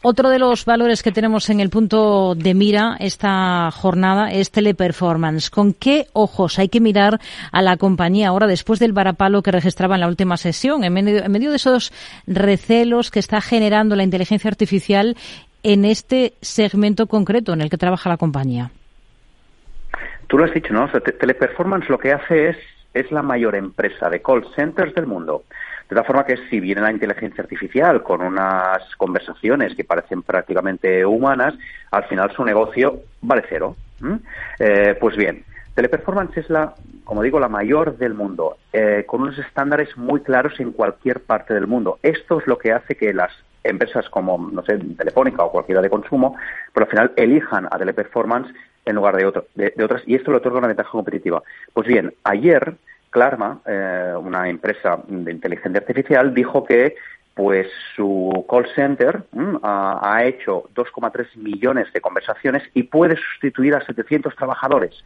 Otro 0.01 0.29
de 0.29 0.39
los 0.39 0.63
valores 0.63 1.03
que 1.03 1.11
tenemos 1.11 1.49
en 1.49 1.59
el 1.59 1.69
punto 1.69 2.33
de 2.33 2.53
mira 2.53 2.95
esta 2.99 3.69
jornada 3.71 4.31
es 4.31 4.51
Teleperformance. 4.51 5.49
¿Con 5.49 5.73
qué 5.73 6.07
ojos 6.13 6.57
hay 6.57 6.69
que 6.69 6.79
mirar 6.79 7.19
a 7.51 7.61
la 7.61 7.75
compañía 7.75 8.29
ahora 8.29 8.47
después 8.47 8.79
del 8.79 8.93
varapalo 8.93 9.43
que 9.43 9.51
registraba 9.51 9.95
en 9.95 10.01
la 10.01 10.07
última 10.07 10.37
sesión, 10.37 10.85
en 10.85 10.93
medio, 10.93 11.25
en 11.25 11.31
medio 11.31 11.49
de 11.49 11.57
esos 11.57 11.91
recelos 12.25 13.11
que 13.11 13.19
está 13.19 13.41
generando 13.41 13.97
la 13.97 14.03
inteligencia 14.03 14.49
artificial 14.49 15.17
en 15.63 15.85
este 15.85 16.33
segmento 16.41 17.07
concreto 17.07 17.53
en 17.53 17.61
el 17.61 17.69
que 17.69 17.77
trabaja 17.77 18.09
la 18.09 18.17
compañía? 18.17 18.71
Tú 20.27 20.37
lo 20.37 20.45
has 20.45 20.53
dicho, 20.53 20.73
¿no? 20.73 20.89
Teleperformance 20.89 21.89
lo 21.89 21.97
que 21.97 22.13
hace 22.13 22.49
es, 22.49 22.57
es 22.93 23.11
la 23.11 23.21
mayor 23.21 23.55
empresa 23.55 24.09
de 24.09 24.21
call 24.21 24.45
centers 24.55 24.95
del 24.95 25.07
mundo. 25.07 25.43
De 25.89 25.95
tal 25.95 26.05
forma 26.05 26.23
que 26.23 26.37
si 26.49 26.61
viene 26.61 26.81
la 26.81 26.91
inteligencia 26.91 27.43
artificial 27.43 28.01
con 28.01 28.21
unas 28.21 28.95
conversaciones 28.95 29.75
que 29.75 29.83
parecen 29.83 30.21
prácticamente 30.21 31.05
humanas, 31.05 31.53
al 31.91 32.05
final 32.05 32.31
su 32.33 32.45
negocio 32.45 33.01
vale 33.21 33.43
cero. 33.49 33.75
Eh, 34.57 34.95
pues 34.99 35.17
bien, 35.17 35.43
Teleperformance 35.75 36.37
es 36.37 36.49
la, 36.49 36.75
como 37.05 37.21
digo, 37.21 37.39
la 37.39 37.47
mayor 37.47 37.97
del 37.97 38.13
mundo, 38.13 38.57
eh, 38.73 39.05
con 39.07 39.21
unos 39.21 39.37
estándares 39.39 39.95
muy 39.97 40.21
claros 40.21 40.59
en 40.59 40.71
cualquier 40.71 41.21
parte 41.21 41.53
del 41.53 41.67
mundo. 41.67 41.99
Esto 42.03 42.39
es 42.39 42.47
lo 42.47 42.57
que 42.57 42.73
hace 42.73 42.95
que 42.95 43.13
las 43.13 43.31
empresas 43.63 44.09
como, 44.09 44.37
no 44.37 44.63
sé, 44.63 44.77
Telefónica 44.77 45.43
o 45.43 45.51
cualquiera 45.51 45.81
de 45.81 45.89
consumo, 45.89 46.35
pero 46.73 46.85
al 46.85 46.89
final 46.89 47.11
elijan 47.15 47.67
a 47.71 47.77
Teleperformance 47.77 48.53
en 48.85 48.95
lugar 48.95 49.15
de, 49.15 49.25
otras 49.25 50.03
y 50.05 50.15
esto 50.15 50.31
le 50.31 50.37
otorga 50.37 50.57
una 50.57 50.67
ventaja 50.67 50.89
competitiva. 50.89 51.41
Pues 51.73 51.87
bien, 51.87 52.13
ayer 52.23 52.75
Klarma, 53.09 53.61
eh, 53.65 54.13
una 54.17 54.49
empresa 54.49 54.99
de 55.07 55.31
inteligencia 55.31 55.79
artificial, 55.79 56.33
dijo 56.33 56.63
que 56.63 56.95
pues 57.33 57.67
su 57.95 58.45
call 58.49 58.67
center 58.75 59.23
ha, 59.63 59.99
ha, 60.01 60.25
hecho 60.25 60.69
2,3 60.75 61.37
millones 61.37 61.91
de 61.93 62.01
conversaciones 62.01 62.63
y 62.73 62.83
puede 62.83 63.15
sustituir 63.15 63.73
a 63.75 63.85
700 63.85 64.35
trabajadores. 64.35 65.03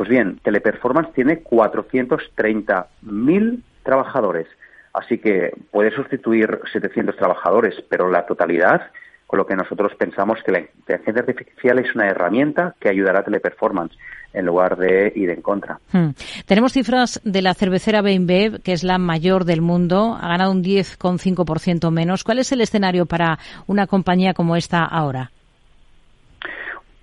Pues 0.00 0.08
bien, 0.08 0.40
Teleperformance 0.42 1.12
tiene 1.12 1.44
430.000 1.44 3.62
trabajadores. 3.82 4.46
Así 4.94 5.18
que 5.18 5.52
puede 5.70 5.90
sustituir 5.90 6.58
700 6.72 7.14
trabajadores, 7.16 7.74
pero 7.90 8.08
la 8.08 8.24
totalidad, 8.24 8.92
con 9.26 9.40
lo 9.40 9.44
que 9.44 9.56
nosotros 9.56 9.92
pensamos 9.98 10.38
que 10.42 10.52
la 10.52 10.60
inteligencia 10.60 11.20
artificial 11.20 11.80
es 11.80 11.94
una 11.94 12.08
herramienta 12.08 12.74
que 12.80 12.88
ayudará 12.88 13.18
a 13.18 13.24
Teleperformance 13.24 13.94
en 14.32 14.46
lugar 14.46 14.78
de 14.78 15.12
ir 15.14 15.28
en 15.28 15.42
contra. 15.42 15.78
Hmm. 15.92 16.12
Tenemos 16.46 16.72
cifras 16.72 17.20
de 17.22 17.42
la 17.42 17.52
cervecera 17.52 18.00
BeinBev, 18.00 18.62
que 18.62 18.72
es 18.72 18.82
la 18.82 18.96
mayor 18.96 19.44
del 19.44 19.60
mundo, 19.60 20.16
ha 20.18 20.28
ganado 20.28 20.52
un 20.52 20.64
10,5% 20.64 21.90
menos. 21.90 22.24
¿Cuál 22.24 22.38
es 22.38 22.50
el 22.52 22.62
escenario 22.62 23.04
para 23.04 23.38
una 23.66 23.86
compañía 23.86 24.32
como 24.32 24.56
esta 24.56 24.82
ahora? 24.82 25.30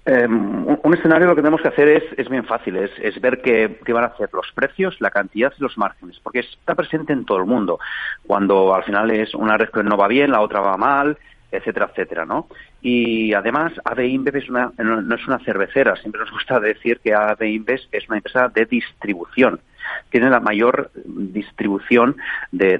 Em, 0.09 0.65
un, 0.83 0.93
escenario 0.93 1.27
lo 1.27 1.35
que 1.35 1.41
tenemos 1.41 1.61
que 1.61 1.67
hacer 1.67 1.89
es, 1.89 2.03
es 2.17 2.29
bien 2.29 2.45
fácil, 2.45 2.77
es, 2.77 2.91
es 2.97 3.19
ver 3.19 3.41
qué, 3.41 3.77
qué, 3.83 3.91
van 3.91 4.05
a 4.05 4.07
hacer 4.07 4.29
los 4.31 4.49
precios, 4.53 4.95
la 5.01 5.11
cantidad 5.11 5.51
y 5.57 5.61
los 5.61 5.77
márgenes, 5.77 6.17
porque 6.23 6.39
está 6.39 6.75
presente 6.75 7.11
en 7.11 7.25
todo 7.25 7.39
el 7.39 7.45
mundo. 7.45 7.77
Cuando 8.25 8.73
al 8.73 8.85
final 8.85 9.11
es 9.11 9.35
una 9.35 9.57
red 9.57 9.67
que 9.67 9.83
no 9.83 9.97
va 9.97 10.07
bien, 10.07 10.31
la 10.31 10.39
otra 10.39 10.61
va 10.61 10.77
mal, 10.77 11.17
etcétera, 11.51 11.89
etcétera, 11.91 12.25
¿no? 12.25 12.47
Y 12.81 13.33
además, 13.33 13.73
AB 13.83 13.99
InBev 13.99 14.45
una, 14.49 14.71
no 14.77 15.15
es 15.15 15.27
una 15.27 15.39
cervecera, 15.39 15.97
siempre 15.97 16.21
nos 16.21 16.31
gusta 16.31 16.57
decir 16.61 17.01
que 17.01 17.13
AB 17.13 17.41
InBev 17.41 17.81
es 17.91 18.07
una 18.07 18.19
empresa 18.19 18.47
de 18.47 18.65
distribución 18.65 19.59
tiene 20.09 20.29
la 20.29 20.39
mayor 20.39 20.91
distribución 21.05 22.17
de, 22.51 22.77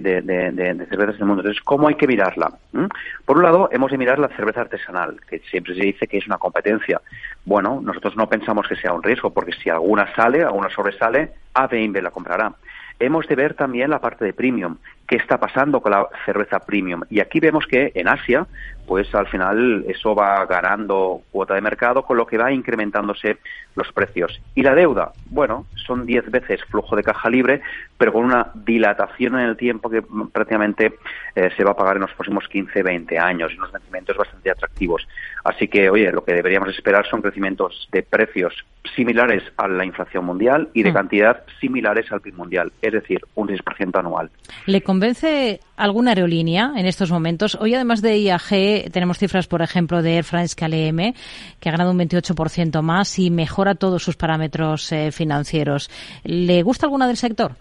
cervezas 0.90 1.18
del 1.18 1.28
mundo. 1.28 1.42
Entonces, 1.42 1.64
¿cómo 1.64 1.88
hay 1.88 1.96
que 1.96 2.08
mirarla? 2.08 2.52
¿Mm? 2.72 2.86
Por 3.26 3.38
un 3.38 3.44
lado, 3.44 3.70
hemos 3.72 3.92
de 3.92 3.98
mirar 3.98 4.20
la 4.20 4.30
cerveza 4.30 4.62
artesanal, 4.62 5.20
que 5.30 5.40
siempre 5.40 5.76
se 5.76 5.82
dice 5.82 6.08
que 6.08 6.18
es 6.18 6.28
una 6.28 6.38
competencia. 6.38 7.02
Bueno, 7.46 7.80
nosotros 7.82 8.16
no 8.16 8.28
pensamos 8.28 8.68
que 8.68 8.76
sea 8.76 8.94
un 8.94 9.04
riesgo, 9.04 9.32
porque 9.32 9.54
si 9.54 9.70
alguna 9.70 10.14
sale, 10.16 10.44
alguna 10.44 10.70
sobresale, 10.70 11.32
AB 11.54 11.74
InBev 11.74 12.04
la 12.04 12.12
comprará 12.12 12.54
hemos 13.00 13.28
de 13.28 13.36
ver 13.36 13.54
también 13.54 13.90
la 13.90 14.00
parte 14.00 14.26
de 14.26 14.34
premium, 14.34 14.78
qué 15.08 15.16
está 15.16 15.40
pasando 15.40 15.82
con 15.82 15.92
la 15.92 16.08
cerveza 16.26 16.60
premium. 16.60 17.02
Y 17.10 17.20
aquí 17.20 17.40
vemos 17.40 17.66
que 17.66 17.92
en 17.96 18.08
Asia, 18.08 18.46
pues 18.86 19.14
al 19.16 19.28
final 19.28 19.86
eso 19.88 20.14
va 20.14 20.46
ganando 20.46 21.22
cuota 21.32 21.54
de 21.56 21.62
mercado, 21.62 22.04
con 22.04 22.18
lo 22.18 22.28
que 22.28 22.38
va 22.38 22.52
incrementándose 22.52 23.38
los 23.76 23.92
precios. 23.94 24.42
Y 24.56 24.64
la 24.64 24.76
deuda, 24.76 25.14
bueno, 25.30 25.66
son 25.76 26.06
10 26.06 26.30
veces 26.30 26.64
flujo 26.66 26.96
de 26.96 27.04
caja 27.04 27.30
libre, 27.30 27.62
pero 27.98 28.12
con 28.12 28.26
una 28.26 28.52
dilatación 28.54 29.40
en 29.40 29.48
el 29.48 29.58
tiempo 29.58 29.90
que 29.90 30.04
prácticamente 30.32 30.94
eh, 31.36 31.50
se 31.56 31.64
va 31.64 31.72
a 31.72 31.76
pagar 31.76 31.96
en 31.96 32.02
los 32.02 32.14
próximos 32.14 32.48
15, 32.48 32.84
20 32.84 33.18
años, 33.18 33.52
y 33.54 33.58
unos 33.58 33.72
vencimientos 33.72 34.18
bastante 34.18 34.52
atractivos. 34.52 35.08
Así 35.44 35.68
que, 35.68 35.90
oye, 35.90 36.12
lo 36.12 36.24
que 36.24 36.34
deberíamos 36.34 36.70
esperar 36.70 37.06
son 37.08 37.22
crecimientos 37.22 37.88
de 37.92 38.04
precios 38.04 38.66
similares 38.96 39.44
a 39.58 39.68
la 39.68 39.86
inflación 39.86 40.26
mundial 40.26 40.70
y 40.74 40.84
de 40.84 40.92
mm. 40.92 40.94
cantidad 40.94 41.44
similares 41.60 42.12
al 42.12 42.22
PIB 42.22 42.36
mundial, 42.36 42.72
es 42.82 42.94
decir, 42.94 43.22
un 43.36 43.48
10% 43.48 44.00
anual. 44.00 44.30
¿Le 44.66 44.82
convence 44.98 45.60
alguna 45.76 46.10
aerolínea 46.12 46.74
en 46.76 46.88
estos 46.88 47.12
momentos? 47.12 47.56
Hoy, 47.62 47.76
además 47.76 48.02
de 48.02 48.18
IAG, 48.18 48.90
tenemos 48.92 49.20
cifras, 49.20 49.46
por 49.46 49.62
ejemplo, 49.62 50.02
de 50.02 50.16
Air 50.16 50.24
France 50.24 50.56
KLM, 50.56 51.14
que 51.60 51.70
ha 51.70 51.72
ganado 51.72 51.92
un 51.92 52.00
28% 52.00 52.82
más 52.82 53.20
y 53.20 53.30
mejora 53.30 53.76
todos 53.76 54.02
sus 54.02 54.16
parámetros 54.16 54.92
eh, 54.92 55.12
financieros. 55.12 55.92
¿Le 56.24 56.64
gusta 56.64 56.88
alguna 56.88 57.06
del 57.06 57.18
sector? 57.18 57.56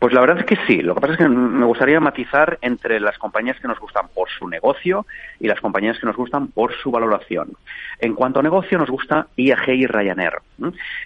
Pues 0.00 0.14
la 0.14 0.22
verdad 0.22 0.38
es 0.38 0.46
que 0.46 0.56
sí. 0.66 0.80
Lo 0.80 0.94
que 0.94 1.02
pasa 1.02 1.12
es 1.12 1.18
que 1.18 1.28
me 1.28 1.66
gustaría 1.66 2.00
matizar 2.00 2.58
entre 2.62 2.98
las 3.00 3.18
compañías 3.18 3.60
que 3.60 3.68
nos 3.68 3.78
gustan 3.78 4.08
por 4.08 4.30
su 4.30 4.48
negocio 4.48 5.04
y 5.38 5.46
las 5.46 5.60
compañías 5.60 5.98
que 5.98 6.06
nos 6.06 6.16
gustan 6.16 6.48
por 6.48 6.72
su 6.74 6.90
valoración. 6.90 7.52
En 7.98 8.14
cuanto 8.14 8.40
a 8.40 8.42
negocio, 8.42 8.78
nos 8.78 8.88
gusta 8.88 9.26
IAG 9.36 9.68
y 9.68 9.86
Ryanair. 9.86 10.38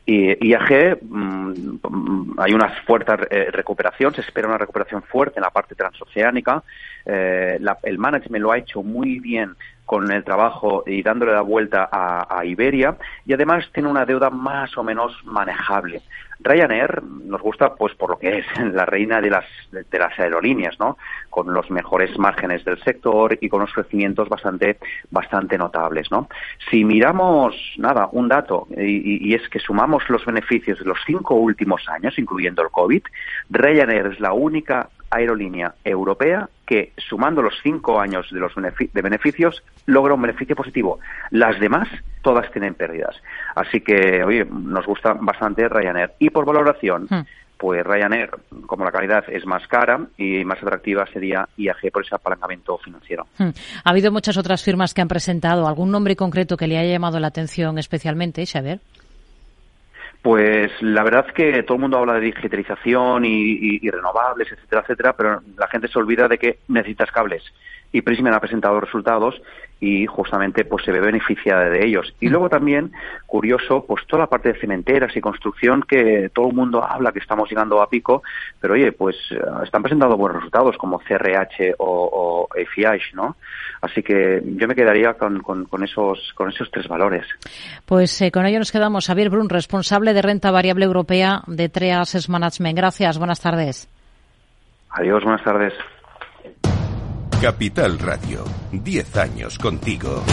Y 0.06 0.48
IAG, 0.48 0.98
mm, 1.02 2.38
hay 2.38 2.52
una 2.52 2.68
fuerte 2.86 3.14
eh, 3.30 3.50
recuperación, 3.50 4.14
se 4.14 4.20
espera 4.20 4.46
una 4.46 4.58
recuperación 4.58 5.02
fuerte 5.02 5.40
en 5.40 5.42
la 5.42 5.50
parte 5.50 5.74
transoceánica. 5.74 6.62
Eh, 7.04 7.58
el 7.82 7.98
management 7.98 8.42
lo 8.44 8.52
ha 8.52 8.58
hecho 8.58 8.84
muy 8.84 9.18
bien 9.18 9.56
con 9.84 10.10
el 10.10 10.24
trabajo 10.24 10.82
y 10.86 11.02
dándole 11.02 11.32
la 11.32 11.42
vuelta 11.42 11.88
a, 11.90 12.44
Iberia 12.44 12.96
y 13.26 13.32
además 13.32 13.64
tiene 13.72 13.88
una 13.88 14.04
deuda 14.04 14.30
más 14.30 14.76
o 14.76 14.84
menos 14.84 15.12
manejable. 15.24 16.02
Ryanair 16.40 17.02
nos 17.02 17.40
gusta 17.40 17.74
pues 17.74 17.94
por 17.94 18.10
lo 18.10 18.18
que 18.18 18.38
es 18.38 18.46
la 18.72 18.84
reina 18.84 19.20
de 19.20 19.30
las 19.30 19.44
de, 19.70 19.98
las 19.98 20.18
aerolíneas, 20.18 20.78
¿no? 20.78 20.98
Con 21.30 21.54
los 21.54 21.70
mejores 21.70 22.18
márgenes 22.18 22.64
del 22.64 22.82
sector 22.82 23.38
y 23.40 23.48
con 23.48 23.60
unos 23.60 23.72
crecimientos 23.72 24.28
bastante 24.28 24.78
bastante 25.10 25.56
notables, 25.56 26.10
¿no? 26.10 26.28
Si 26.70 26.84
miramos 26.84 27.54
nada 27.78 28.08
un 28.12 28.28
dato 28.28 28.66
y, 28.76 29.30
y 29.30 29.34
es 29.34 29.48
que 29.48 29.58
sumamos 29.58 30.02
los 30.08 30.24
beneficios 30.24 30.78
de 30.78 30.84
los 30.84 30.98
cinco 31.06 31.34
últimos 31.34 31.88
años, 31.88 32.18
incluyendo 32.18 32.62
el 32.62 32.70
COVID, 32.70 33.02
Ryanair 33.50 34.06
es 34.06 34.20
la 34.20 34.32
única 34.32 34.88
aerolínea 35.10 35.74
europea 35.84 36.48
que, 36.66 36.92
sumando 36.96 37.42
los 37.42 37.54
cinco 37.62 38.00
años 38.00 38.26
de, 38.30 38.40
los 38.40 38.52
de 38.54 39.02
beneficios, 39.02 39.62
logra 39.86 40.14
un 40.14 40.22
beneficio 40.22 40.56
positivo. 40.56 40.98
Las 41.30 41.60
demás, 41.60 41.88
todas 42.22 42.50
tienen 42.52 42.74
pérdidas. 42.74 43.16
Así 43.54 43.80
que, 43.80 44.24
oye, 44.24 44.44
nos 44.44 44.86
gusta 44.86 45.14
bastante 45.14 45.68
Ryanair. 45.68 46.12
Y 46.18 46.30
por 46.30 46.44
valoración, 46.44 47.06
hmm. 47.10 47.20
pues 47.58 47.84
Ryanair, 47.84 48.30
como 48.66 48.84
la 48.84 48.92
calidad 48.92 49.24
es 49.28 49.44
más 49.46 49.66
cara 49.68 50.00
y 50.16 50.44
más 50.44 50.58
atractiva, 50.62 51.06
sería 51.12 51.48
IAG 51.56 51.92
por 51.92 52.04
ese 52.04 52.14
apalancamiento 52.14 52.78
financiero. 52.78 53.26
Hmm. 53.38 53.50
Ha 53.84 53.90
habido 53.90 54.10
muchas 54.10 54.36
otras 54.38 54.62
firmas 54.62 54.94
que 54.94 55.02
han 55.02 55.08
presentado. 55.08 55.68
¿Algún 55.68 55.90
nombre 55.90 56.16
concreto 56.16 56.56
que 56.56 56.66
le 56.66 56.78
haya 56.78 56.92
llamado 56.92 57.20
la 57.20 57.28
atención 57.28 57.78
especialmente, 57.78 58.46
Xavier? 58.46 58.80
Pues 60.24 60.72
la 60.80 61.02
verdad 61.02 61.26
es 61.28 61.34
que 61.34 61.62
todo 61.64 61.74
el 61.74 61.82
mundo 61.82 61.98
habla 61.98 62.14
de 62.14 62.20
digitalización 62.20 63.26
y, 63.26 63.90
renovables, 63.90 64.50
etcétera, 64.50 64.80
etcétera, 64.80 65.12
pero 65.14 65.42
la 65.58 65.68
gente 65.68 65.86
se 65.86 65.98
olvida 65.98 66.28
de 66.28 66.38
que 66.38 66.60
necesitas 66.66 67.10
cables. 67.12 67.42
Y 67.92 68.00
Prisma 68.00 68.34
ha 68.34 68.40
presentado 68.40 68.80
resultados 68.80 69.38
y 69.80 70.06
justamente 70.06 70.64
pues 70.64 70.84
se 70.84 70.92
ve 70.92 71.00
beneficiada 71.00 71.68
de 71.68 71.84
ellos. 71.84 72.14
Y 72.20 72.28
luego 72.28 72.48
también, 72.48 72.92
curioso, 73.26 73.84
pues 73.86 74.06
toda 74.06 74.22
la 74.22 74.28
parte 74.28 74.52
de 74.52 74.60
cementeras 74.60 75.16
y 75.16 75.20
construcción 75.20 75.82
que 75.82 76.30
todo 76.32 76.48
el 76.48 76.54
mundo 76.54 76.82
habla 76.82 77.12
que 77.12 77.18
estamos 77.18 77.48
llegando 77.50 77.82
a 77.82 77.88
pico, 77.88 78.22
pero 78.60 78.74
oye, 78.74 78.92
pues 78.92 79.16
eh, 79.30 79.38
están 79.64 79.82
presentando 79.82 80.16
buenos 80.16 80.36
resultados 80.36 80.76
como 80.78 80.98
CRH 80.98 81.74
o, 81.78 82.48
o 82.48 82.48
¿no? 83.14 83.36
Así 83.82 84.02
que 84.02 84.42
yo 84.42 84.66
me 84.66 84.74
quedaría 84.74 85.14
con, 85.14 85.42
con, 85.42 85.84
esos, 85.84 86.32
con 86.34 86.48
esos 86.48 86.70
tres 86.70 86.88
valores. 86.88 87.26
Pues 87.84 88.20
eh, 88.22 88.30
con 88.30 88.46
ello 88.46 88.58
nos 88.58 88.72
quedamos. 88.72 89.06
Javier 89.06 89.28
Brun, 89.28 89.50
responsable 89.50 90.14
de 90.14 90.22
renta 90.22 90.50
variable 90.50 90.86
europea 90.86 91.42
de 91.46 91.68
Treas 91.68 92.28
Management. 92.28 92.76
Gracias, 92.76 93.18
buenas 93.18 93.40
tardes. 93.40 93.88
Adiós, 94.90 95.22
buenas 95.22 95.44
tardes. 95.44 95.74
Capital 97.44 97.98
Radio, 97.98 98.42
10 98.72 99.16
años 99.18 99.58
contigo. 99.58 100.24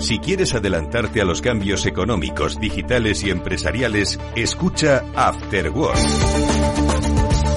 Si 0.00 0.18
quieres 0.18 0.54
adelantarte 0.54 1.22
a 1.22 1.24
los 1.24 1.40
cambios 1.40 1.86
económicos, 1.86 2.60
digitales 2.60 3.24
y 3.24 3.30
empresariales, 3.30 4.20
escucha 4.36 5.02
After 5.16 5.70
Work 5.70 6.43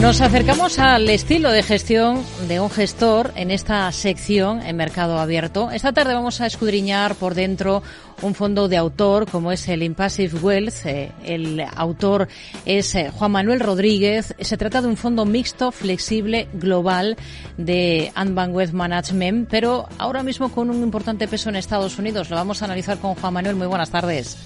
Nos 0.00 0.20
acercamos 0.20 0.78
al 0.78 1.08
estilo 1.08 1.50
de 1.50 1.62
gestión 1.62 2.22
de 2.48 2.60
un 2.60 2.70
gestor 2.70 3.32
en 3.34 3.50
esta 3.50 3.90
sección 3.92 4.60
en 4.60 4.76
Mercado 4.76 5.18
Abierto. 5.18 5.70
Esta 5.70 5.92
tarde 5.92 6.12
vamos 6.12 6.40
a 6.40 6.46
escudriñar 6.46 7.14
por 7.14 7.34
dentro 7.34 7.82
un 8.20 8.34
fondo 8.34 8.68
de 8.68 8.76
autor 8.76 9.28
como 9.28 9.52
es 9.52 9.66
el 9.68 9.82
Impassive 9.82 10.38
Wealth. 10.38 10.84
Eh, 10.84 11.12
el 11.24 11.64
autor 11.74 12.28
es 12.66 12.94
eh, 12.94 13.10
Juan 13.10 13.32
Manuel 13.32 13.58
Rodríguez. 13.58 14.34
Se 14.38 14.58
trata 14.58 14.82
de 14.82 14.88
un 14.88 14.98
fondo 14.98 15.24
mixto, 15.24 15.72
flexible, 15.72 16.46
global 16.52 17.16
de 17.56 18.12
Anbank 18.14 18.54
Wealth 18.54 18.74
Management, 18.74 19.48
pero 19.50 19.88
ahora 19.98 20.22
mismo 20.22 20.52
con 20.52 20.68
un 20.68 20.82
importante 20.82 21.26
peso 21.26 21.48
en 21.48 21.56
Estados 21.56 21.98
Unidos. 21.98 22.28
Lo 22.28 22.36
vamos 22.36 22.60
a 22.60 22.66
analizar 22.66 22.98
con 22.98 23.14
Juan 23.14 23.32
Manuel. 23.32 23.56
Muy 23.56 23.66
buenas 23.66 23.90
tardes. 23.90 24.36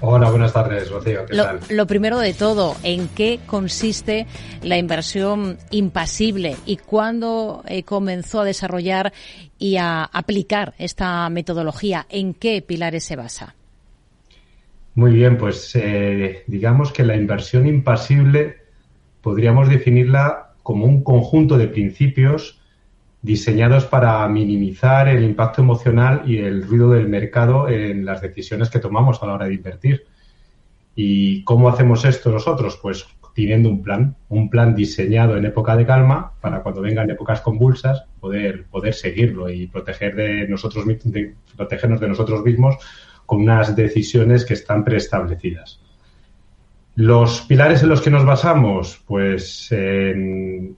Hola, 0.00 0.30
buenas 0.30 0.52
tardes, 0.52 0.90
Rocío. 0.90 1.26
¿Qué 1.26 1.34
lo, 1.34 1.44
tal? 1.44 1.60
lo 1.70 1.86
primero 1.86 2.18
de 2.20 2.32
todo, 2.32 2.76
¿en 2.84 3.08
qué 3.08 3.40
consiste 3.46 4.26
la 4.62 4.78
inversión 4.78 5.58
impasible 5.70 6.56
y 6.66 6.76
cuándo 6.76 7.64
eh, 7.66 7.82
comenzó 7.82 8.40
a 8.40 8.44
desarrollar 8.44 9.12
y 9.58 9.76
a 9.76 10.04
aplicar 10.04 10.74
esta 10.78 11.28
metodología? 11.30 12.06
¿En 12.10 12.34
qué 12.34 12.62
pilares 12.62 13.04
se 13.04 13.16
basa? 13.16 13.56
Muy 14.94 15.12
bien, 15.12 15.36
pues 15.36 15.74
eh, 15.74 16.44
digamos 16.46 16.92
que 16.92 17.04
la 17.04 17.16
inversión 17.16 17.66
impasible 17.66 18.58
podríamos 19.20 19.68
definirla 19.68 20.52
como 20.62 20.86
un 20.86 21.02
conjunto 21.02 21.58
de 21.58 21.66
principios 21.66 22.57
diseñados 23.22 23.84
para 23.84 24.26
minimizar 24.28 25.08
el 25.08 25.24
impacto 25.24 25.62
emocional 25.62 26.22
y 26.26 26.38
el 26.38 26.66
ruido 26.66 26.90
del 26.90 27.08
mercado 27.08 27.68
en 27.68 28.04
las 28.04 28.22
decisiones 28.22 28.70
que 28.70 28.78
tomamos 28.78 29.22
a 29.22 29.26
la 29.26 29.34
hora 29.34 29.46
de 29.46 29.54
invertir. 29.54 30.04
¿Y 30.94 31.44
cómo 31.44 31.68
hacemos 31.68 32.04
esto 32.04 32.30
nosotros? 32.30 32.78
Pues 32.80 33.06
teniendo 33.38 33.68
un 33.68 33.82
plan, 33.84 34.16
un 34.30 34.50
plan 34.50 34.74
diseñado 34.74 35.36
en 35.36 35.46
época 35.46 35.76
de 35.76 35.86
calma 35.86 36.32
para 36.40 36.60
cuando 36.60 36.80
vengan 36.80 37.08
épocas 37.08 37.40
convulsas 37.40 38.04
poder, 38.18 38.64
poder 38.64 38.94
seguirlo 38.94 39.48
y 39.48 39.68
proteger 39.68 40.16
de 40.16 40.48
nosotros, 40.48 40.84
de, 41.04 41.34
protegernos 41.56 42.00
de 42.00 42.08
nosotros 42.08 42.42
mismos 42.42 42.76
con 43.26 43.42
unas 43.42 43.76
decisiones 43.76 44.44
que 44.44 44.54
están 44.54 44.82
preestablecidas. 44.84 45.80
Los 46.96 47.42
pilares 47.42 47.80
en 47.84 47.90
los 47.90 48.00
que 48.00 48.10
nos 48.10 48.24
basamos, 48.24 49.00
pues 49.06 49.70
en 49.70 50.76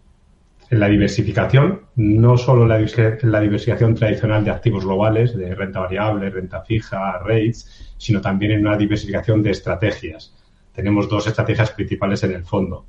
la 0.70 0.88
diversificación, 0.88 1.80
no 1.96 2.38
solo 2.38 2.64
la, 2.64 2.78
la 2.78 3.40
diversificación 3.40 3.94
tradicional 3.94 4.44
de 4.44 4.52
activos 4.52 4.84
globales, 4.84 5.36
de 5.36 5.52
renta 5.54 5.80
variable, 5.80 6.30
renta 6.30 6.62
fija, 6.62 7.18
rates, 7.18 7.94
sino 7.98 8.20
también 8.20 8.52
en 8.52 8.66
una 8.66 8.76
diversificación 8.76 9.42
de 9.42 9.50
estrategias. 9.50 10.32
Tenemos 10.72 11.08
dos 11.08 11.26
estrategias 11.26 11.72
principales 11.72 12.22
en 12.22 12.32
el 12.32 12.44
fondo. 12.44 12.86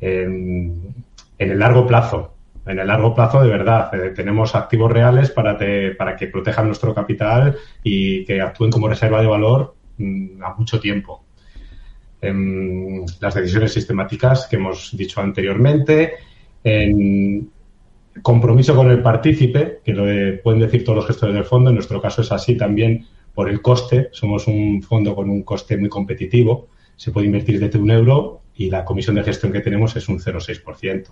En, 0.00 0.94
el 1.38 1.58
largo 1.58 1.86
plazo, 1.86 2.34
en 2.66 2.80
el 2.80 2.86
largo 2.88 3.14
plazo 3.14 3.40
de 3.40 3.48
verdad, 3.48 3.94
eh, 3.94 4.10
tenemos 4.10 4.56
activos 4.56 4.90
reales 4.90 5.30
para, 5.30 5.56
para 5.96 6.16
que 6.16 6.26
protejan 6.26 6.66
nuestro 6.66 6.92
capital 6.92 7.56
y 7.84 8.24
que 8.24 8.40
actúen 8.40 8.72
como 8.72 8.88
reserva 8.88 9.20
de 9.20 9.28
valor 9.28 9.76
mm, 9.98 10.42
a 10.42 10.54
mucho 10.54 10.80
tiempo. 10.80 11.24
En 12.20 13.04
las 13.20 13.34
decisiones 13.34 13.72
sistemáticas 13.72 14.48
que 14.48 14.56
hemos 14.56 14.96
dicho 14.96 15.20
anteriormente, 15.20 16.14
en 16.64 17.50
compromiso 18.22 18.74
con 18.76 18.90
el 18.90 19.02
partícipe, 19.02 19.80
que 19.84 19.92
lo 19.92 20.04
pueden 20.42 20.60
decir 20.60 20.84
todos 20.84 20.96
los 20.96 21.06
gestores 21.06 21.34
del 21.34 21.44
fondo, 21.44 21.70
en 21.70 21.76
nuestro 21.76 22.00
caso 22.00 22.22
es 22.22 22.30
así 22.32 22.56
también 22.56 23.06
por 23.34 23.48
el 23.48 23.62
coste, 23.62 24.08
somos 24.12 24.46
un 24.46 24.82
fondo 24.82 25.14
con 25.14 25.30
un 25.30 25.42
coste 25.42 25.76
muy 25.76 25.88
competitivo, 25.88 26.68
se 26.96 27.10
puede 27.10 27.26
invertir 27.26 27.58
desde 27.58 27.78
un 27.78 27.90
euro 27.90 28.42
y 28.54 28.68
la 28.68 28.84
comisión 28.84 29.16
de 29.16 29.24
gestión 29.24 29.52
que 29.52 29.60
tenemos 29.60 29.96
es 29.96 30.08
un 30.08 30.18
0,6%. 30.18 31.06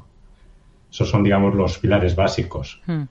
Esos 0.92 1.08
son, 1.08 1.22
digamos, 1.22 1.54
los 1.54 1.78
pilares 1.78 2.14
básicos. 2.16 2.82
Hmm. 2.86 3.02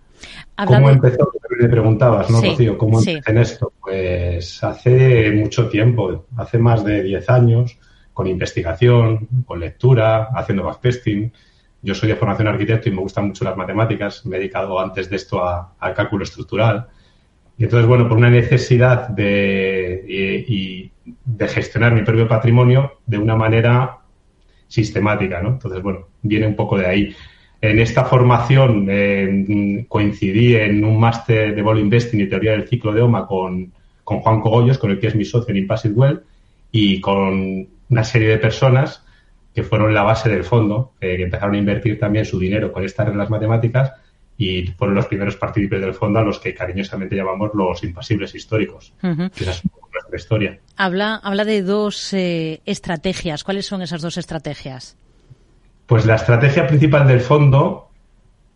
¿Cómo 0.66 0.90
empezó? 0.90 1.32
Me 1.60 1.70
preguntabas, 1.70 2.30
¿no, 2.30 2.42
Rocío? 2.42 2.78
¿Cómo 2.78 3.00
empecé 3.00 3.32
en 3.32 3.38
esto? 3.38 3.74
Pues 3.82 4.64
hace 4.64 5.32
mucho 5.32 5.70
tiempo, 5.70 6.26
hace 6.38 6.58
más 6.58 6.84
de 6.84 7.04
10 7.04 7.30
años, 7.30 7.78
con 8.14 8.28
investigación, 8.28 9.28
con 9.46 9.62
lectura, 9.62 10.30
haciendo 10.36 10.64
backtesting, 10.64 11.32
yo 11.82 11.95
soy 11.95 12.09
de 12.09 12.15
formación 12.15 12.47
arquitecto 12.47 12.89
y 12.89 12.91
me 12.91 13.01
gustan 13.01 13.27
mucho 13.27 13.45
las 13.45 13.55
matemáticas. 13.55 14.25
Me 14.25 14.36
he 14.36 14.39
dedicado 14.39 14.80
antes 14.80 15.09
de 15.09 15.15
esto 15.15 15.41
al 15.43 15.93
cálculo 15.93 16.23
estructural. 16.23 16.88
Y 17.57 17.63
entonces, 17.63 17.88
bueno, 17.88 18.07
por 18.07 18.17
una 18.17 18.30
necesidad 18.30 19.09
de, 19.09 20.05
y, 20.47 20.91
de 21.25 21.47
gestionar 21.47 21.93
mi 21.93 22.03
propio 22.03 22.27
patrimonio 22.27 22.99
de 23.05 23.17
una 23.17 23.36
manera 23.36 23.97
sistemática, 24.67 25.41
¿no? 25.41 25.49
Entonces, 25.49 25.82
bueno, 25.82 26.07
viene 26.21 26.47
un 26.47 26.55
poco 26.55 26.77
de 26.77 26.86
ahí. 26.86 27.15
En 27.61 27.80
esta 27.80 28.05
formación 28.05 28.88
coincidí 29.89 30.55
en 30.55 30.86
un 30.86 30.99
máster 30.99 31.53
de 31.53 31.61
Vol 31.61 31.80
Investing 31.80 32.21
y 32.21 32.30
teoría 32.30 32.51
del 32.51 32.67
ciclo 32.67 32.93
de 32.93 33.01
OMA 33.01 33.27
con, 33.27 33.73
con 34.05 34.19
Juan 34.19 34.39
Cogollos, 34.39 34.77
con 34.77 34.91
el 34.91 34.99
que 34.99 35.07
es 35.07 35.15
mi 35.15 35.25
socio 35.25 35.51
en 35.51 35.57
Impassive 35.57 35.93
Well, 35.95 36.21
y 36.71 37.01
con 37.01 37.67
una 37.89 38.03
serie 38.03 38.30
de 38.30 38.38
personas 38.38 39.03
que 39.60 39.64
fueron 39.68 39.93
la 39.93 40.03
base 40.03 40.30
del 40.30 40.45
fondo, 40.45 40.93
eh, 41.01 41.18
que 41.18 41.24
empezaron 41.24 41.53
a 41.53 41.57
invertir 41.57 41.99
también 41.99 42.24
su 42.24 42.39
dinero 42.39 42.72
con 42.72 42.86
estas 42.86 43.07
reglas 43.07 43.30
matemáticas 43.30 43.91
y 44.38 44.68
fueron 44.68 44.95
los 44.95 45.07
primeros 45.07 45.36
partícipes 45.36 45.82
del 45.82 45.93
fondo 45.93 46.20
a 46.20 46.24
los 46.24 46.39
que 46.39 46.53
cariñosamente 46.53 47.14
llamamos 47.14 47.51
los 47.53 47.84
impasibles 47.84 48.34
históricos. 48.34 48.93
esa 49.01 49.51
es 49.51 49.64
nuestra 49.66 50.16
historia. 50.16 50.60
Habla, 50.78 51.16
habla 51.16 51.43
de 51.43 51.62
dos 51.62 52.14
eh, 52.14 52.62
estrategias. 52.66 53.43
¿Cuáles 53.43 53.66
son 53.66 53.82
esas 53.82 54.01
dos 54.01 54.18
estrategias? 54.18 54.95
Pues 55.88 56.05
la 56.05 56.16
estrategia 56.16 56.66
principal 56.66 57.05
del 57.05 57.20
fondo 57.20 57.89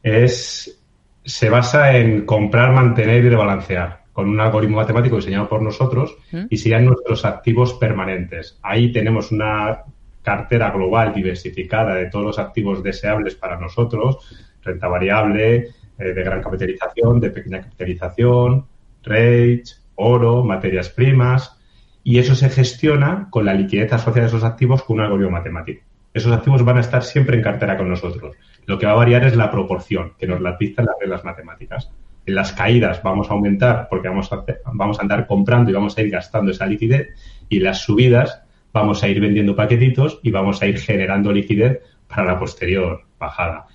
es 0.03 0.79
se 1.25 1.49
basa 1.49 1.97
en 1.97 2.25
comprar, 2.25 2.71
mantener 2.71 3.25
y 3.25 3.29
rebalancear. 3.29 4.03
con 4.13 4.29
un 4.29 4.39
algoritmo 4.39 4.77
matemático 4.77 5.17
diseñado 5.17 5.49
por 5.49 5.61
nosotros 5.61 6.15
y 6.49 6.55
serían 6.55 6.85
nuestros 6.85 7.25
activos 7.25 7.73
permanentes. 7.73 8.57
Ahí 8.61 8.91
tenemos 8.93 9.31
una 9.31 9.83
cartera 10.23 10.71
global 10.71 11.13
diversificada 11.13 11.95
de 11.95 12.07
todos 12.09 12.25
los 12.25 12.39
activos 12.39 12.81
deseables 12.81 13.35
para 13.35 13.59
nosotros, 13.59 14.17
renta 14.63 14.87
variable, 14.87 15.67
eh, 15.99 16.13
de 16.13 16.23
gran 16.23 16.41
capitalización, 16.41 17.19
de 17.19 17.29
pequeña 17.29 17.61
capitalización, 17.61 18.65
rates, 19.03 19.85
oro, 19.95 20.43
materias 20.43 20.89
primas, 20.89 21.59
y 22.03 22.19
eso 22.19 22.35
se 22.35 22.49
gestiona 22.49 23.27
con 23.29 23.45
la 23.45 23.53
liquidez 23.53 23.93
asociada 23.93 24.25
a 24.25 24.29
esos 24.29 24.43
activos 24.43 24.83
con 24.83 24.97
un 24.97 25.03
algoritmo 25.03 25.31
matemático. 25.31 25.83
Esos 26.13 26.31
activos 26.31 26.63
van 26.63 26.77
a 26.77 26.81
estar 26.81 27.03
siempre 27.03 27.37
en 27.37 27.43
cartera 27.43 27.77
con 27.77 27.89
nosotros. 27.89 28.35
Lo 28.65 28.77
que 28.77 28.85
va 28.85 28.91
a 28.91 28.95
variar 28.95 29.25
es 29.25 29.35
la 29.35 29.49
proporción 29.51 30.13
que 30.17 30.27
nos 30.27 30.41
la 30.41 30.57
dictan 30.59 30.85
las 30.85 30.95
reglas 30.99 31.23
matemáticas. 31.23 31.91
En 32.25 32.35
las 32.35 32.53
caídas 32.53 33.01
vamos 33.03 33.29
a 33.29 33.33
aumentar 33.33 33.87
porque 33.89 34.07
vamos 34.09 34.31
a, 34.31 34.37
hacer- 34.37 34.61
vamos 34.73 34.99
a 34.99 35.01
andar 35.01 35.27
comprando 35.27 35.71
y 35.71 35.73
vamos 35.73 35.97
a 35.97 36.01
ir 36.01 36.09
gastando 36.09 36.51
esa 36.51 36.65
liquidez 36.65 37.09
y 37.49 37.59
las 37.59 37.79
subidas 37.79 38.42
vamos 38.73 39.03
a 39.03 39.07
ir 39.07 39.21
vendiendo 39.21 39.55
paquetitos 39.55 40.19
y 40.23 40.31
vamos 40.31 40.61
a 40.61 40.67
ir 40.67 40.79
generando 40.79 41.31
liquidez 41.31 41.79
para 42.07 42.25
la 42.25 42.39
posterior 42.39 43.03
bajada. 43.19 43.67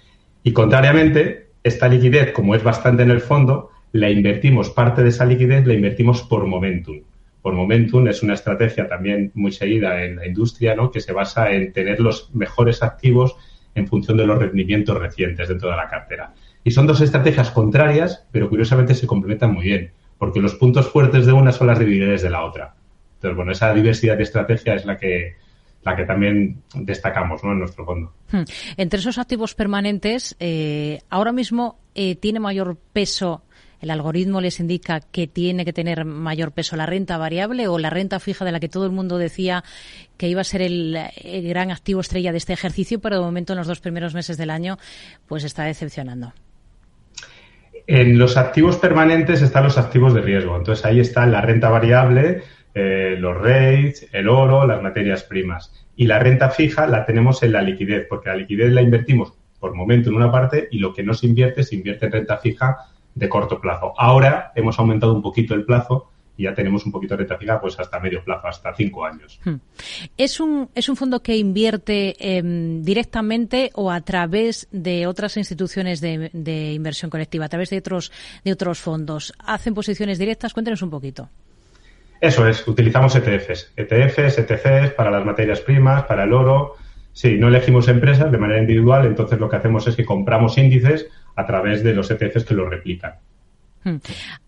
Y 0.43 0.53
contrariamente, 0.53 1.51
esta 1.63 1.89
liquidez, 1.89 2.33
como 2.33 2.55
es 2.55 2.63
bastante 2.63 3.05
en 3.05 3.11
el 3.11 3.21
fondo, 3.21 3.71
la 3.93 4.11
invertimos, 4.11 4.71
parte 4.71 5.03
de 5.03 5.09
esa 5.09 5.25
liquidez 5.25 5.67
la 5.67 5.75
invertimos 5.75 6.23
por 6.23 6.47
momentum. 6.47 7.01
Por 7.43 7.55
momentum 7.55 8.07
es 8.09 8.23
una 8.23 8.35
estrategia 8.35 8.89
también 8.89 9.31
muy 9.35 9.53
seguida 9.53 10.05
en 10.05 10.17
la 10.17 10.27
industria, 10.27 10.75
¿no? 10.75 10.91
que 10.91 11.01
se 11.01 11.13
basa 11.13 11.53
en 11.53 11.73
tener 11.73 12.01
los 12.01 12.35
mejores 12.35 12.83
activos 12.83 13.37
en 13.75 13.87
función 13.87 14.17
de 14.17 14.27
los 14.27 14.39
rendimientos 14.39 14.99
recientes 14.99 15.49
dentro 15.49 15.71
de 15.71 15.77
la 15.77 15.89
cartera. 15.89 16.35
Y 16.65 16.73
son 16.73 16.87
dos 16.87 17.01
estrategias 17.01 17.51
contrarias, 17.51 18.27
pero 18.33 18.49
curiosamente 18.49 18.95
se 18.95 19.07
complementan 19.07 19.55
muy 19.55 19.65
bien, 19.65 19.93
porque 20.19 20.41
los 20.41 20.57
puntos 20.57 20.89
fuertes 20.89 21.25
de 21.25 21.33
una 21.33 21.53
son 21.53 21.69
las 21.69 21.79
debilidades 21.79 22.23
de 22.23 22.31
la 22.31 22.45
otra. 22.45 22.75
Entonces, 23.19 23.37
bueno, 23.37 23.51
esa 23.51 23.75
diversidad 23.75 24.17
de 24.17 24.23
estrategia 24.23 24.75
es 24.75 24.85
la 24.87 24.97
que, 24.97 25.35
la 25.83 25.97
que 25.97 26.05
también 26.05 26.63
destacamos 26.73 27.43
¿no? 27.43 27.51
en 27.51 27.59
nuestro 27.59 27.85
fondo. 27.85 28.13
Hmm. 28.31 28.45
Entre 28.77 29.01
esos 29.01 29.19
activos 29.19 29.55
permanentes, 29.55 30.37
eh, 30.39 31.01
ahora 31.11 31.33
mismo 31.33 31.81
eh, 31.97 32.15
tiene 32.15 32.39
mayor 32.39 32.79
peso, 32.93 33.43
el 33.81 33.91
algoritmo 33.91 34.41
les 34.41 34.61
indica 34.61 35.01
que 35.01 35.27
tiene 35.27 35.65
que 35.65 35.73
tener 35.73 36.05
mayor 36.05 36.53
peso 36.53 36.77
la 36.77 36.87
renta 36.87 37.19
variable 37.19 37.67
o 37.67 37.79
la 37.81 37.91
renta 37.91 38.21
fija 38.21 38.45
de 38.45 38.53
la 38.53 38.61
que 38.61 38.69
todo 38.69 38.87
el 38.87 38.93
mundo 38.93 39.19
decía 39.19 39.65
que 40.17 40.29
iba 40.29 40.41
a 40.41 40.45
ser 40.45 40.63
el, 40.63 40.97
el 41.17 41.49
gran 41.49 41.73
activo 41.73 42.01
estrella 42.01 42.31
de 42.31 42.39
este 42.39 42.53
ejercicio, 42.53 43.01
pero 43.01 43.17
de 43.17 43.23
momento 43.23 43.53
en 43.53 43.59
los 43.59 43.67
dos 43.67 43.81
primeros 43.81 44.15
meses 44.15 44.37
del 44.37 44.51
año 44.51 44.79
pues 45.27 45.43
está 45.43 45.65
decepcionando. 45.65 46.33
En 47.89 48.19
los 48.19 48.37
activos 48.37 48.77
permanentes 48.77 49.41
están 49.41 49.65
los 49.65 49.79
activos 49.79 50.13
de 50.13 50.21
riesgo. 50.21 50.57
Entonces 50.57 50.85
ahí 50.85 51.01
está 51.01 51.25
la 51.25 51.41
renta 51.41 51.71
variable, 51.71 52.43
eh, 52.75 53.17
los 53.19 53.37
rates, 53.37 54.09
el 54.13 54.29
oro, 54.29 54.67
las 54.67 54.83
materias 54.83 55.25
primas. 55.25 55.73
Y 55.97 56.07
la 56.07 56.19
renta 56.19 56.51
fija 56.51 56.87
la 56.87 57.05
tenemos 57.05 57.43
en 57.43 57.53
la 57.53 57.63
liquidez, 57.63 58.07
porque 58.09 58.29
la 58.29 58.37
liquidez 58.37 58.73
la 58.73 58.83
invertimos 58.83 59.33
por 59.59 59.75
momento 59.75 60.11
en 60.11 60.17
una 60.17 60.31
parte 60.31 60.69
y 60.71 60.79
lo 60.79 60.95
que 60.95 61.03
no 61.03 61.15
se 61.15 61.27
invierte 61.27 61.63
se 61.65 61.75
invierte 61.75 62.07
en 62.07 62.13
renta 62.13 62.37
fija 62.39 62.77
de 63.15 63.29
corto 63.29 63.61
plazo. 63.61 63.93
Ahora 63.97 64.53
hemos 64.55 64.79
aumentado 64.79 65.13
un 65.13 65.23
poquito 65.23 65.55
el 65.55 65.65
plazo 65.65 66.11
y 66.37 66.45
ya 66.45 66.55
tenemos 66.55 66.87
un 66.87 66.93
poquito 66.93 67.15
de 67.15 67.19
renta 67.19 67.37
fija 67.37 67.61
pues 67.61 67.79
hasta 67.81 67.99
medio 67.99 68.23
plazo, 68.23 68.47
hasta 68.47 68.73
cinco 68.75 69.05
años. 69.05 69.41
Hmm. 69.45 69.57
¿Es 70.17 70.39
un, 70.39 70.71
¿Es 70.75 70.89
un 70.89 70.95
fondo 70.95 71.21
que 71.21 71.37
invierte 71.37 72.15
eh, 72.21 72.43
directamente 72.81 73.71
o 73.75 73.91
a 73.91 74.01
través 74.03 74.69
de 74.71 75.09
otras 75.09 75.37
instituciones 75.37 76.01
de, 76.01 76.31
de, 76.33 76.73
inversión 76.73 77.11
colectiva, 77.11 77.47
a 77.47 77.49
través 77.49 77.71
de 77.71 77.79
otros, 77.79 78.13
de 78.45 78.53
otros 78.53 78.79
fondos? 78.79 79.33
¿Hacen 79.41 79.75
posiciones 79.75 80.19
directas? 80.19 80.55
Cuéntenos 80.55 80.83
un 80.83 80.91
poquito. 80.91 81.29
Eso 82.21 82.47
es, 82.49 82.67
utilizamos 82.67 83.15
ETFs. 83.15 83.73
ETFs, 83.77 84.39
ETCs 84.39 84.93
para 84.97 85.11
las 85.11 85.25
materias 85.25 85.61
primas, 85.61 86.05
para 86.05 86.25
el 86.25 86.33
oro. 86.33 86.75
Sí, 87.13 87.37
no 87.37 87.49
elegimos 87.49 87.89
empresas 87.89 88.31
de 88.31 88.39
manera 88.39 88.61
individual, 88.61 89.07
entonces 89.07 89.39
lo 89.39 89.49
que 89.49 89.57
hacemos 89.57 89.87
es 89.87 89.97
que 89.97 90.05
compramos 90.05 90.59
índices 90.59 91.09
a 91.37 91.47
través 91.47 91.83
de 91.83 91.95
los 91.95 92.11
ETFs 92.11 92.45
que 92.45 92.55
los 92.55 92.69
replican. 92.69 93.15
Hmm. 93.85 93.97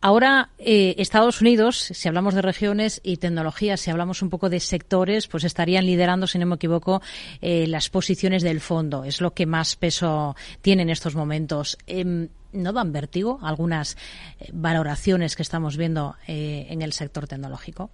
Ahora, 0.00 0.50
eh, 0.58 0.96
Estados 0.98 1.40
Unidos, 1.40 1.78
si 1.78 2.08
hablamos 2.08 2.34
de 2.34 2.42
regiones 2.42 3.00
y 3.04 3.18
tecnología, 3.18 3.76
si 3.76 3.90
hablamos 3.90 4.22
un 4.22 4.30
poco 4.30 4.48
de 4.48 4.60
sectores, 4.60 5.28
pues 5.28 5.44
estarían 5.44 5.86
liderando, 5.86 6.26
si 6.26 6.38
no 6.38 6.46
me 6.46 6.56
equivoco, 6.56 7.00
eh, 7.40 7.66
las 7.68 7.90
posiciones 7.90 8.42
del 8.42 8.60
fondo. 8.60 9.04
Es 9.04 9.20
lo 9.20 9.32
que 9.32 9.46
más 9.46 9.76
peso 9.76 10.34
tiene 10.62 10.82
en 10.82 10.90
estos 10.90 11.14
momentos. 11.14 11.78
Eh, 11.86 12.28
¿No 12.52 12.72
dan 12.72 12.92
vértigo 12.92 13.38
algunas 13.42 13.96
valoraciones 14.52 15.36
que 15.36 15.42
estamos 15.42 15.76
viendo 15.76 16.16
eh, 16.26 16.66
en 16.70 16.82
el 16.82 16.92
sector 16.92 17.26
tecnológico? 17.26 17.90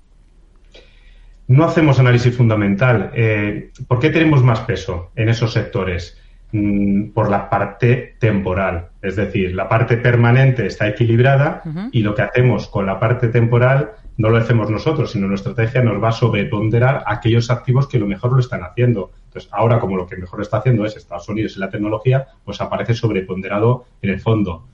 No 1.49 1.65
hacemos 1.65 1.99
análisis 2.01 2.37
fundamental. 2.37 3.11
Eh, 3.15 3.71
¿Por 3.87 4.01
qué 4.01 4.11
tenemos 4.11 4.43
más 4.43 4.61
peso 4.61 5.13
en 5.15 5.29
esos 5.29 5.53
sectores? 5.53 6.17
Mm, 6.53 7.11
por 7.11 7.29
la 7.29 7.51
parte 7.51 8.17
temporal. 8.21 8.89
Es 9.03 9.17
decir, 9.17 9.55
la 9.55 9.69
parte 9.69 9.97
permanente 9.97 10.67
está 10.67 10.87
equilibrada 10.87 11.63
uh 11.65 11.69
-huh. 11.69 11.89
y 11.93 12.03
lo 12.03 12.15
que 12.15 12.23
hacemos 12.23 12.69
con 12.69 12.87
la 12.87 13.01
parte 13.01 13.29
temporal 13.29 13.91
no 14.17 14.31
lo 14.31 14.39
hacemos 14.39 14.71
nosotros, 14.71 15.11
sino 15.11 15.27
nuestra 15.27 15.51
estrategia 15.51 15.83
nos 15.83 16.03
va 16.03 16.09
a 16.09 16.13
sobreponderar 16.13 17.03
aquellos 17.07 17.51
activos 17.51 17.89
que 17.89 17.99
lo 17.99 18.07
mejor 18.07 18.33
lo 18.33 18.39
están 18.39 18.63
haciendo. 18.63 19.11
Entonces, 19.37 19.53
ahora 19.53 19.79
como 19.79 19.99
lo 19.99 20.07
que 20.07 20.17
mejor 20.17 20.41
está 20.41 20.59
haciendo 20.59 20.87
es 20.87 20.97
Estados 20.97 21.29
Unidos 21.29 21.57
y 21.57 21.61
la 21.61 21.69
tecnología, 21.69 22.27
pues 22.43 22.59
aparece 22.63 22.95
sobreponderado 22.95 23.85
en 24.01 24.11
el 24.11 24.19
fondo. 24.19 24.67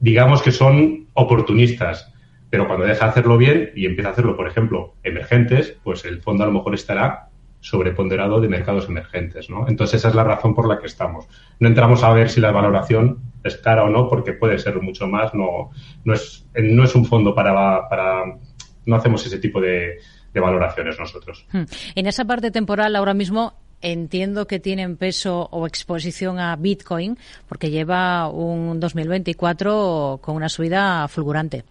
Digamos 0.00 0.40
que 0.40 0.52
son 0.52 1.08
oportunistas, 1.12 2.10
pero 2.48 2.66
cuando 2.66 2.86
deja 2.86 3.04
de 3.04 3.10
hacerlo 3.10 3.36
bien 3.36 3.72
y 3.76 3.84
empieza 3.84 4.08
a 4.08 4.12
hacerlo, 4.12 4.36
por 4.36 4.48
ejemplo, 4.48 4.94
emergentes, 5.02 5.76
pues 5.84 6.06
el 6.06 6.22
fondo 6.22 6.44
a 6.44 6.46
lo 6.46 6.52
mejor 6.54 6.74
estará 6.74 7.28
sobreponderado 7.60 8.40
de 8.40 8.48
mercados 8.48 8.88
emergentes, 8.88 9.50
¿no? 9.50 9.68
Entonces 9.68 9.96
esa 9.96 10.08
es 10.08 10.14
la 10.14 10.24
razón 10.24 10.54
por 10.54 10.66
la 10.66 10.78
que 10.78 10.86
estamos. 10.86 11.26
No 11.58 11.68
entramos 11.68 12.02
a 12.02 12.10
ver 12.14 12.30
si 12.30 12.40
la 12.40 12.52
valoración 12.52 13.18
es 13.44 13.58
cara 13.58 13.84
o 13.84 13.90
no, 13.90 14.08
porque 14.08 14.32
puede 14.32 14.58
ser 14.58 14.80
mucho 14.80 15.08
más, 15.08 15.34
no, 15.34 15.72
no, 16.04 16.14
es, 16.14 16.46
no 16.54 16.84
es 16.84 16.94
un 16.94 17.04
fondo 17.04 17.34
para, 17.34 17.86
para 17.90 18.24
no 18.86 18.96
hacemos 18.96 19.26
ese 19.26 19.38
tipo 19.38 19.60
de, 19.60 19.98
de 20.32 20.40
valoraciones 20.40 20.98
nosotros. 20.98 21.46
En 21.94 22.06
esa 22.06 22.24
parte 22.24 22.50
temporal 22.50 22.96
ahora 22.96 23.12
mismo 23.12 23.60
entiendo 23.82 24.46
que 24.46 24.60
tienen 24.60 24.96
peso 24.96 25.48
o 25.50 25.66
exposición 25.66 26.38
a 26.38 26.56
Bitcoin, 26.56 27.18
porque 27.48 27.70
lleva 27.70 28.28
un 28.28 28.80
2024 28.80 30.20
con 30.22 30.36
una 30.36 30.48
subida 30.48 31.08
fulgurante. 31.08 31.64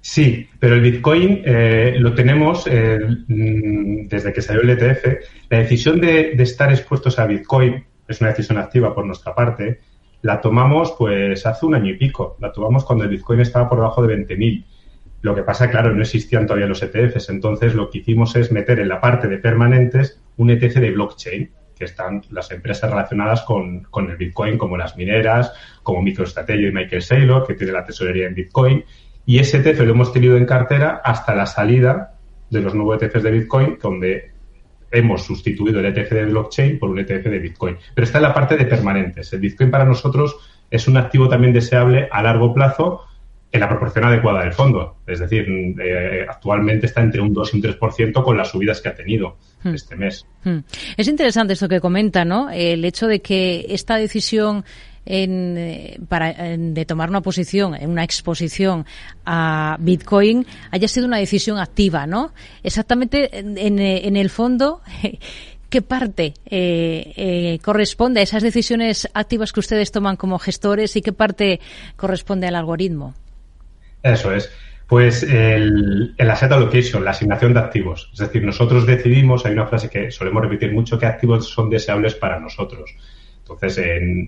Sí, 0.00 0.48
pero 0.58 0.76
el 0.76 0.80
Bitcoin 0.80 1.42
eh, 1.44 1.96
lo 1.98 2.14
tenemos 2.14 2.66
eh, 2.70 2.98
desde 3.26 4.32
que 4.32 4.40
salió 4.40 4.62
el 4.62 4.70
ETF. 4.70 5.24
La 5.50 5.58
decisión 5.58 6.00
de, 6.00 6.34
de, 6.34 6.42
estar 6.42 6.70
expuestos 6.70 7.18
a 7.18 7.26
Bitcoin 7.26 7.84
es 8.06 8.20
una 8.20 8.30
decisión 8.30 8.58
activa 8.58 8.94
por 8.94 9.04
nuestra 9.04 9.34
parte. 9.34 9.80
La 10.22 10.40
tomamos 10.40 10.94
pues 10.96 11.44
hace 11.44 11.66
un 11.66 11.74
año 11.74 11.90
y 11.90 11.96
pico. 11.96 12.36
La 12.40 12.52
tomamos 12.52 12.84
cuando 12.84 13.04
el 13.04 13.10
Bitcoin 13.10 13.40
estaba 13.40 13.68
por 13.68 13.78
debajo 13.78 14.06
de 14.06 14.16
20.000. 14.16 14.64
Lo 15.20 15.34
que 15.34 15.42
pasa, 15.42 15.68
claro, 15.68 15.92
no 15.92 16.02
existían 16.02 16.46
todavía 16.46 16.66
los 16.66 16.82
ETFs. 16.82 17.28
Entonces 17.28 17.74
lo 17.74 17.90
que 17.90 17.98
hicimos 17.98 18.34
es 18.36 18.52
meter 18.52 18.78
en 18.78 18.88
la 18.88 19.00
parte 19.00 19.28
de 19.28 19.38
permanentes 19.38 20.20
un 20.38 20.50
ETF 20.50 20.76
de 20.76 20.90
blockchain, 20.90 21.50
que 21.76 21.84
están 21.84 22.22
las 22.30 22.50
empresas 22.50 22.90
relacionadas 22.90 23.42
con, 23.42 23.82
con 23.84 24.10
el 24.10 24.16
Bitcoin, 24.16 24.58
como 24.58 24.76
las 24.76 24.96
mineras, 24.96 25.52
como 25.82 26.02
MicroStrategy 26.02 26.66
y 26.66 26.72
Michael 26.72 27.02
Saylor, 27.02 27.46
que 27.46 27.54
tiene 27.54 27.72
la 27.72 27.84
tesorería 27.84 28.26
en 28.26 28.34
Bitcoin. 28.34 28.84
Y 29.24 29.38
ese 29.38 29.58
ETF 29.58 29.80
lo 29.80 29.90
hemos 29.92 30.12
tenido 30.12 30.36
en 30.36 30.46
cartera 30.46 31.00
hasta 31.04 31.34
la 31.34 31.46
salida 31.46 32.18
de 32.50 32.60
los 32.60 32.74
nuevos 32.74 33.00
ETFs 33.00 33.22
de 33.22 33.30
Bitcoin, 33.30 33.78
donde 33.80 34.32
hemos 34.90 35.22
sustituido 35.22 35.80
el 35.80 35.86
ETF 35.86 36.12
de 36.12 36.24
blockchain 36.24 36.78
por 36.78 36.90
un 36.90 36.98
ETF 36.98 37.24
de 37.24 37.38
Bitcoin. 37.38 37.76
Pero 37.94 38.04
está 38.04 38.18
en 38.18 38.22
la 38.22 38.34
parte 38.34 38.56
de 38.56 38.64
permanentes. 38.64 39.32
El 39.32 39.40
Bitcoin 39.40 39.70
para 39.70 39.84
nosotros 39.84 40.36
es 40.70 40.88
un 40.88 40.96
activo 40.96 41.28
también 41.28 41.52
deseable 41.52 42.08
a 42.10 42.22
largo 42.22 42.54
plazo 42.54 43.02
en 43.50 43.60
la 43.60 43.68
proporción 43.68 44.04
adecuada 44.04 44.42
del 44.42 44.52
fondo. 44.52 44.96
Es 45.06 45.20
decir, 45.20 45.46
eh, 45.48 46.26
actualmente 46.28 46.86
está 46.86 47.00
entre 47.00 47.20
un 47.20 47.32
2 47.32 47.54
y 47.54 47.56
un 47.56 47.62
3% 47.62 48.22
con 48.22 48.36
las 48.36 48.50
subidas 48.50 48.80
que 48.80 48.88
ha 48.88 48.94
tenido 48.94 49.36
hmm. 49.62 49.74
este 49.74 49.96
mes. 49.96 50.26
Hmm. 50.44 50.58
Es 50.96 51.08
interesante 51.08 51.54
esto 51.54 51.68
que 51.68 51.80
comenta, 51.80 52.24
¿no? 52.24 52.50
El 52.50 52.84
hecho 52.84 53.06
de 53.06 53.20
que 53.20 53.66
esta 53.70 53.96
decisión 53.96 54.64
en, 55.06 56.06
para, 56.08 56.30
en, 56.30 56.74
de 56.74 56.84
tomar 56.84 57.08
una 57.08 57.22
posición, 57.22 57.74
en 57.74 57.88
una 57.88 58.04
exposición 58.04 58.84
a 59.24 59.78
Bitcoin, 59.80 60.46
haya 60.70 60.86
sido 60.86 61.06
una 61.06 61.16
decisión 61.16 61.58
activa, 61.58 62.06
¿no? 62.06 62.32
Exactamente 62.62 63.38
en, 63.38 63.78
en 63.78 64.16
el 64.16 64.28
fondo. 64.28 64.82
¿Qué 65.70 65.82
parte 65.82 66.32
eh, 66.46 67.12
eh, 67.16 67.58
corresponde 67.62 68.20
a 68.20 68.22
esas 68.22 68.42
decisiones 68.42 69.06
activas 69.12 69.52
que 69.52 69.60
ustedes 69.60 69.92
toman 69.92 70.16
como 70.16 70.38
gestores 70.38 70.96
y 70.96 71.02
qué 71.02 71.12
parte 71.12 71.60
corresponde 71.96 72.46
al 72.46 72.54
algoritmo? 72.54 73.14
Eso 74.02 74.32
es. 74.32 74.52
Pues 74.86 75.22
el, 75.22 76.14
el, 76.16 76.30
asset 76.30 76.50
allocation, 76.50 77.04
la 77.04 77.10
asignación 77.10 77.52
de 77.52 77.60
activos. 77.60 78.08
Es 78.12 78.20
decir, 78.20 78.42
nosotros 78.42 78.86
decidimos, 78.86 79.44
hay 79.44 79.52
una 79.52 79.66
frase 79.66 79.90
que 79.90 80.10
solemos 80.10 80.42
repetir 80.42 80.72
mucho, 80.72 80.98
qué 80.98 81.04
activos 81.04 81.46
son 81.48 81.68
deseables 81.68 82.14
para 82.14 82.40
nosotros. 82.40 82.96
Entonces, 83.38 83.80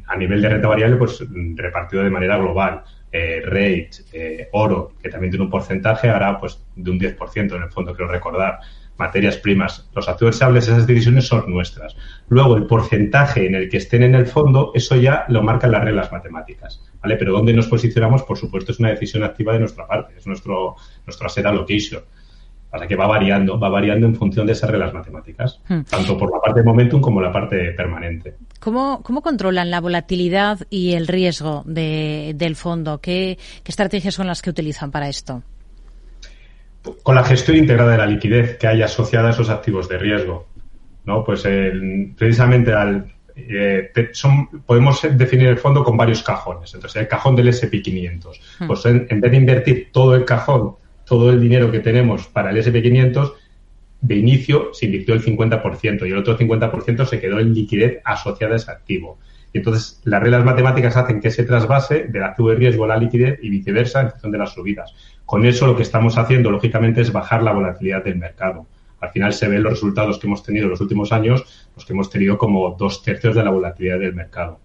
a 0.07 0.17
nivel 0.17 0.41
de 0.41 0.49
renta 0.49 0.69
variable, 0.69 0.97
pues 0.97 1.23
repartido 1.55 2.03
de 2.03 2.11
manera 2.11 2.39
global. 2.39 2.83
Eh, 3.13 3.43
rate, 3.45 3.91
eh, 4.13 4.49
oro, 4.53 4.93
que 5.03 5.09
también 5.09 5.33
tiene 5.33 5.45
un 5.45 5.51
porcentaje, 5.51 6.09
ahora 6.09 6.39
pues 6.39 6.63
de 6.77 6.91
un 6.93 6.99
10% 6.99 7.57
en 7.57 7.63
el 7.63 7.71
fondo, 7.71 7.95
quiero 7.95 8.11
recordar. 8.11 8.61
Materias 9.01 9.39
primas, 9.39 9.89
los 9.95 10.09
activos 10.11 10.35
deseables, 10.35 10.69
esas 10.69 10.87
decisiones 10.87 11.27
son 11.27 11.51
nuestras. 11.51 11.97
Luego, 12.29 12.55
el 12.55 12.67
porcentaje 12.67 13.47
en 13.47 13.55
el 13.55 13.71
que 13.71 13.79
estén 13.79 14.03
en 14.03 14.15
el 14.15 14.27
fondo, 14.27 14.73
eso 14.75 14.95
ya 14.95 15.25
lo 15.29 15.43
marcan 15.43 15.73
las 15.73 15.83
reglas 15.83 16.13
matemáticas. 16.13 16.83
¿vale? 17.03 17.17
Pero 17.17 17.33
dónde 17.33 17.55
nos 17.55 17.67
posicionamos, 17.67 18.25
por 18.25 18.37
supuesto, 18.37 18.73
es 18.73 18.79
una 18.79 18.91
decisión 18.91 19.25
activa 19.25 19.55
de 19.55 19.61
nuestra 19.61 19.87
parte, 19.87 20.19
es 20.19 20.27
nuestro, 20.27 20.77
nuestro 21.07 21.27
asset 21.27 21.47
allocation. 21.47 22.03
Para 22.71 22.87
que 22.87 22.95
va 22.95 23.07
variando, 23.07 23.59
va 23.59 23.71
variando 23.71 24.07
en 24.07 24.15
función 24.15 24.47
de 24.47 24.53
esas 24.53 24.71
reglas 24.71 24.93
matemáticas, 24.93 25.61
hmm. 25.67 25.81
tanto 25.91 26.19
por 26.19 26.31
la 26.31 26.39
parte 26.39 26.61
de 26.61 26.67
momentum 26.67 27.01
como 27.01 27.23
la 27.23 27.33
parte 27.33 27.73
permanente. 27.73 28.37
¿Cómo, 28.61 29.03
cómo 29.03 29.23
controlan 29.23 29.71
la 29.71 29.81
volatilidad 29.81 30.61
y 30.69 30.93
el 30.93 31.09
riesgo 31.09 31.63
de, 31.65 32.33
del 32.37 32.55
fondo? 32.55 33.01
¿Qué, 33.01 33.39
¿Qué 33.65 33.73
estrategias 33.73 34.15
son 34.15 34.27
las 34.27 34.43
que 34.43 34.51
utilizan 34.51 34.91
para 34.91 35.09
esto? 35.09 35.43
Con 37.03 37.15
la 37.15 37.25
gestión 37.25 37.57
integrada 37.57 37.93
de 37.93 37.99
la 37.99 38.07
liquidez 38.07 38.57
que 38.57 38.67
hay 38.67 38.83
asociada 38.83 39.29
a 39.29 39.31
esos 39.33 39.51
activos 39.51 39.89
de 39.89 39.99
riesgo. 39.99 40.47
¿no? 41.05 41.25
Pues 41.25 41.43
precisamente 42.17 42.73
al, 42.73 43.13
eh, 43.37 43.93
podemos 44.67 45.01
definir 45.13 45.49
el 45.49 45.59
fondo 45.59 45.85
con 45.85 45.97
varios 45.97 46.23
cajones. 46.23 46.75
Entonces, 46.75 47.01
el 47.01 47.09
cajón 47.09 47.37
del 47.37 47.49
SP500. 47.49 48.41
Hmm. 48.59 48.67
Pues 48.67 48.87
en, 48.87 49.21
vez 49.21 49.31
de 49.31 49.37
invertir 49.37 49.89
todo 49.93 50.15
el 50.15 50.25
cajón, 50.25 50.77
todo 51.05 51.31
el 51.31 51.41
dinero 51.41 51.71
que 51.71 51.81
tenemos 51.81 52.27
para 52.29 52.51
el 52.51 52.57
SP500, 52.59 53.33
de 54.03 54.17
inicio 54.17 54.71
se 54.73 54.87
invirtió 54.87 55.15
el 55.15 55.23
50% 55.23 56.07
y 56.07 56.11
el 56.11 56.19
otro 56.19 56.39
50% 56.39 57.07
se 57.07 57.21
quedó 57.21 57.39
en 57.39 57.53
liquidez 57.53 58.01
asociada 58.05 58.55
a 58.55 58.57
ese 58.57 58.71
activo. 58.71 59.19
Y 59.53 59.59
entonces, 59.59 60.01
las 60.05 60.23
reglas 60.23 60.45
matemáticas 60.45 60.97
hacen 60.97 61.21
que 61.21 61.31
se 61.31 61.45
trasvase 61.45 62.05
del 62.09 62.23
activo 62.23 62.51
de 62.51 62.57
riesgo 62.57 62.85
a 62.85 62.89
la 62.89 62.97
liquidez 62.97 63.39
y 63.43 63.51
viceversa 63.51 64.01
en 64.01 64.11
función 64.11 64.33
de 64.33 64.39
las 64.39 64.53
subidas. 64.53 64.95
Con 65.25 65.45
eso, 65.45 65.67
lo 65.67 65.77
que 65.77 65.83
estamos 65.83 66.19
haciendo, 66.19 66.51
lógicamente, 66.51 67.01
es 67.01 67.13
bajar 67.13 67.43
la 67.43 67.53
volatilidad 67.53 68.05
del 68.05 68.17
mercado 68.17 68.67
al 69.01 69.11
final 69.11 69.33
se 69.33 69.49
ven 69.49 69.63
los 69.63 69.73
resultados 69.73 70.19
que 70.19 70.27
hemos 70.27 70.43
tenido 70.43 70.65
en 70.65 70.71
los 70.71 70.81
últimos 70.81 71.13
años, 71.13 71.45
los 71.75 71.85
que 71.85 71.93
hemos 71.93 72.11
tenido 72.11 72.37
como 72.37 72.77
dos 72.79 73.03
tercios 73.03 73.35
de 73.35 73.43
la 73.43 73.51
volatilidad 73.51 73.99
del 73.99 74.15
mercado. 74.15 74.61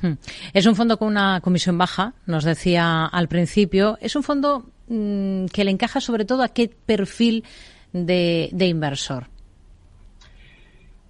Hmm. 0.00 0.14
Es 0.52 0.66
un 0.66 0.74
fondo 0.74 0.98
con 0.98 1.08
una 1.08 1.40
comisión 1.40 1.78
baja, 1.78 2.14
nos 2.26 2.44
decía 2.44 3.06
al 3.06 3.28
principio. 3.28 3.96
Es 4.00 4.16
un 4.16 4.22
fondo 4.22 4.70
mm, 4.88 5.46
que 5.46 5.64
le 5.64 5.70
encaja 5.70 6.00
sobre 6.00 6.24
todo 6.24 6.42
a 6.42 6.48
qué 6.48 6.68
perfil 6.68 7.44
de, 7.92 8.50
inversor. 8.52 9.26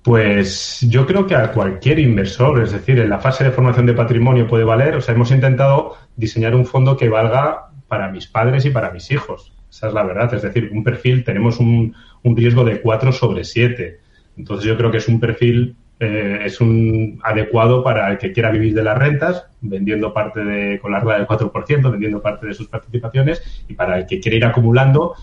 Pues 0.03 0.81
yo 0.89 1.07
creo 1.07 1.27
que 1.27 1.35
a 1.35 1.53
cualquier 1.53 1.99
inversor, 1.99 2.63
es 2.63 2.73
decir, 2.73 2.99
en 2.99 3.11
la 3.11 3.19
fase 3.19 3.45
de 3.45 3.51
formación 3.51 3.85
de 3.85 3.93
patrimonio 3.93 4.47
puede 4.47 4.65
valer. 4.65 4.97
O 4.97 5.01
sea, 5.01 5.15
hemos 5.15 5.31
intentado 5.31 5.97
diseñar 6.17 6.55
un 6.55 6.65
fondo 6.65 6.97
que 6.97 7.09
valga 7.09 7.71
para 7.87 8.11
mis 8.11 8.27
padres 8.27 8.65
y 8.65 8.71
para 8.71 8.91
mis 8.93 9.11
hijos. 9.11 9.53
Esa 9.71 9.89
es 9.89 9.95
la 9.95 10.03
verdad. 10.03 10.33
Es 10.33 10.43
decir, 10.43 10.71
un 10.73 10.83
perfil, 10.83 11.23
tenemos 11.23 11.61
un, 11.61 11.95
un 12.23 12.37
riesgo 12.37 12.65
de 12.65 12.81
4 12.81 13.13
sobre 13.13 13.45
7. 13.45 14.01
Entonces 14.39 14.67
yo 14.67 14.77
creo 14.77 14.91
que 14.91 14.99
es 14.99 15.09
un 15.09 15.21
perfil, 15.21 15.77
eh, 15.99 16.41
es 16.45 16.61
un 16.63 17.21
adecuado 17.23 17.85
para 17.85 18.11
el 18.11 18.19
que 18.19 18.33
quiera 18.33 18.51
vivir 18.51 18.75
de 18.75 18.83
las 18.83 18.97
rentas, 18.97 19.47
vendiendo 19.61 20.15
parte 20.15 20.43
de, 20.43 20.79
con 20.81 20.93
la 20.93 21.01
regla 21.01 21.19
del 21.19 21.27
4%, 21.27 21.91
vendiendo 21.91 22.23
parte 22.23 22.47
de 22.47 22.55
sus 22.55 22.69
participaciones, 22.69 23.65
y 23.69 23.75
para 23.75 23.99
el 23.99 24.07
que 24.07 24.19
quiera 24.19 24.37
ir 24.39 24.45
acumulando, 24.47 25.15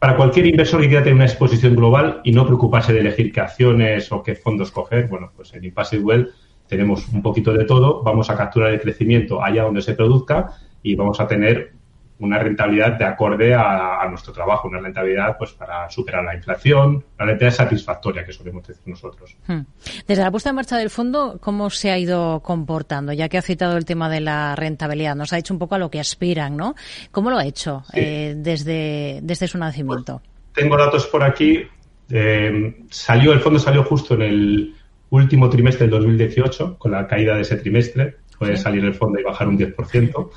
para 0.00 0.16
cualquier 0.16 0.46
inversor 0.46 0.80
que 0.80 0.88
quiera 0.88 1.02
tener 1.02 1.14
una 1.14 1.26
exposición 1.26 1.76
global 1.76 2.22
y 2.24 2.32
no 2.32 2.46
preocuparse 2.46 2.94
de 2.94 3.00
elegir 3.00 3.30
qué 3.32 3.40
acciones 3.40 4.10
o 4.10 4.22
qué 4.22 4.34
fondos 4.34 4.70
coger, 4.72 5.08
bueno, 5.08 5.30
pues 5.36 5.52
en 5.52 5.62
Impassive 5.62 6.02
Well 6.02 6.30
tenemos 6.66 7.06
un 7.08 7.20
poquito 7.20 7.52
de 7.52 7.66
todo, 7.66 8.02
vamos 8.02 8.30
a 8.30 8.36
capturar 8.36 8.72
el 8.72 8.80
crecimiento 8.80 9.44
allá 9.44 9.64
donde 9.64 9.82
se 9.82 9.92
produzca 9.92 10.52
y 10.82 10.94
vamos 10.94 11.20
a 11.20 11.26
tener 11.26 11.74
una 12.20 12.38
rentabilidad 12.38 12.92
de 12.92 13.04
acorde 13.04 13.54
a, 13.54 14.06
nuestro 14.08 14.32
trabajo, 14.32 14.68
una 14.68 14.80
rentabilidad 14.80 15.36
pues 15.38 15.52
para 15.52 15.88
superar 15.90 16.24
la 16.24 16.34
inflación, 16.34 17.04
una 17.18 17.26
rentabilidad 17.26 17.56
satisfactoria 17.56 18.24
que 18.24 18.32
solemos 18.32 18.66
decir 18.66 18.82
nosotros. 18.86 19.36
Hmm. 19.46 19.60
Desde 20.06 20.22
la 20.22 20.30
puesta 20.30 20.50
en 20.50 20.56
marcha 20.56 20.76
del 20.76 20.90
fondo, 20.90 21.38
¿cómo 21.40 21.70
se 21.70 21.90
ha 21.90 21.98
ido 21.98 22.40
comportando? 22.40 23.12
Ya 23.12 23.28
que 23.28 23.38
ha 23.38 23.42
citado 23.42 23.76
el 23.76 23.84
tema 23.84 24.08
de 24.08 24.20
la 24.20 24.54
rentabilidad, 24.56 25.16
nos 25.16 25.32
ha 25.32 25.36
dicho 25.36 25.54
un 25.54 25.58
poco 25.58 25.74
a 25.74 25.78
lo 25.78 25.90
que 25.90 26.00
aspiran, 26.00 26.56
¿no? 26.56 26.74
¿Cómo 27.10 27.30
lo 27.30 27.38
ha 27.38 27.44
hecho 27.44 27.84
eh, 27.92 28.34
desde, 28.36 29.20
desde 29.22 29.48
su 29.48 29.58
nacimiento? 29.58 30.22
tengo 30.52 30.76
datos 30.76 31.06
por 31.06 31.22
aquí. 31.22 31.62
Eh, 32.10 32.76
salió, 32.90 33.32
el 33.32 33.40
fondo 33.40 33.58
salió 33.58 33.84
justo 33.84 34.14
en 34.14 34.22
el 34.22 34.74
último 35.10 35.48
trimestre 35.48 35.86
del 35.86 35.90
2018, 35.90 36.78
con 36.78 36.92
la 36.92 37.06
caída 37.06 37.34
de 37.34 37.42
ese 37.42 37.56
trimestre. 37.56 38.16
Puede 38.38 38.56
salir 38.56 38.84
el 38.84 38.94
fondo 38.94 39.20
y 39.20 39.22
bajar 39.22 39.48
un 39.48 39.58
10%. 39.58 40.30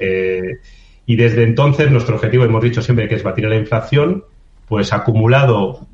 Eh, 0.00 0.58
y 1.10 1.16
desde 1.16 1.42
entonces 1.42 1.90
nuestro 1.90 2.14
objetivo, 2.14 2.44
hemos 2.44 2.62
dicho 2.62 2.82
siempre 2.82 3.08
que 3.08 3.16
es 3.16 3.24
batir 3.24 3.48
la 3.48 3.56
inflación, 3.56 4.22
pues 4.68 4.92
acumulado 4.92 5.88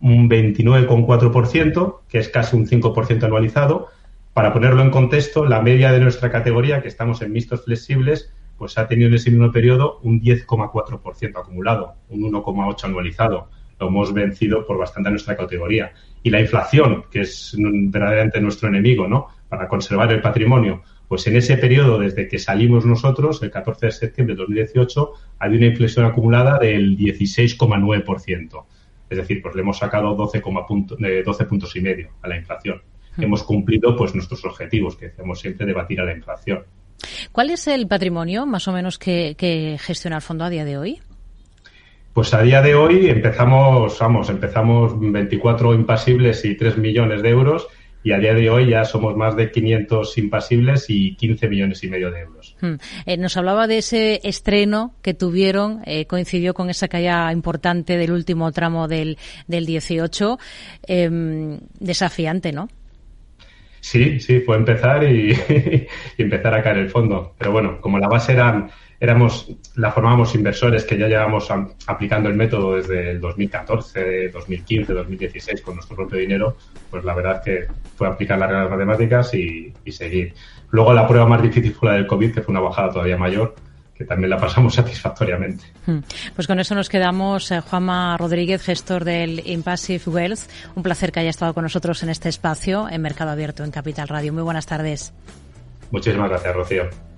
un 0.00 0.30
29,4%, 0.30 1.98
que 2.08 2.18
es 2.18 2.30
casi 2.30 2.56
un 2.56 2.66
5% 2.66 3.22
anualizado. 3.22 3.88
Para 4.32 4.50
ponerlo 4.54 4.80
en 4.80 4.88
contexto, 4.88 5.44
la 5.44 5.60
media 5.60 5.92
de 5.92 6.00
nuestra 6.00 6.30
categoría, 6.30 6.80
que 6.80 6.88
estamos 6.88 7.20
en 7.20 7.32
mixtos 7.32 7.66
flexibles, 7.66 8.32
pues 8.56 8.78
ha 8.78 8.88
tenido 8.88 9.10
en 9.10 9.16
ese 9.16 9.30
mismo 9.30 9.52
periodo 9.52 10.00
un 10.04 10.22
10,4% 10.22 11.38
acumulado, 11.38 11.96
un 12.08 12.32
1,8% 12.32 12.84
anualizado. 12.84 13.50
Lo 13.78 13.88
hemos 13.88 14.14
vencido 14.14 14.66
por 14.66 14.78
bastante 14.78 15.10
nuestra 15.10 15.36
categoría. 15.36 15.92
Y 16.22 16.30
la 16.30 16.40
inflación, 16.40 17.04
que 17.10 17.20
es 17.20 17.54
verdaderamente 17.58 18.40
nuestro 18.40 18.70
enemigo, 18.70 19.06
¿no? 19.06 19.26
Para 19.50 19.68
conservar 19.68 20.10
el 20.12 20.22
patrimonio, 20.22 20.82
pues 21.12 21.26
en 21.26 21.36
ese 21.36 21.58
periodo, 21.58 21.98
desde 21.98 22.26
que 22.26 22.38
salimos 22.38 22.86
nosotros, 22.86 23.42
el 23.42 23.50
14 23.50 23.84
de 23.84 23.92
septiembre 23.92 24.34
de 24.34 24.40
2018, 24.44 25.12
hay 25.40 25.56
una 25.56 25.66
inflexión 25.66 26.06
acumulada 26.06 26.58
del 26.58 26.96
16,9%. 26.96 28.64
Es 29.10 29.18
decir, 29.18 29.42
pues 29.42 29.54
le 29.54 29.60
hemos 29.60 29.76
sacado 29.76 30.14
12, 30.14 30.40
punto, 30.66 30.96
12 30.96 31.44
puntos 31.44 31.76
y 31.76 31.82
medio 31.82 32.12
a 32.22 32.28
la 32.28 32.38
inflación. 32.38 32.80
Hmm. 33.14 33.24
Hemos 33.24 33.42
cumplido 33.42 33.94
pues 33.94 34.14
nuestros 34.14 34.42
objetivos, 34.46 34.96
que 34.96 35.08
hacemos 35.08 35.38
siempre 35.38 35.66
de 35.66 35.74
batir 35.74 36.00
a 36.00 36.06
la 36.06 36.14
inflación. 36.14 36.62
¿Cuál 37.30 37.50
es 37.50 37.66
el 37.66 37.86
patrimonio 37.86 38.46
más 38.46 38.66
o 38.68 38.72
menos 38.72 38.98
que, 38.98 39.34
que 39.36 39.76
gestiona 39.78 40.16
el 40.16 40.22
fondo 40.22 40.46
a 40.46 40.48
día 40.48 40.64
de 40.64 40.78
hoy? 40.78 41.02
Pues 42.14 42.32
a 42.32 42.40
día 42.40 42.62
de 42.62 42.74
hoy 42.74 43.10
empezamos, 43.10 43.98
vamos, 43.98 44.30
empezamos 44.30 44.98
24 44.98 45.74
impasibles 45.74 46.42
y 46.46 46.56
3 46.56 46.78
millones 46.78 47.20
de 47.20 47.28
euros 47.28 47.68
y 48.04 48.12
a 48.12 48.18
día 48.18 48.34
de 48.34 48.50
hoy 48.50 48.70
ya 48.70 48.84
somos 48.84 49.16
más 49.16 49.36
de 49.36 49.50
500 49.50 50.18
impasibles 50.18 50.86
y 50.88 51.14
15 51.16 51.48
millones 51.48 51.82
y 51.84 51.88
medio 51.88 52.10
de 52.10 52.20
euros. 52.20 52.56
Hmm. 52.60 52.74
Eh, 53.06 53.16
nos 53.16 53.36
hablaba 53.36 53.66
de 53.66 53.78
ese 53.78 54.20
estreno 54.24 54.94
que 55.02 55.14
tuvieron, 55.14 55.82
eh, 55.86 56.06
coincidió 56.06 56.54
con 56.54 56.70
esa 56.70 56.88
caída 56.88 57.32
importante 57.32 57.96
del 57.96 58.12
último 58.12 58.50
tramo 58.52 58.88
del, 58.88 59.18
del 59.46 59.66
18. 59.66 60.38
Em, 60.86 61.60
desafiante, 61.78 62.52
¿no? 62.52 62.68
Sí, 63.80 64.20
sí, 64.20 64.40
fue 64.40 64.56
empezar 64.56 65.02
y, 65.04 65.32
y, 66.18 66.22
empezar 66.22 66.54
a 66.54 66.62
caer 66.62 66.78
el 66.78 66.90
fondo. 66.90 67.34
Pero 67.38 67.52
bueno, 67.52 67.80
como 67.80 67.98
la 67.98 68.08
base 68.08 68.32
era 68.32 68.68
éramos, 69.02 69.48
la 69.74 69.90
formábamos 69.90 70.32
inversores 70.36 70.84
que 70.84 70.96
ya 70.96 71.08
llevamos 71.08 71.48
aplicando 71.88 72.28
el 72.28 72.36
método 72.36 72.76
desde 72.76 73.10
el 73.10 73.20
2014, 73.20 74.28
2015, 74.28 74.92
2016 74.92 75.60
con 75.60 75.74
nuestro 75.74 75.96
propio 75.96 76.20
dinero, 76.20 76.56
pues 76.88 77.02
la 77.02 77.12
verdad 77.12 77.42
que 77.42 77.66
fue 77.96 78.06
aplicar 78.06 78.38
las 78.38 78.48
reglas 78.48 78.70
matemáticas 78.70 79.34
y, 79.34 79.74
seguir. 79.90 80.34
Luego 80.70 80.94
la 80.94 81.08
prueba 81.08 81.26
más 81.26 81.42
difícil 81.42 81.74
fue 81.74 81.88
la 81.88 81.96
del 81.96 82.06
COVID, 82.06 82.32
que 82.32 82.42
fue 82.42 82.52
una 82.52 82.60
bajada 82.60 82.92
todavía 82.92 83.16
mayor, 83.16 83.56
que 83.92 84.04
también 84.04 84.30
la 84.30 84.38
pasamos 84.38 84.72
satisfactoriamente. 84.76 85.64
Hmm. 85.84 85.98
Pues 86.36 86.46
con 86.46 86.60
eso 86.60 86.76
nos 86.76 86.88
quedamos. 86.88 87.50
Eh, 87.50 87.60
Juanma 87.60 88.16
Rodríguez, 88.16 88.62
gestor 88.62 89.04
del 89.04 89.42
Impassive 89.44 90.04
Wealth. 90.06 90.48
Un 90.76 90.84
placer 90.84 91.10
que 91.10 91.18
haya 91.18 91.30
estado 91.30 91.54
con 91.54 91.64
nosotros 91.64 92.04
en 92.04 92.08
este 92.10 92.28
espacio 92.28 92.88
en 92.88 93.02
Mercado 93.02 93.32
Abierto 93.32 93.64
en 93.64 93.72
Capital 93.72 94.06
Radio. 94.06 94.32
Muy 94.32 94.44
buenas 94.44 94.66
tardes. 94.66 95.12
Muchísimas 95.90 96.30
gracias, 96.30 96.54
Rocío. 96.54 97.11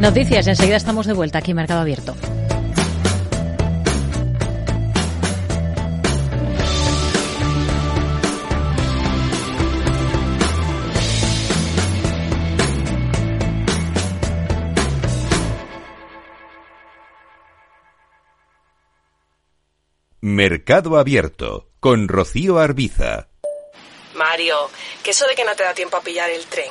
Noticias, 0.00 0.46
enseguida 0.46 0.76
estamos 0.76 1.06
de 1.06 1.12
vuelta 1.12 1.38
aquí 1.38 1.50
en 1.50 1.56
Mercado 1.56 1.80
Abierto. 1.80 2.14
Mercado 20.20 20.96
Abierto 20.96 21.70
con 21.80 22.06
Rocío 22.06 22.60
Arbiza. 22.60 23.28
Mario, 24.14 24.56
que 25.02 25.10
eso 25.10 25.26
de 25.26 25.34
que 25.34 25.44
no 25.44 25.56
te 25.56 25.64
da 25.64 25.74
tiempo 25.74 25.96
a 25.96 26.00
pillar 26.00 26.30
el 26.30 26.44
tren. 26.46 26.70